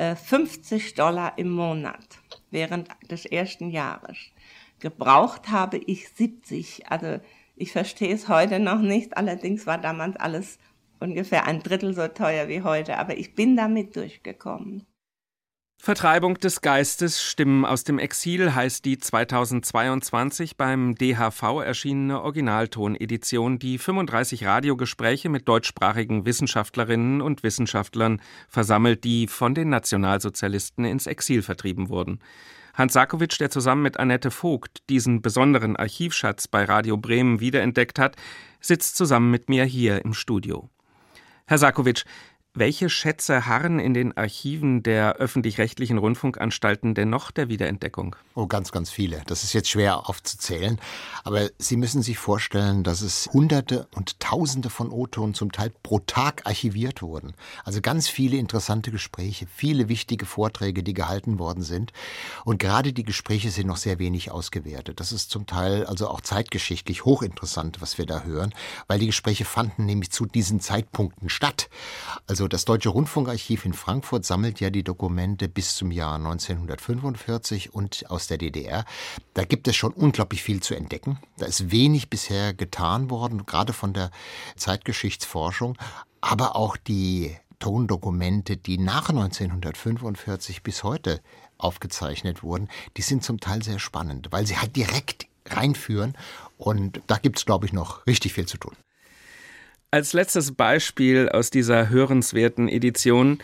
äh, 0.00 0.16
50 0.16 0.94
Dollar 0.94 1.36
im 1.36 1.50
Monat 1.50 2.18
während 2.50 2.88
des 3.10 3.26
ersten 3.26 3.70
Jahres. 3.70 4.16
Gebraucht 4.78 5.50
habe 5.50 5.76
ich 5.76 6.08
70. 6.08 6.90
Also 6.90 7.20
ich 7.54 7.72
verstehe 7.72 8.14
es 8.14 8.28
heute 8.28 8.60
noch 8.60 8.80
nicht. 8.80 9.18
Allerdings 9.18 9.66
war 9.66 9.76
damals 9.76 10.16
alles 10.16 10.58
ungefähr 11.00 11.46
ein 11.46 11.62
Drittel 11.62 11.94
so 11.94 12.08
teuer 12.08 12.48
wie 12.48 12.62
heute. 12.62 12.96
Aber 12.96 13.18
ich 13.18 13.34
bin 13.34 13.56
damit 13.56 13.94
durchgekommen. 13.94 14.86
Vertreibung 15.82 16.34
des 16.34 16.60
Geistes, 16.60 17.22
Stimmen 17.22 17.64
aus 17.64 17.84
dem 17.84 17.98
Exil 17.98 18.54
heißt 18.54 18.84
die 18.84 18.98
2022 18.98 20.58
beim 20.58 20.94
DHV 20.94 21.62
erschienene 21.64 22.20
Originaltonedition, 22.20 23.58
die 23.58 23.78
35 23.78 24.44
Radiogespräche 24.44 25.30
mit 25.30 25.48
deutschsprachigen 25.48 26.26
Wissenschaftlerinnen 26.26 27.22
und 27.22 27.42
Wissenschaftlern 27.42 28.20
versammelt, 28.46 29.04
die 29.04 29.26
von 29.26 29.54
den 29.54 29.70
Nationalsozialisten 29.70 30.84
ins 30.84 31.06
Exil 31.06 31.40
vertrieben 31.40 31.88
wurden. 31.88 32.20
Hans 32.74 32.92
Sakowitsch, 32.92 33.40
der 33.40 33.50
zusammen 33.50 33.82
mit 33.82 33.98
Annette 33.98 34.30
Vogt 34.30 34.82
diesen 34.90 35.22
besonderen 35.22 35.76
Archivschatz 35.76 36.46
bei 36.46 36.64
Radio 36.64 36.98
Bremen 36.98 37.40
wiederentdeckt 37.40 37.98
hat, 37.98 38.16
sitzt 38.60 38.98
zusammen 38.98 39.30
mit 39.30 39.48
mir 39.48 39.64
hier 39.64 40.04
im 40.04 40.12
Studio. 40.12 40.68
Herr 41.50 41.58
Sakowitsch, 41.58 42.04
welche 42.52 42.90
Schätze 42.90 43.46
harren 43.46 43.78
in 43.78 43.94
den 43.94 44.16
Archiven 44.16 44.82
der 44.82 45.14
öffentlich-rechtlichen 45.14 45.98
Rundfunkanstalten 45.98 46.94
denn 46.94 47.08
noch 47.08 47.30
der 47.30 47.48
Wiederentdeckung? 47.48 48.16
Oh, 48.34 48.46
ganz, 48.46 48.72
ganz 48.72 48.90
viele. 48.90 49.22
Das 49.26 49.44
ist 49.44 49.52
jetzt 49.52 49.70
schwer 49.70 50.08
aufzuzählen. 50.08 50.80
Aber 51.22 51.48
Sie 51.58 51.76
müssen 51.76 52.02
sich 52.02 52.18
vorstellen, 52.18 52.82
dass 52.82 53.02
es 53.02 53.30
Hunderte 53.32 53.86
und 53.94 54.18
Tausende 54.18 54.68
von 54.68 54.90
O-Tonen 54.90 55.34
zum 55.34 55.52
Teil 55.52 55.72
pro 55.84 56.00
Tag 56.00 56.44
archiviert 56.44 57.02
wurden. 57.02 57.34
Also 57.64 57.80
ganz 57.80 58.08
viele 58.08 58.36
interessante 58.36 58.90
Gespräche, 58.90 59.46
viele 59.46 59.88
wichtige 59.88 60.26
Vorträge, 60.26 60.82
die 60.82 60.94
gehalten 60.94 61.38
worden 61.38 61.62
sind. 61.62 61.92
Und 62.44 62.58
gerade 62.58 62.92
die 62.92 63.04
Gespräche 63.04 63.50
sind 63.50 63.68
noch 63.68 63.76
sehr 63.76 64.00
wenig 64.00 64.32
ausgewertet. 64.32 64.98
Das 64.98 65.12
ist 65.12 65.30
zum 65.30 65.46
Teil 65.46 65.86
also 65.86 66.08
auch 66.08 66.20
zeitgeschichtlich 66.20 67.04
hochinteressant, 67.04 67.80
was 67.80 67.96
wir 67.96 68.06
da 68.06 68.22
hören, 68.22 68.52
weil 68.88 68.98
die 68.98 69.06
Gespräche 69.06 69.44
fanden 69.44 69.86
nämlich 69.86 70.10
zu 70.10 70.26
diesen 70.26 70.58
Zeitpunkten 70.60 71.28
statt. 71.28 71.68
Also 72.26 72.39
also 72.40 72.48
das 72.48 72.64
Deutsche 72.64 72.88
Rundfunkarchiv 72.88 73.66
in 73.66 73.74
Frankfurt 73.74 74.24
sammelt 74.24 74.60
ja 74.60 74.70
die 74.70 74.82
Dokumente 74.82 75.46
bis 75.46 75.76
zum 75.76 75.90
Jahr 75.90 76.14
1945 76.14 77.74
und 77.74 78.10
aus 78.10 78.28
der 78.28 78.38
DDR. 78.38 78.86
Da 79.34 79.44
gibt 79.44 79.68
es 79.68 79.76
schon 79.76 79.92
unglaublich 79.92 80.42
viel 80.42 80.62
zu 80.62 80.74
entdecken. 80.74 81.18
Da 81.36 81.44
ist 81.44 81.70
wenig 81.70 82.08
bisher 82.08 82.54
getan 82.54 83.10
worden, 83.10 83.44
gerade 83.44 83.74
von 83.74 83.92
der 83.92 84.10
Zeitgeschichtsforschung, 84.56 85.76
aber 86.22 86.56
auch 86.56 86.78
die 86.78 87.36
Tondokumente, 87.58 88.56
die 88.56 88.78
nach 88.78 89.10
1945 89.10 90.62
bis 90.62 90.82
heute 90.82 91.20
aufgezeichnet 91.58 92.42
wurden, 92.42 92.70
die 92.96 93.02
sind 93.02 93.22
zum 93.22 93.38
Teil 93.38 93.62
sehr 93.62 93.78
spannend, 93.78 94.28
weil 94.30 94.46
sie 94.46 94.56
halt 94.56 94.76
direkt 94.76 95.26
reinführen 95.44 96.16
und 96.56 97.02
da 97.06 97.18
gibt 97.18 97.36
es, 97.36 97.44
glaube 97.44 97.66
ich, 97.66 97.74
noch 97.74 98.06
richtig 98.06 98.32
viel 98.32 98.46
zu 98.46 98.56
tun. 98.56 98.74
Als 99.92 100.12
letztes 100.12 100.52
Beispiel 100.52 101.28
aus 101.30 101.50
dieser 101.50 101.88
hörenswerten 101.88 102.68
Edition 102.68 103.38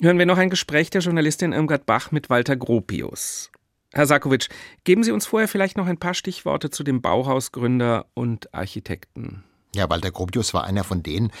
hören 0.00 0.18
wir 0.18 0.24
noch 0.24 0.38
ein 0.38 0.48
Gespräch 0.48 0.88
der 0.88 1.02
Journalistin 1.02 1.52
Irmgard 1.52 1.84
Bach 1.84 2.10
mit 2.10 2.30
Walter 2.30 2.56
Gropius. 2.56 3.50
Herr 3.92 4.06
Sakowitsch, 4.06 4.48
geben 4.84 5.04
Sie 5.04 5.12
uns 5.12 5.26
vorher 5.26 5.46
vielleicht 5.46 5.76
noch 5.76 5.86
ein 5.86 5.98
paar 5.98 6.14
Stichworte 6.14 6.70
zu 6.70 6.84
dem 6.84 7.02
Bauhausgründer 7.02 8.06
und 8.14 8.54
Architekten. 8.54 9.44
Ja, 9.74 9.90
Walter 9.90 10.10
Gropius 10.10 10.54
war 10.54 10.64
einer 10.64 10.84
von 10.84 11.02
denen, 11.02 11.32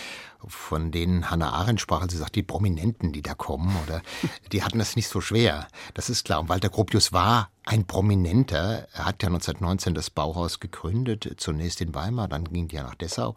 von 0.46 0.92
denen 0.92 1.30
Hannah 1.30 1.52
Arendt 1.52 1.80
sprach, 1.80 2.02
als 2.02 2.12
sie 2.12 2.18
sagt, 2.18 2.36
die 2.36 2.42
Prominenten, 2.42 3.12
die 3.12 3.22
da 3.22 3.32
kommen, 3.32 3.74
oder 3.86 4.02
die 4.52 4.62
hatten 4.62 4.78
es 4.78 4.94
nicht 4.94 5.08
so 5.08 5.22
schwer. 5.22 5.68
Das 5.94 6.10
ist 6.10 6.26
klar. 6.26 6.38
Und 6.38 6.50
Walter 6.50 6.68
Gropius 6.68 7.14
war 7.14 7.50
ein 7.64 7.86
Prominenter. 7.86 8.88
Er 8.92 9.06
hat 9.06 9.22
ja 9.22 9.28
1919 9.28 9.94
das 9.94 10.10
Bauhaus 10.10 10.60
gegründet, 10.60 11.34
zunächst 11.38 11.80
in 11.80 11.94
Weimar, 11.94 12.28
dann 12.28 12.44
ging 12.44 12.68
er 12.68 12.82
nach 12.82 12.94
Dessau 12.94 13.36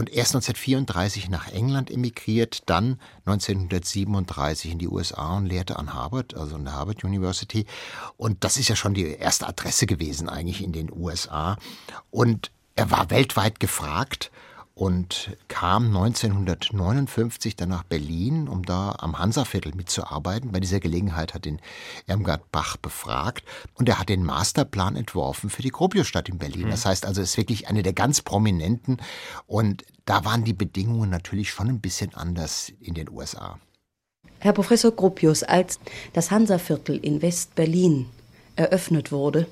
und 0.00 0.08
erst 0.08 0.34
1934 0.34 1.28
nach 1.28 1.48
England 1.48 1.90
emigriert, 1.90 2.62
dann 2.70 2.98
1937 3.26 4.72
in 4.72 4.78
die 4.78 4.88
USA 4.88 5.36
und 5.36 5.44
lehrte 5.44 5.78
an 5.78 5.92
Harvard, 5.92 6.34
also 6.34 6.54
an 6.56 6.64
der 6.64 6.72
Harvard 6.72 7.04
University. 7.04 7.66
Und 8.16 8.42
das 8.42 8.56
ist 8.56 8.68
ja 8.68 8.76
schon 8.76 8.94
die 8.94 9.04
erste 9.04 9.46
Adresse 9.46 9.84
gewesen 9.84 10.30
eigentlich 10.30 10.64
in 10.64 10.72
den 10.72 10.90
USA. 10.90 11.58
Und 12.10 12.50
er 12.76 12.90
war 12.90 13.10
weltweit 13.10 13.60
gefragt 13.60 14.30
und 14.80 15.36
kam 15.48 15.88
1959 15.88 17.54
dann 17.54 17.68
nach 17.68 17.82
Berlin, 17.82 18.48
um 18.48 18.62
da 18.64 18.96
am 18.98 19.18
Hansaviertel 19.18 19.74
mitzuarbeiten. 19.74 20.52
Bei 20.52 20.60
dieser 20.60 20.80
Gelegenheit 20.80 21.34
hat 21.34 21.44
ihn 21.44 21.60
Irmgard 22.06 22.50
Bach 22.50 22.78
befragt 22.78 23.44
und 23.74 23.90
er 23.90 23.98
hat 23.98 24.08
den 24.08 24.24
Masterplan 24.24 24.96
entworfen 24.96 25.50
für 25.50 25.60
die 25.60 25.68
Gropiusstadt 25.68 26.30
in 26.30 26.38
Berlin. 26.38 26.68
Mhm. 26.68 26.70
Das 26.70 26.86
heißt 26.86 27.04
also, 27.04 27.20
er 27.20 27.24
ist 27.24 27.36
wirklich 27.36 27.68
eine 27.68 27.82
der 27.82 27.92
ganz 27.92 28.22
prominenten 28.22 29.02
und 29.46 29.84
da 30.06 30.24
waren 30.24 30.44
die 30.44 30.54
Bedingungen 30.54 31.10
natürlich 31.10 31.50
schon 31.50 31.68
ein 31.68 31.80
bisschen 31.82 32.14
anders 32.14 32.72
in 32.80 32.94
den 32.94 33.10
USA. 33.10 33.58
Herr 34.38 34.54
Professor 34.54 34.92
Gropius, 34.92 35.42
als 35.42 35.78
das 36.14 36.30
Hansaviertel 36.30 36.96
in 36.96 37.20
West-Berlin 37.20 38.06
eröffnet 38.56 39.12
wurde 39.12 39.46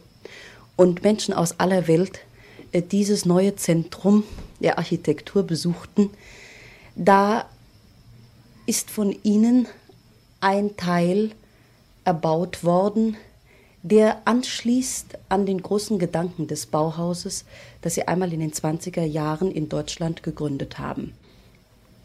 und 0.76 1.02
Menschen 1.02 1.34
aus 1.34 1.60
aller 1.60 1.86
Welt 1.86 2.20
äh, 2.72 2.80
dieses 2.80 3.26
neue 3.26 3.56
Zentrum 3.56 4.24
der 4.60 4.78
Architektur 4.78 5.42
besuchten, 5.42 6.10
da 6.94 7.46
ist 8.66 8.90
von 8.90 9.14
ihnen 9.22 9.66
ein 10.40 10.76
Teil 10.76 11.30
erbaut 12.04 12.64
worden, 12.64 13.16
der 13.82 14.22
anschließt 14.26 15.18
an 15.28 15.46
den 15.46 15.62
großen 15.62 15.98
Gedanken 15.98 16.46
des 16.48 16.66
Bauhauses, 16.66 17.44
das 17.80 17.94
Sie 17.94 18.06
einmal 18.08 18.32
in 18.32 18.40
den 18.40 18.52
20er 18.52 19.04
Jahren 19.04 19.50
in 19.50 19.68
Deutschland 19.68 20.22
gegründet 20.22 20.78
haben. 20.78 21.12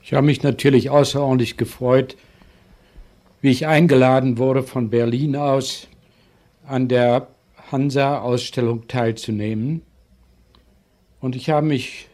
Ich 0.04 0.14
habe 0.14 0.26
mich 0.26 0.44
natürlich 0.44 0.90
außerordentlich 0.90 1.58
gefreut, 1.58 2.16
wie 3.42 3.50
ich 3.50 3.68
eingeladen 3.68 4.38
wurde 4.38 4.64
von 4.64 4.90
Berlin 4.90 5.36
aus 5.36 5.88
an 6.66 6.88
der 6.88 7.28
Hansa-Ausstellung 7.72 8.88
teilzunehmen. 8.88 9.82
Und 11.20 11.36
ich 11.36 11.50
habe 11.50 11.66
mich 11.66 12.08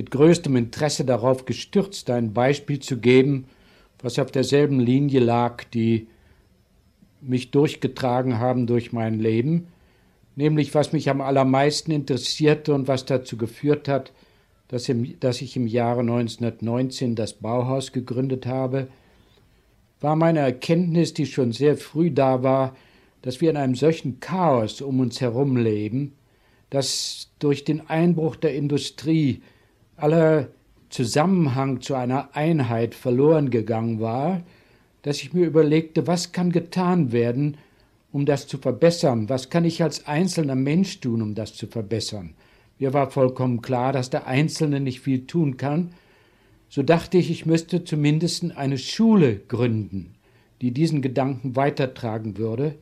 mit 0.00 0.10
größtem 0.10 0.56
Interesse 0.56 1.04
darauf 1.04 1.44
gestürzt, 1.44 2.08
ein 2.08 2.32
Beispiel 2.32 2.78
zu 2.78 2.96
geben, 2.96 3.44
was 4.00 4.18
auf 4.18 4.30
derselben 4.30 4.80
Linie 4.80 5.20
lag, 5.20 5.62
die 5.64 6.06
mich 7.20 7.50
durchgetragen 7.50 8.38
haben 8.38 8.66
durch 8.66 8.94
mein 8.94 9.20
Leben, 9.20 9.66
nämlich 10.36 10.74
was 10.74 10.94
mich 10.94 11.10
am 11.10 11.20
allermeisten 11.20 11.90
interessierte 11.90 12.72
und 12.72 12.88
was 12.88 13.04
dazu 13.04 13.36
geführt 13.36 13.88
hat, 13.88 14.14
dass, 14.68 14.88
im, 14.88 15.20
dass 15.20 15.42
ich 15.42 15.54
im 15.54 15.66
Jahre 15.66 16.00
1919 16.00 17.14
das 17.14 17.34
Bauhaus 17.34 17.92
gegründet 17.92 18.46
habe, 18.46 18.88
war 20.00 20.16
meine 20.16 20.38
Erkenntnis, 20.38 21.12
die 21.12 21.26
schon 21.26 21.52
sehr 21.52 21.76
früh 21.76 22.10
da 22.10 22.42
war, 22.42 22.74
dass 23.20 23.42
wir 23.42 23.50
in 23.50 23.58
einem 23.58 23.74
solchen 23.74 24.18
Chaos 24.18 24.80
um 24.80 25.00
uns 25.00 25.20
herum 25.20 25.58
leben, 25.58 26.14
dass 26.70 27.28
durch 27.38 27.64
den 27.64 27.86
Einbruch 27.90 28.36
der 28.36 28.54
Industrie 28.54 29.42
aller 30.02 30.48
Zusammenhang 30.88 31.80
zu 31.80 31.94
einer 31.94 32.34
Einheit 32.34 32.94
verloren 32.94 33.50
gegangen 33.50 34.00
war, 34.00 34.42
dass 35.02 35.22
ich 35.22 35.32
mir 35.32 35.46
überlegte, 35.46 36.06
was 36.06 36.32
kann 36.32 36.50
getan 36.52 37.12
werden, 37.12 37.56
um 38.12 38.26
das 38.26 38.46
zu 38.46 38.58
verbessern? 38.58 39.28
Was 39.28 39.50
kann 39.50 39.64
ich 39.64 39.82
als 39.82 40.06
einzelner 40.06 40.56
Mensch 40.56 41.00
tun, 41.00 41.22
um 41.22 41.34
das 41.34 41.54
zu 41.54 41.66
verbessern? 41.66 42.34
Mir 42.78 42.92
war 42.92 43.10
vollkommen 43.10 43.62
klar, 43.62 43.92
dass 43.92 44.10
der 44.10 44.26
Einzelne 44.26 44.80
nicht 44.80 45.00
viel 45.00 45.26
tun 45.26 45.56
kann. 45.56 45.92
So 46.68 46.82
dachte 46.82 47.18
ich, 47.18 47.30
ich 47.30 47.46
müsste 47.46 47.84
zumindest 47.84 48.56
eine 48.56 48.78
Schule 48.78 49.36
gründen, 49.36 50.14
die 50.60 50.72
diesen 50.72 51.02
Gedanken 51.02 51.56
weitertragen 51.56 52.36
würde, 52.36 52.74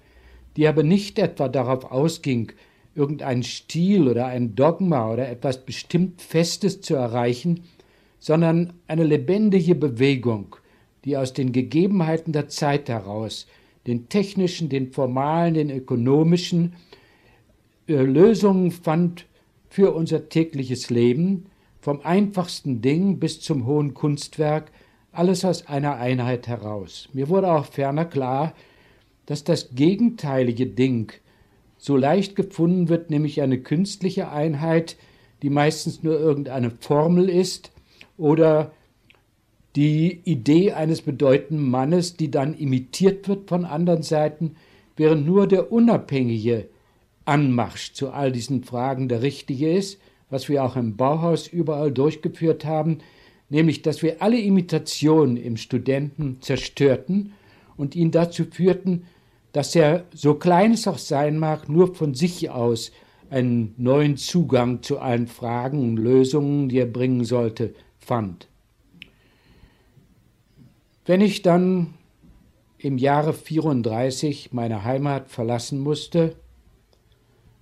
die 0.56 0.66
aber 0.66 0.82
nicht 0.82 1.18
etwa 1.18 1.48
darauf 1.48 1.90
ausging, 1.90 2.52
irgendeinen 2.98 3.44
Stil 3.44 4.08
oder 4.08 4.26
ein 4.26 4.56
Dogma 4.56 5.12
oder 5.12 5.28
etwas 5.28 5.64
bestimmt 5.64 6.20
Festes 6.20 6.80
zu 6.80 6.96
erreichen, 6.96 7.62
sondern 8.18 8.72
eine 8.88 9.04
lebendige 9.04 9.76
Bewegung, 9.76 10.56
die 11.04 11.16
aus 11.16 11.32
den 11.32 11.52
Gegebenheiten 11.52 12.32
der 12.32 12.48
Zeit 12.48 12.88
heraus, 12.88 13.46
den 13.86 14.08
technischen, 14.08 14.68
den 14.68 14.92
formalen, 14.92 15.54
den 15.54 15.70
ökonomischen, 15.70 16.74
äh, 17.86 17.94
Lösungen 17.94 18.72
fand 18.72 19.26
für 19.70 19.94
unser 19.94 20.28
tägliches 20.28 20.90
Leben, 20.90 21.46
vom 21.80 22.00
einfachsten 22.02 22.82
Ding 22.82 23.18
bis 23.20 23.40
zum 23.40 23.64
hohen 23.64 23.94
Kunstwerk, 23.94 24.72
alles 25.12 25.44
aus 25.44 25.66
einer 25.68 25.96
Einheit 25.96 26.48
heraus. 26.48 27.08
Mir 27.12 27.28
wurde 27.28 27.52
auch 27.52 27.64
ferner 27.64 28.04
klar, 28.04 28.54
dass 29.26 29.44
das 29.44 29.70
gegenteilige 29.74 30.66
Ding 30.66 31.12
so 31.78 31.96
leicht 31.96 32.36
gefunden 32.36 32.88
wird, 32.88 33.10
nämlich 33.10 33.40
eine 33.40 33.58
künstliche 33.58 34.30
Einheit, 34.30 34.96
die 35.42 35.50
meistens 35.50 36.02
nur 36.02 36.18
irgendeine 36.18 36.70
Formel 36.70 37.30
ist 37.30 37.70
oder 38.16 38.72
die 39.76 40.20
Idee 40.24 40.72
eines 40.72 41.02
bedeutenden 41.02 41.70
Mannes, 41.70 42.16
die 42.16 42.30
dann 42.30 42.54
imitiert 42.54 43.28
wird 43.28 43.48
von 43.48 43.64
anderen 43.64 44.02
Seiten, 44.02 44.56
während 44.96 45.24
nur 45.24 45.46
der 45.46 45.70
unabhängige 45.70 46.68
Anmarsch 47.24 47.92
zu 47.92 48.10
all 48.10 48.32
diesen 48.32 48.64
Fragen 48.64 49.08
der 49.08 49.22
richtige 49.22 49.70
ist, 49.70 50.00
was 50.30 50.48
wir 50.48 50.64
auch 50.64 50.76
im 50.76 50.96
Bauhaus 50.96 51.46
überall 51.46 51.92
durchgeführt 51.92 52.64
haben, 52.64 52.98
nämlich 53.50 53.82
dass 53.82 54.02
wir 54.02 54.20
alle 54.20 54.40
Imitationen 54.40 55.36
im 55.36 55.56
Studenten 55.56 56.38
zerstörten 56.40 57.32
und 57.76 57.94
ihn 57.94 58.10
dazu 58.10 58.44
führten, 58.44 59.04
dass 59.52 59.74
er, 59.74 60.04
so 60.14 60.34
klein 60.34 60.72
es 60.72 60.86
auch 60.86 60.98
sein 60.98 61.38
mag, 61.38 61.68
nur 61.68 61.94
von 61.94 62.14
sich 62.14 62.50
aus 62.50 62.92
einen 63.30 63.74
neuen 63.76 64.16
Zugang 64.16 64.82
zu 64.82 64.98
allen 64.98 65.26
Fragen 65.26 65.82
und 65.82 65.96
Lösungen, 65.96 66.68
die 66.68 66.78
er 66.78 66.86
bringen 66.86 67.24
sollte, 67.24 67.74
fand. 67.98 68.48
Wenn 71.04 71.20
ich 71.20 71.42
dann 71.42 71.94
im 72.78 72.98
Jahre 72.98 73.32
34 73.32 74.52
meine 74.52 74.84
Heimat 74.84 75.28
verlassen 75.28 75.80
musste, 75.80 76.36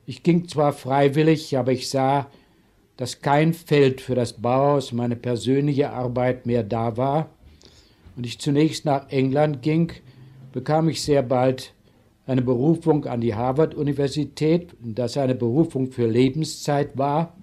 ich 0.04 0.22
ging 0.22 0.46
zwar 0.48 0.72
freiwillig, 0.72 1.56
aber 1.56 1.72
ich 1.72 1.88
sah, 1.88 2.28
dass 2.96 3.20
kein 3.20 3.54
Feld 3.54 4.00
für 4.00 4.14
das 4.14 4.34
Bauhaus, 4.34 4.92
meine 4.92 5.16
persönliche 5.16 5.90
Arbeit 5.90 6.46
mehr 6.46 6.62
da 6.62 6.96
war, 6.96 7.30
und 8.16 8.24
ich 8.24 8.38
zunächst 8.38 8.84
nach 8.84 9.10
England 9.10 9.62
ging, 9.62 9.92
bekam 10.52 10.88
ich 10.88 11.02
sehr 11.02 11.22
bald 11.22 11.74
eine 12.26 12.42
Berufung 12.42 13.04
an 13.06 13.20
die 13.20 13.34
Harvard-Universität, 13.34 14.74
das 14.80 15.16
eine 15.16 15.34
Berufung 15.34 15.92
für 15.92 16.06
Lebenszeit 16.06 16.98
war. 16.98 17.34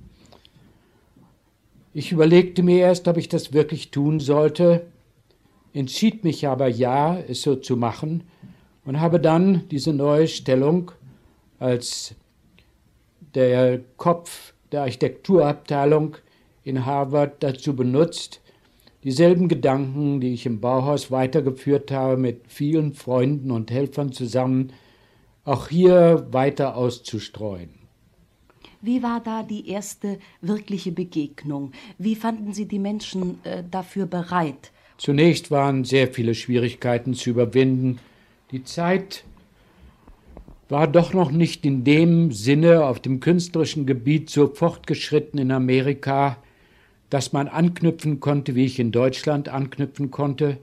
Ich 1.93 2.11
überlegte 2.11 2.63
mir 2.63 2.79
erst, 2.79 3.07
ob 3.07 3.17
ich 3.17 3.29
das 3.29 3.53
wirklich 3.53 3.91
tun 3.91 4.19
sollte, 4.19 4.85
entschied 5.73 6.23
mich 6.23 6.47
aber 6.47 6.67
ja, 6.67 7.17
es 7.17 7.41
so 7.41 7.55
zu 7.55 7.77
machen 7.77 8.23
und 8.85 8.99
habe 8.99 9.19
dann 9.19 9.67
diese 9.69 9.93
neue 9.93 10.27
Stellung 10.27 10.91
als 11.59 12.15
der 13.35 13.79
Kopf 13.97 14.53
der 14.71 14.81
Architekturabteilung 14.81 16.17
in 16.63 16.85
Harvard 16.85 17.41
dazu 17.41 17.75
benutzt, 17.75 18.41
dieselben 19.03 19.47
Gedanken, 19.47 20.21
die 20.21 20.33
ich 20.33 20.45
im 20.45 20.59
Bauhaus 20.59 21.11
weitergeführt 21.11 21.91
habe, 21.91 22.17
mit 22.17 22.41
vielen 22.47 22.93
Freunden 22.93 23.51
und 23.51 23.71
Helfern 23.71 24.11
zusammen, 24.11 24.71
auch 25.45 25.67
hier 25.67 26.27
weiter 26.31 26.77
auszustreuen. 26.77 27.69
Wie 28.81 29.01
war 29.01 29.21
da 29.21 29.43
die 29.43 29.69
erste 29.69 30.19
wirkliche 30.41 30.91
Begegnung? 30.91 31.71
Wie 31.97 32.15
fanden 32.15 32.53
Sie 32.53 32.65
die 32.65 32.79
Menschen 32.79 33.39
äh, 33.43 33.63
dafür 33.69 34.05
bereit? 34.05 34.71
Zunächst 34.97 35.51
waren 35.51 35.85
sehr 35.85 36.09
viele 36.09 36.35
Schwierigkeiten 36.35 37.13
zu 37.13 37.29
überwinden. 37.29 37.99
Die 38.51 38.63
Zeit 38.63 39.23
war 40.69 40.87
doch 40.87 41.13
noch 41.13 41.31
nicht 41.31 41.65
in 41.65 41.83
dem 41.83 42.31
Sinne 42.31 42.85
auf 42.85 42.99
dem 42.99 43.19
künstlerischen 43.19 43.85
Gebiet 43.85 44.29
so 44.29 44.47
fortgeschritten 44.47 45.39
in 45.39 45.51
Amerika, 45.51 46.37
dass 47.13 47.31
man 47.31 47.47
anknüpfen 47.47 48.19
konnte, 48.19 48.55
wie 48.55 48.65
ich 48.65 48.79
in 48.79 48.91
Deutschland 48.91 49.47
anknüpfen 49.47 50.09
konnte. 50.09 50.57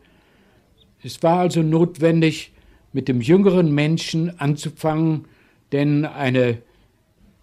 Es 1.01 1.23
war 1.23 1.39
also 1.39 1.63
notwendig, 1.63 2.51
mit 2.93 3.07
dem 3.07 3.21
jüngeren 3.21 3.73
Menschen 3.73 4.41
anzufangen, 4.41 5.27
denn 5.71 6.05
eine 6.05 6.59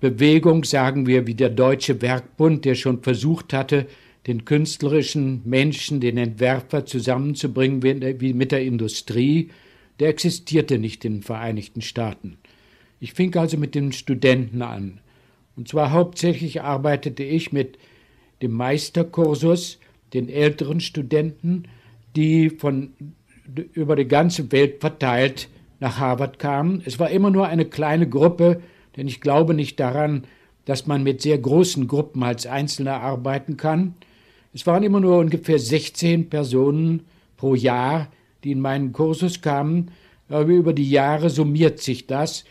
Bewegung, 0.02 0.66
sagen 0.66 1.08
wir, 1.08 1.26
wie 1.26 1.36
der 1.36 1.52
Deutsche 1.52 2.02
Werkbund, 2.02 2.66
der 2.66 2.76
schon 2.76 3.02
versucht 3.02 3.54
hatte, 3.54 3.88
den 4.28 4.44
künstlerischen 4.44 5.42
Menschen, 5.46 6.02
den 6.02 6.18
Entwerfer 6.18 6.86
zusammenzubringen 6.86 7.82
wie 8.20 8.34
mit 8.34 8.52
der 8.52 8.66
Industrie, 8.66 9.52
der 10.02 10.10
existierte 10.10 10.80
nicht 10.80 11.06
in 11.06 11.14
den 11.14 11.24
Vereinigten 11.24 11.82
Staaten. 11.82 12.40
Ich 13.00 13.14
fing 13.14 13.34
also 13.38 13.56
mit 13.56 13.74
den 13.74 13.94
Studenten 13.94 14.62
an. 14.62 15.00
Und 15.56 15.70
zwar 15.70 15.94
hauptsächlich 15.94 16.62
arbeitete 16.62 17.24
ich 17.24 17.54
mit 17.54 17.78
dem 18.42 18.52
Meisterkursus, 18.52 19.80
den 20.14 20.30
älteren 20.30 20.80
Studenten, 20.80 21.64
die 22.16 22.50
von 22.50 22.94
über 23.74 23.96
die 23.96 24.08
ganze 24.08 24.52
Welt 24.52 24.82
verteilt 24.82 25.50
nach 25.80 26.00
Harvard 26.00 26.40
kamen. 26.40 26.82
Es 26.86 27.00
war 27.00 27.10
immer 27.10 27.30
nur 27.30 27.48
eine 27.48 27.66
kleine 27.66 28.10
Gruppe, 28.10 28.62
denn 28.96 29.08
ich 29.08 29.22
glaube 29.22 29.54
nicht 29.54 29.80
daran, 29.80 30.24
dass 30.66 30.86
man 30.86 31.04
mit 31.04 31.22
sehr 31.22 31.38
großen 31.38 31.88
Gruppen 31.88 32.24
als 32.24 32.46
Einzelner 32.46 33.00
arbeiten 33.00 33.56
kann. 33.56 33.96
Es 34.54 34.66
waren 34.68 34.84
immer 34.84 35.00
nur 35.00 35.20
ungefähr 35.20 35.60
16 35.60 36.30
Personen 36.30 37.06
pro 37.38 37.56
Jahr, 37.56 38.08
die 38.44 38.52
in 38.52 38.60
meinen 38.60 38.92
Kursus 38.92 39.42
kamen, 39.42 39.92
aber 40.30 40.46
über 40.48 40.74
die 40.74 40.90
Jahre 40.90 41.30
summiert 41.30 41.80
sich 41.80 42.08
das. 42.08 42.44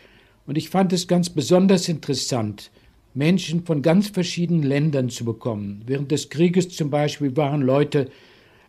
Und 0.47 0.57
ich 0.57 0.69
fand 0.69 0.93
es 0.93 1.07
ganz 1.07 1.29
besonders 1.29 1.89
interessant, 1.89 2.71
Menschen 3.13 3.65
von 3.65 3.81
ganz 3.81 4.09
verschiedenen 4.09 4.63
Ländern 4.63 5.09
zu 5.09 5.25
bekommen. 5.25 5.83
Während 5.85 6.11
des 6.11 6.29
Krieges 6.29 6.69
zum 6.69 6.89
Beispiel 6.89 7.35
waren 7.35 7.61
Leute 7.61 8.09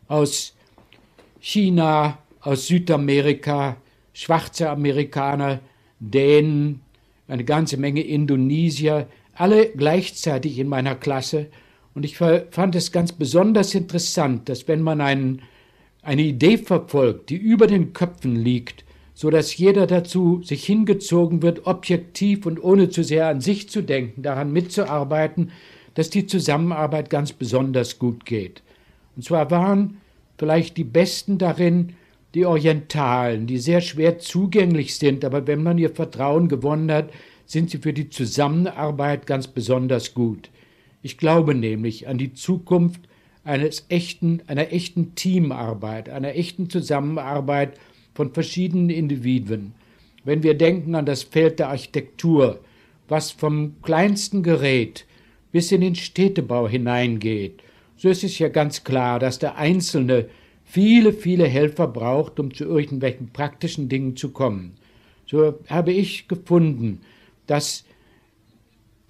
aus 0.07 0.55
China, 1.41 2.19
aus 2.41 2.67
Südamerika, 2.67 3.77
schwarze 4.13 4.71
Amerikaner, 4.71 5.61
Dänen, 6.01 6.81
eine 7.27 7.45
ganze 7.45 7.77
Menge 7.77 8.03
Indonesier, 8.03 9.07
alle 9.35 9.69
gleichzeitig 9.69 10.59
in 10.59 10.69
meiner 10.69 10.95
Klasse 10.95 11.49
und 11.99 12.05
ich 12.05 12.17
fand 12.17 12.77
es 12.77 12.93
ganz 12.93 13.11
besonders 13.11 13.75
interessant, 13.75 14.49
dass 14.49 14.69
wenn 14.69 14.83
man 14.83 15.01
einen, 15.01 15.43
eine 16.03 16.23
Idee 16.23 16.57
verfolgt, 16.57 17.29
die 17.29 17.37
über 17.37 17.67
den 17.67 17.93
Köpfen 17.93 18.37
liegt, 18.37 18.85
so 19.19 19.31
dass 19.31 19.57
jeder 19.57 19.89
dazu 19.89 20.43
sich 20.45 20.65
hingezogen 20.65 21.43
wird, 21.43 21.67
objektiv 21.67 22.47
und 22.47 22.63
ohne 22.63 22.89
zu 22.89 23.03
sehr 23.03 23.27
an 23.27 23.41
sich 23.41 23.69
zu 23.69 23.83
denken, 23.83 24.23
daran 24.23 24.53
mitzuarbeiten, 24.53 25.51
dass 25.95 26.09
die 26.09 26.27
Zusammenarbeit 26.27 27.11
ganz 27.11 27.33
besonders 27.33 27.99
gut 27.99 28.25
geht. 28.25 28.63
Und 29.17 29.25
zwar 29.25 29.51
waren 29.51 29.97
vielleicht 30.39 30.77
die 30.77 30.85
Besten 30.85 31.37
darin, 31.37 31.95
die 32.35 32.47
Orientalen, 32.47 33.49
die 33.49 33.59
sehr 33.59 33.81
schwer 33.81 34.21
zugänglich 34.21 34.95
sind, 34.95 35.25
aber 35.25 35.49
wenn 35.49 35.65
man 35.65 35.79
ihr 35.79 35.91
Vertrauen 35.91 36.49
gewonnen 36.49 36.93
hat, 36.93 37.11
sind 37.45 37.71
sie 37.71 37.79
für 37.79 37.93
die 37.93 38.11
Zusammenarbeit 38.11 39.27
ganz 39.27 39.49
besonders 39.49 40.15
gut. 40.15 40.49
Ich 41.03 41.19
glaube 41.19 41.57
nämlich 41.57 42.07
an 42.07 42.19
die 42.19 42.35
Zukunft 42.35 43.01
eines 43.43 43.85
echten, 43.89 44.43
einer 44.47 44.73
echten 44.73 45.17
Teamarbeit, 45.17 46.09
einer 46.09 46.37
echten 46.37 46.71
Zusammenarbeit 46.71 47.73
von 48.19 48.33
verschiedenen 48.33 48.91
Individuen. 48.91 49.75
Wenn 50.25 50.43
wir 50.43 50.55
denken 50.55 50.97
an 50.97 51.07
das 51.07 51.23
Feld 51.23 51.61
der 51.61 51.69
Architektur, 51.69 52.59
was 53.07 53.31
vom 53.31 53.77
kleinsten 53.81 54.43
Gerät 54.43 55.07
bis 55.53 55.71
in 55.71 55.83
den 55.83 55.95
Städtebau 55.95 56.69
hineingeht, 56.69 57.63
so 57.97 58.09
ist 58.09 58.25
es 58.25 58.41
ja 58.41 58.49
ganz 58.49 58.83
klar, 58.83 59.21
dass 59.21 59.39
der 59.39 59.57
Einzelne 59.57 60.29
viele, 60.65 61.13
viele 61.13 61.47
Helfer 61.47 61.87
braucht, 61.87 62.41
um 62.41 62.53
zu 62.53 62.65
irgendwelchen 62.65 63.29
praktischen 63.29 63.89
Dingen 63.89 64.17
zu 64.17 64.33
kommen. 64.33 64.73
So 65.25 65.61
habe 65.69 65.93
ich 65.93 66.27
gefunden, 66.27 67.03
dass 67.47 67.85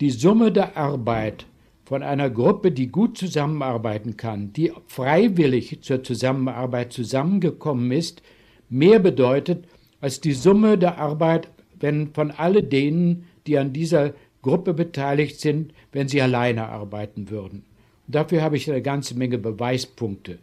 die 0.01 0.11
Summe 0.11 0.53
der 0.53 0.77
Arbeit 0.77 1.47
von 1.87 2.03
einer 2.03 2.29
Gruppe, 2.29 2.73
die 2.73 2.89
gut 2.89 3.17
zusammenarbeiten 3.17 4.19
kann, 4.19 4.53
die 4.53 4.71
freiwillig 4.87 5.79
zur 5.81 6.05
Zusammenarbeit 6.05 6.93
zusammengekommen 6.93 7.91
ist, 7.91 8.21
mehr 8.69 8.99
bedeutet 8.99 9.65
als 10.01 10.21
die 10.21 10.33
Summe 10.33 10.79
der 10.79 10.99
Arbeit, 10.99 11.49
wenn 11.81 12.13
von 12.13 12.31
all 12.31 12.63
denen, 12.63 13.27
die 13.47 13.59
an 13.59 13.73
dieser 13.73 14.15
Gruppe 14.43 14.75
beteiligt 14.75 15.41
sind, 15.41 15.73
wenn 15.93 16.09
sie 16.09 16.23
alleine 16.23 16.69
arbeiten 16.69 17.31
würden. 17.31 17.65
Und 18.07 18.15
dafür 18.15 18.43
habe 18.43 18.57
ich 18.57 18.71
eine 18.71 18.83
ganze 18.83 19.17
Menge 19.17 19.39
Beweispunkte. 19.39 20.39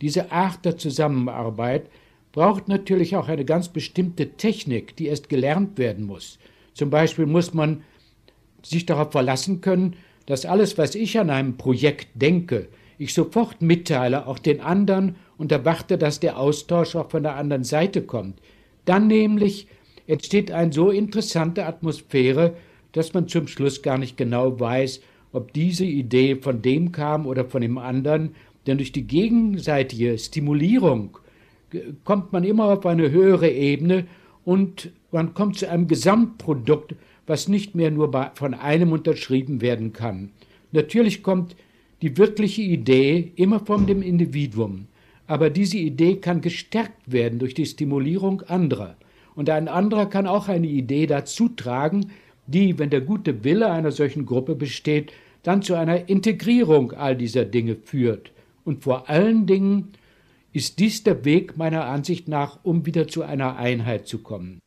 Diese 0.00 0.32
Art 0.32 0.64
der 0.64 0.78
Zusammenarbeit 0.78 1.86
braucht 2.32 2.68
natürlich 2.68 3.16
auch 3.16 3.28
eine 3.28 3.44
ganz 3.44 3.68
bestimmte 3.68 4.30
Technik, 4.30 4.96
die 4.96 5.06
erst 5.06 5.28
gelernt 5.28 5.78
werden 5.78 6.06
muss. 6.06 6.38
Zum 6.74 6.90
Beispiel 6.90 7.26
muss 7.26 7.52
man 7.52 7.82
sich 8.62 8.86
darauf 8.86 9.12
verlassen 9.12 9.60
können, 9.60 9.96
dass 10.26 10.46
alles, 10.46 10.78
was 10.78 10.94
ich 10.94 11.18
an 11.18 11.30
einem 11.30 11.56
Projekt 11.56 12.08
denke, 12.14 12.68
ich 12.98 13.14
sofort 13.14 13.62
mitteile, 13.62 14.26
auch 14.26 14.38
den 14.38 14.60
anderen 14.60 15.16
und 15.40 15.50
erwarte, 15.50 15.96
dass 15.96 16.20
der 16.20 16.38
Austausch 16.38 16.94
auch 16.94 17.08
von 17.08 17.22
der 17.22 17.36
anderen 17.36 17.64
Seite 17.64 18.02
kommt. 18.02 18.38
Dann 18.84 19.06
nämlich 19.06 19.68
entsteht 20.06 20.52
eine 20.52 20.70
so 20.70 20.90
interessante 20.90 21.64
Atmosphäre, 21.64 22.56
dass 22.92 23.14
man 23.14 23.26
zum 23.26 23.48
Schluss 23.48 23.80
gar 23.80 23.96
nicht 23.96 24.18
genau 24.18 24.60
weiß, 24.60 25.00
ob 25.32 25.54
diese 25.54 25.86
Idee 25.86 26.36
von 26.36 26.60
dem 26.60 26.92
kam 26.92 27.26
oder 27.26 27.46
von 27.46 27.62
dem 27.62 27.78
anderen, 27.78 28.34
denn 28.66 28.76
durch 28.76 28.92
die 28.92 29.06
gegenseitige 29.06 30.18
Stimulierung 30.18 31.16
kommt 32.04 32.34
man 32.34 32.44
immer 32.44 32.64
auf 32.64 32.84
eine 32.84 33.10
höhere 33.10 33.48
Ebene 33.48 34.06
und 34.44 34.90
man 35.10 35.32
kommt 35.32 35.56
zu 35.56 35.70
einem 35.70 35.88
Gesamtprodukt, 35.88 36.96
was 37.26 37.48
nicht 37.48 37.74
mehr 37.74 37.90
nur 37.90 38.12
von 38.34 38.52
einem 38.52 38.92
unterschrieben 38.92 39.62
werden 39.62 39.94
kann. 39.94 40.32
Natürlich 40.72 41.22
kommt 41.22 41.56
die 42.02 42.18
wirkliche 42.18 42.60
Idee 42.60 43.32
immer 43.36 43.60
von 43.60 43.86
dem 43.86 44.02
Individuum, 44.02 44.86
aber 45.30 45.48
diese 45.48 45.78
Idee 45.78 46.16
kann 46.16 46.40
gestärkt 46.40 47.12
werden 47.12 47.38
durch 47.38 47.54
die 47.54 47.64
Stimulierung 47.64 48.42
anderer. 48.42 48.96
Und 49.36 49.48
ein 49.48 49.68
anderer 49.68 50.06
kann 50.06 50.26
auch 50.26 50.48
eine 50.48 50.66
Idee 50.66 51.06
dazu 51.06 51.48
tragen, 51.48 52.10
die, 52.48 52.80
wenn 52.80 52.90
der 52.90 53.00
gute 53.00 53.44
Wille 53.44 53.70
einer 53.70 53.92
solchen 53.92 54.26
Gruppe 54.26 54.56
besteht, 54.56 55.12
dann 55.44 55.62
zu 55.62 55.76
einer 55.76 56.08
Integrierung 56.08 56.90
all 56.90 57.14
dieser 57.14 57.44
Dinge 57.44 57.76
führt. 57.76 58.32
Und 58.64 58.82
vor 58.82 59.08
allen 59.08 59.46
Dingen 59.46 59.92
ist 60.52 60.80
dies 60.80 61.04
der 61.04 61.24
Weg 61.24 61.56
meiner 61.56 61.84
Ansicht 61.84 62.26
nach, 62.26 62.58
um 62.64 62.84
wieder 62.84 63.06
zu 63.06 63.22
einer 63.22 63.56
Einheit 63.56 64.08
zu 64.08 64.18
kommen. 64.18 64.58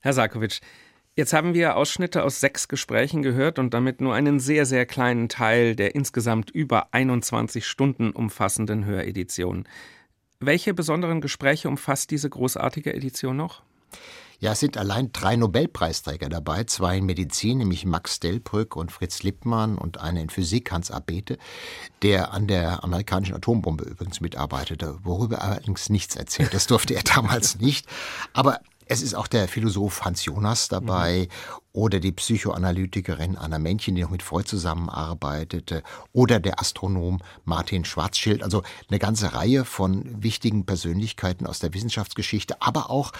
Herr 0.00 0.12
Sarkovic, 0.12 0.60
jetzt 1.16 1.32
haben 1.32 1.54
wir 1.54 1.76
Ausschnitte 1.76 2.22
aus 2.22 2.40
sechs 2.40 2.68
Gesprächen 2.68 3.22
gehört 3.22 3.58
und 3.58 3.74
damit 3.74 4.00
nur 4.00 4.14
einen 4.14 4.38
sehr, 4.38 4.66
sehr 4.66 4.86
kleinen 4.86 5.28
Teil 5.28 5.74
der 5.74 5.94
insgesamt 5.94 6.50
über 6.50 6.92
21 6.92 7.66
Stunden 7.66 8.12
umfassenden 8.12 8.84
Höredition. 8.84 9.66
Welche 10.38 10.74
besonderen 10.74 11.20
Gespräche 11.20 11.68
umfasst 11.68 12.10
diese 12.10 12.30
großartige 12.30 12.94
Edition 12.94 13.36
noch? 13.36 13.62
Ja, 14.38 14.52
es 14.52 14.60
sind 14.60 14.76
allein 14.76 15.12
drei 15.12 15.36
Nobelpreisträger 15.36 16.28
dabei, 16.28 16.64
zwei 16.64 16.98
in 16.98 17.06
Medizin, 17.06 17.56
nämlich 17.56 17.86
Max 17.86 18.20
Delbrück 18.20 18.76
und 18.76 18.92
Fritz 18.92 19.22
Lippmann 19.22 19.78
und 19.78 19.98
einer 19.98 20.20
in 20.20 20.28
Physik, 20.28 20.70
Hans 20.70 20.90
Abete, 20.90 21.38
der 22.02 22.34
an 22.34 22.46
der 22.46 22.84
amerikanischen 22.84 23.34
Atombombe 23.34 23.84
übrigens 23.84 24.20
mitarbeitete, 24.20 24.98
worüber 25.02 25.36
er 25.36 25.44
allerdings 25.44 25.88
nichts 25.88 26.16
erzählt. 26.16 26.52
Das 26.52 26.66
durfte 26.66 26.94
er 26.94 27.02
damals 27.14 27.58
nicht. 27.60 27.86
Aber 28.34 28.60
es 28.86 29.02
ist 29.02 29.14
auch 29.14 29.26
der 29.26 29.48
Philosoph 29.48 30.04
Hans 30.04 30.24
Jonas 30.24 30.68
dabei 30.68 31.28
mhm. 31.28 31.56
oder 31.72 32.00
die 32.00 32.12
Psychoanalytikerin 32.12 33.36
Anna 33.36 33.58
Männchen, 33.58 33.96
die 33.96 34.02
noch 34.02 34.10
mit 34.10 34.22
Freud 34.22 34.46
zusammenarbeitete, 34.48 35.82
oder 36.12 36.40
der 36.40 36.60
Astronom 36.60 37.20
Martin 37.44 37.84
Schwarzschild. 37.84 38.42
Also 38.42 38.62
eine 38.88 38.98
ganze 38.98 39.34
Reihe 39.34 39.64
von 39.64 40.22
wichtigen 40.22 40.64
Persönlichkeiten 40.66 41.46
aus 41.46 41.58
der 41.58 41.74
Wissenschaftsgeschichte, 41.74 42.62
aber 42.62 42.90
auch 42.90 43.12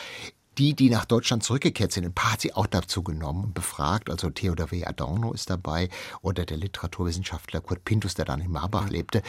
die, 0.58 0.74
die 0.74 0.90
nach 0.90 1.04
Deutschland 1.04 1.42
zurückgekehrt 1.42 1.92
sind, 1.92 2.04
ein 2.04 2.12
paar 2.12 2.32
hat 2.32 2.40
sie 2.40 2.54
auch 2.54 2.66
dazu 2.66 3.02
genommen 3.02 3.44
und 3.44 3.54
befragt. 3.54 4.10
Also 4.10 4.30
Theodor 4.30 4.70
W. 4.70 4.84
Adorno 4.84 5.32
ist 5.32 5.50
dabei 5.50 5.88
oder 6.22 6.44
der 6.44 6.56
Literaturwissenschaftler 6.56 7.60
Kurt 7.60 7.84
Pintus, 7.84 8.14
der 8.14 8.24
dann 8.24 8.40
in 8.40 8.50
Marbach 8.50 8.88
lebte. 8.88 9.22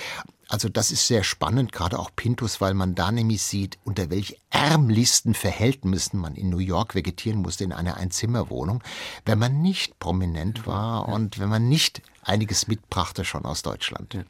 Also 0.48 0.70
das 0.70 0.92
ist 0.92 1.08
sehr 1.08 1.24
spannend, 1.24 1.74
gerade 1.74 2.00
auch 2.00 2.12
Pintus, 2.16 2.62
weil 2.62 2.74
man 2.74 2.96
da 2.96 3.12
nämlich 3.12 3.44
sieht, 3.44 3.78
unter 3.84 4.10
welch 4.10 4.40
ärmlichsten 4.50 5.34
Verhältnissen 5.34 6.20
man 6.20 6.36
in 6.36 6.50
New 6.50 6.60
York 6.60 6.96
vegetieren 6.96 7.42
musste 7.42 7.66
in 7.66 7.74
einer 7.74 7.98
Einzimmerwohnung, 7.98 8.82
wenn 9.26 9.40
man 9.40 9.62
nicht 9.62 10.00
prominent 10.00 10.66
war 10.66 11.10
und 11.10 11.40
wenn 11.40 11.50
man 11.50 11.68
nicht 11.68 12.02
einiges 12.22 12.68
mitbrachte 12.68 13.26
schon 13.26 13.46
aus 13.46 13.62
Deutschland. 13.62 14.14
Ja. 14.14 14.24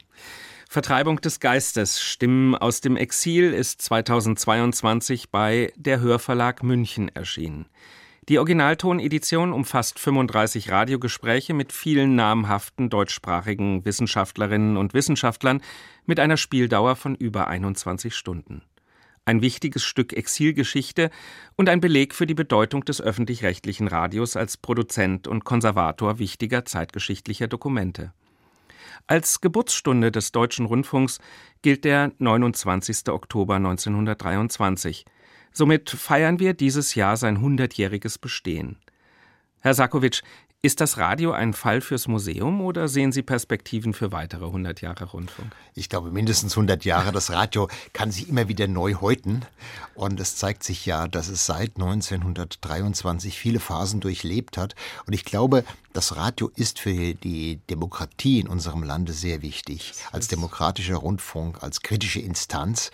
Vertreibung 0.70 1.22
des 1.22 1.40
Geistes, 1.40 2.02
Stimmen 2.02 2.54
aus 2.54 2.82
dem 2.82 2.98
Exil 2.98 3.54
ist 3.54 3.82
2022 3.82 5.32
bei 5.32 5.72
der 5.78 6.02
Hörverlag 6.02 6.62
München 6.62 7.10
erschienen. 7.16 7.68
Die 8.28 8.38
Originaltonedition 8.38 9.54
umfasst 9.54 9.98
35 9.98 10.70
Radiogespräche 10.70 11.54
mit 11.54 11.72
vielen 11.72 12.16
namhaften 12.16 12.90
deutschsprachigen 12.90 13.86
Wissenschaftlerinnen 13.86 14.76
und 14.76 14.94
Wissenschaftlern 14.94 15.62
mit 16.06 16.20
einer 16.20 16.36
Spieldauer 16.36 16.98
von 16.98 17.16
über 17.16 17.48
21 17.48 18.14
Stunden. 18.14 18.62
Ein 19.24 19.42
wichtiges 19.42 19.86
Stück 19.86 20.12
Exilgeschichte 20.12 21.10
und 21.56 21.70
ein 21.70 21.80
Beleg 21.80 22.14
für 22.14 22.28
die 22.28 22.34
Bedeutung 22.34 22.84
des 22.84 23.02
öffentlich-rechtlichen 23.02 23.88
Radios 23.88 24.36
als 24.36 24.58
Produzent 24.58 25.30
und 25.30 25.46
Konservator 25.46 26.20
wichtiger 26.20 26.66
zeitgeschichtlicher 26.66 27.48
Dokumente. 27.48 28.12
Als 29.06 29.42
Geburtsstunde 29.42 30.12
des 30.12 30.32
Deutschen 30.32 30.66
Rundfunks 30.66 31.20
gilt 31.62 31.86
der 31.86 32.12
29. 32.18 33.10
Oktober 33.10 33.56
1923. 33.56 35.06
Somit 35.52 35.90
feiern 35.90 36.40
wir 36.40 36.54
dieses 36.54 36.96
Jahr 36.96 37.18
sein 37.18 37.42
hundertjähriges 37.42 38.18
Bestehen. 38.18 38.78
Herr 39.62 39.74
Sakowitsch, 39.74 40.22
ist 40.64 40.82
das 40.82 40.98
Radio 40.98 41.34
ein 41.34 41.54
Fall 41.54 41.82
fürs 41.82 42.08
Museum 42.08 42.62
oder 42.62 42.88
sehen 42.88 43.12
Sie 43.12 43.22
Perspektiven 43.22 43.94
für 43.94 44.12
weitere 44.12 44.46
100 44.46 44.82
Jahre 44.82 45.06
Rundfunk? 45.06 45.56
Ich 45.76 45.88
glaube 45.88 46.10
mindestens 46.10 46.54
100 46.54 46.84
Jahre. 46.84 47.12
Das 47.12 47.32
Radio 47.32 47.70
kann 47.94 48.10
sich 48.10 48.28
immer 48.28 48.48
wieder 48.48 48.68
neu 48.68 48.96
häuten. 48.96 49.46
Und 49.94 50.20
es 50.20 50.36
zeigt 50.36 50.64
sich 50.64 50.86
ja, 50.88 51.08
dass 51.08 51.28
es 51.28 51.46
seit 51.46 51.76
1923 51.76 53.38
viele 53.38 53.60
Phasen 53.60 54.00
durchlebt 54.00 54.58
hat. 54.58 54.74
Und 55.06 55.14
ich 55.14 55.26
glaube, 55.26 55.64
das 55.94 56.16
Radio 56.16 56.50
ist 56.56 56.80
für 56.80 57.14
die 57.14 57.60
Demokratie 57.70 58.40
in 58.40 58.48
unserem 58.48 58.82
Lande 58.82 59.14
sehr 59.14 59.44
wichtig. 59.44 59.94
Als 60.12 60.28
demokratischer 60.28 60.98
Rundfunk, 60.98 61.62
als 61.62 61.82
kritische 61.82 62.20
Instanz. 62.20 62.90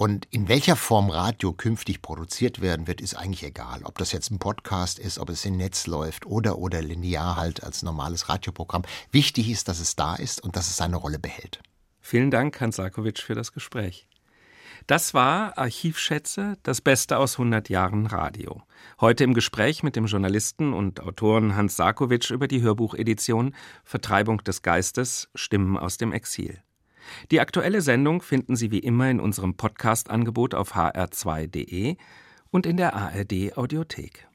Und 0.00 0.26
in 0.30 0.48
welcher 0.48 0.76
Form 0.76 1.10
Radio 1.10 1.52
künftig 1.52 2.00
produziert 2.00 2.62
werden 2.62 2.86
wird, 2.86 3.02
ist 3.02 3.16
eigentlich 3.16 3.42
egal. 3.42 3.82
Ob 3.84 3.98
das 3.98 4.12
jetzt 4.12 4.30
ein 4.30 4.38
Podcast 4.38 4.98
ist, 4.98 5.18
ob 5.18 5.28
es 5.28 5.44
im 5.44 5.58
Netz 5.58 5.86
läuft 5.86 6.24
oder, 6.24 6.56
oder 6.56 6.80
linear 6.80 7.36
halt 7.36 7.62
als 7.62 7.82
normales 7.82 8.30
Radioprogramm. 8.30 8.84
Wichtig 9.10 9.50
ist, 9.50 9.68
dass 9.68 9.78
es 9.78 9.96
da 9.96 10.14
ist 10.14 10.42
und 10.42 10.56
dass 10.56 10.70
es 10.70 10.78
seine 10.78 10.96
Rolle 10.96 11.18
behält. 11.18 11.60
Vielen 12.00 12.30
Dank, 12.30 12.58
Hans 12.62 12.76
Sarkowitsch, 12.76 13.20
für 13.20 13.34
das 13.34 13.52
Gespräch. 13.52 14.08
Das 14.86 15.12
war 15.12 15.58
Archivschätze, 15.58 16.56
das 16.62 16.80
Beste 16.80 17.18
aus 17.18 17.34
100 17.34 17.68
Jahren 17.68 18.06
Radio. 18.06 18.62
Heute 19.02 19.24
im 19.24 19.34
Gespräch 19.34 19.82
mit 19.82 19.96
dem 19.96 20.06
Journalisten 20.06 20.72
und 20.72 21.00
Autoren 21.00 21.56
Hans 21.56 21.76
Sarkowitsch 21.76 22.30
über 22.30 22.48
die 22.48 22.62
Hörbuchedition 22.62 23.54
Vertreibung 23.84 24.38
des 24.44 24.62
Geistes, 24.62 25.28
Stimmen 25.34 25.76
aus 25.76 25.98
dem 25.98 26.14
Exil. 26.14 26.62
Die 27.30 27.40
aktuelle 27.40 27.82
Sendung 27.82 28.22
finden 28.22 28.56
Sie 28.56 28.70
wie 28.70 28.78
immer 28.78 29.10
in 29.10 29.20
unserem 29.20 29.54
Podcast-Angebot 29.56 30.54
auf 30.54 30.74
hr2.de 30.74 31.96
und 32.50 32.66
in 32.66 32.76
der 32.76 32.94
ARD 32.94 33.56
Audiothek. 33.56 34.29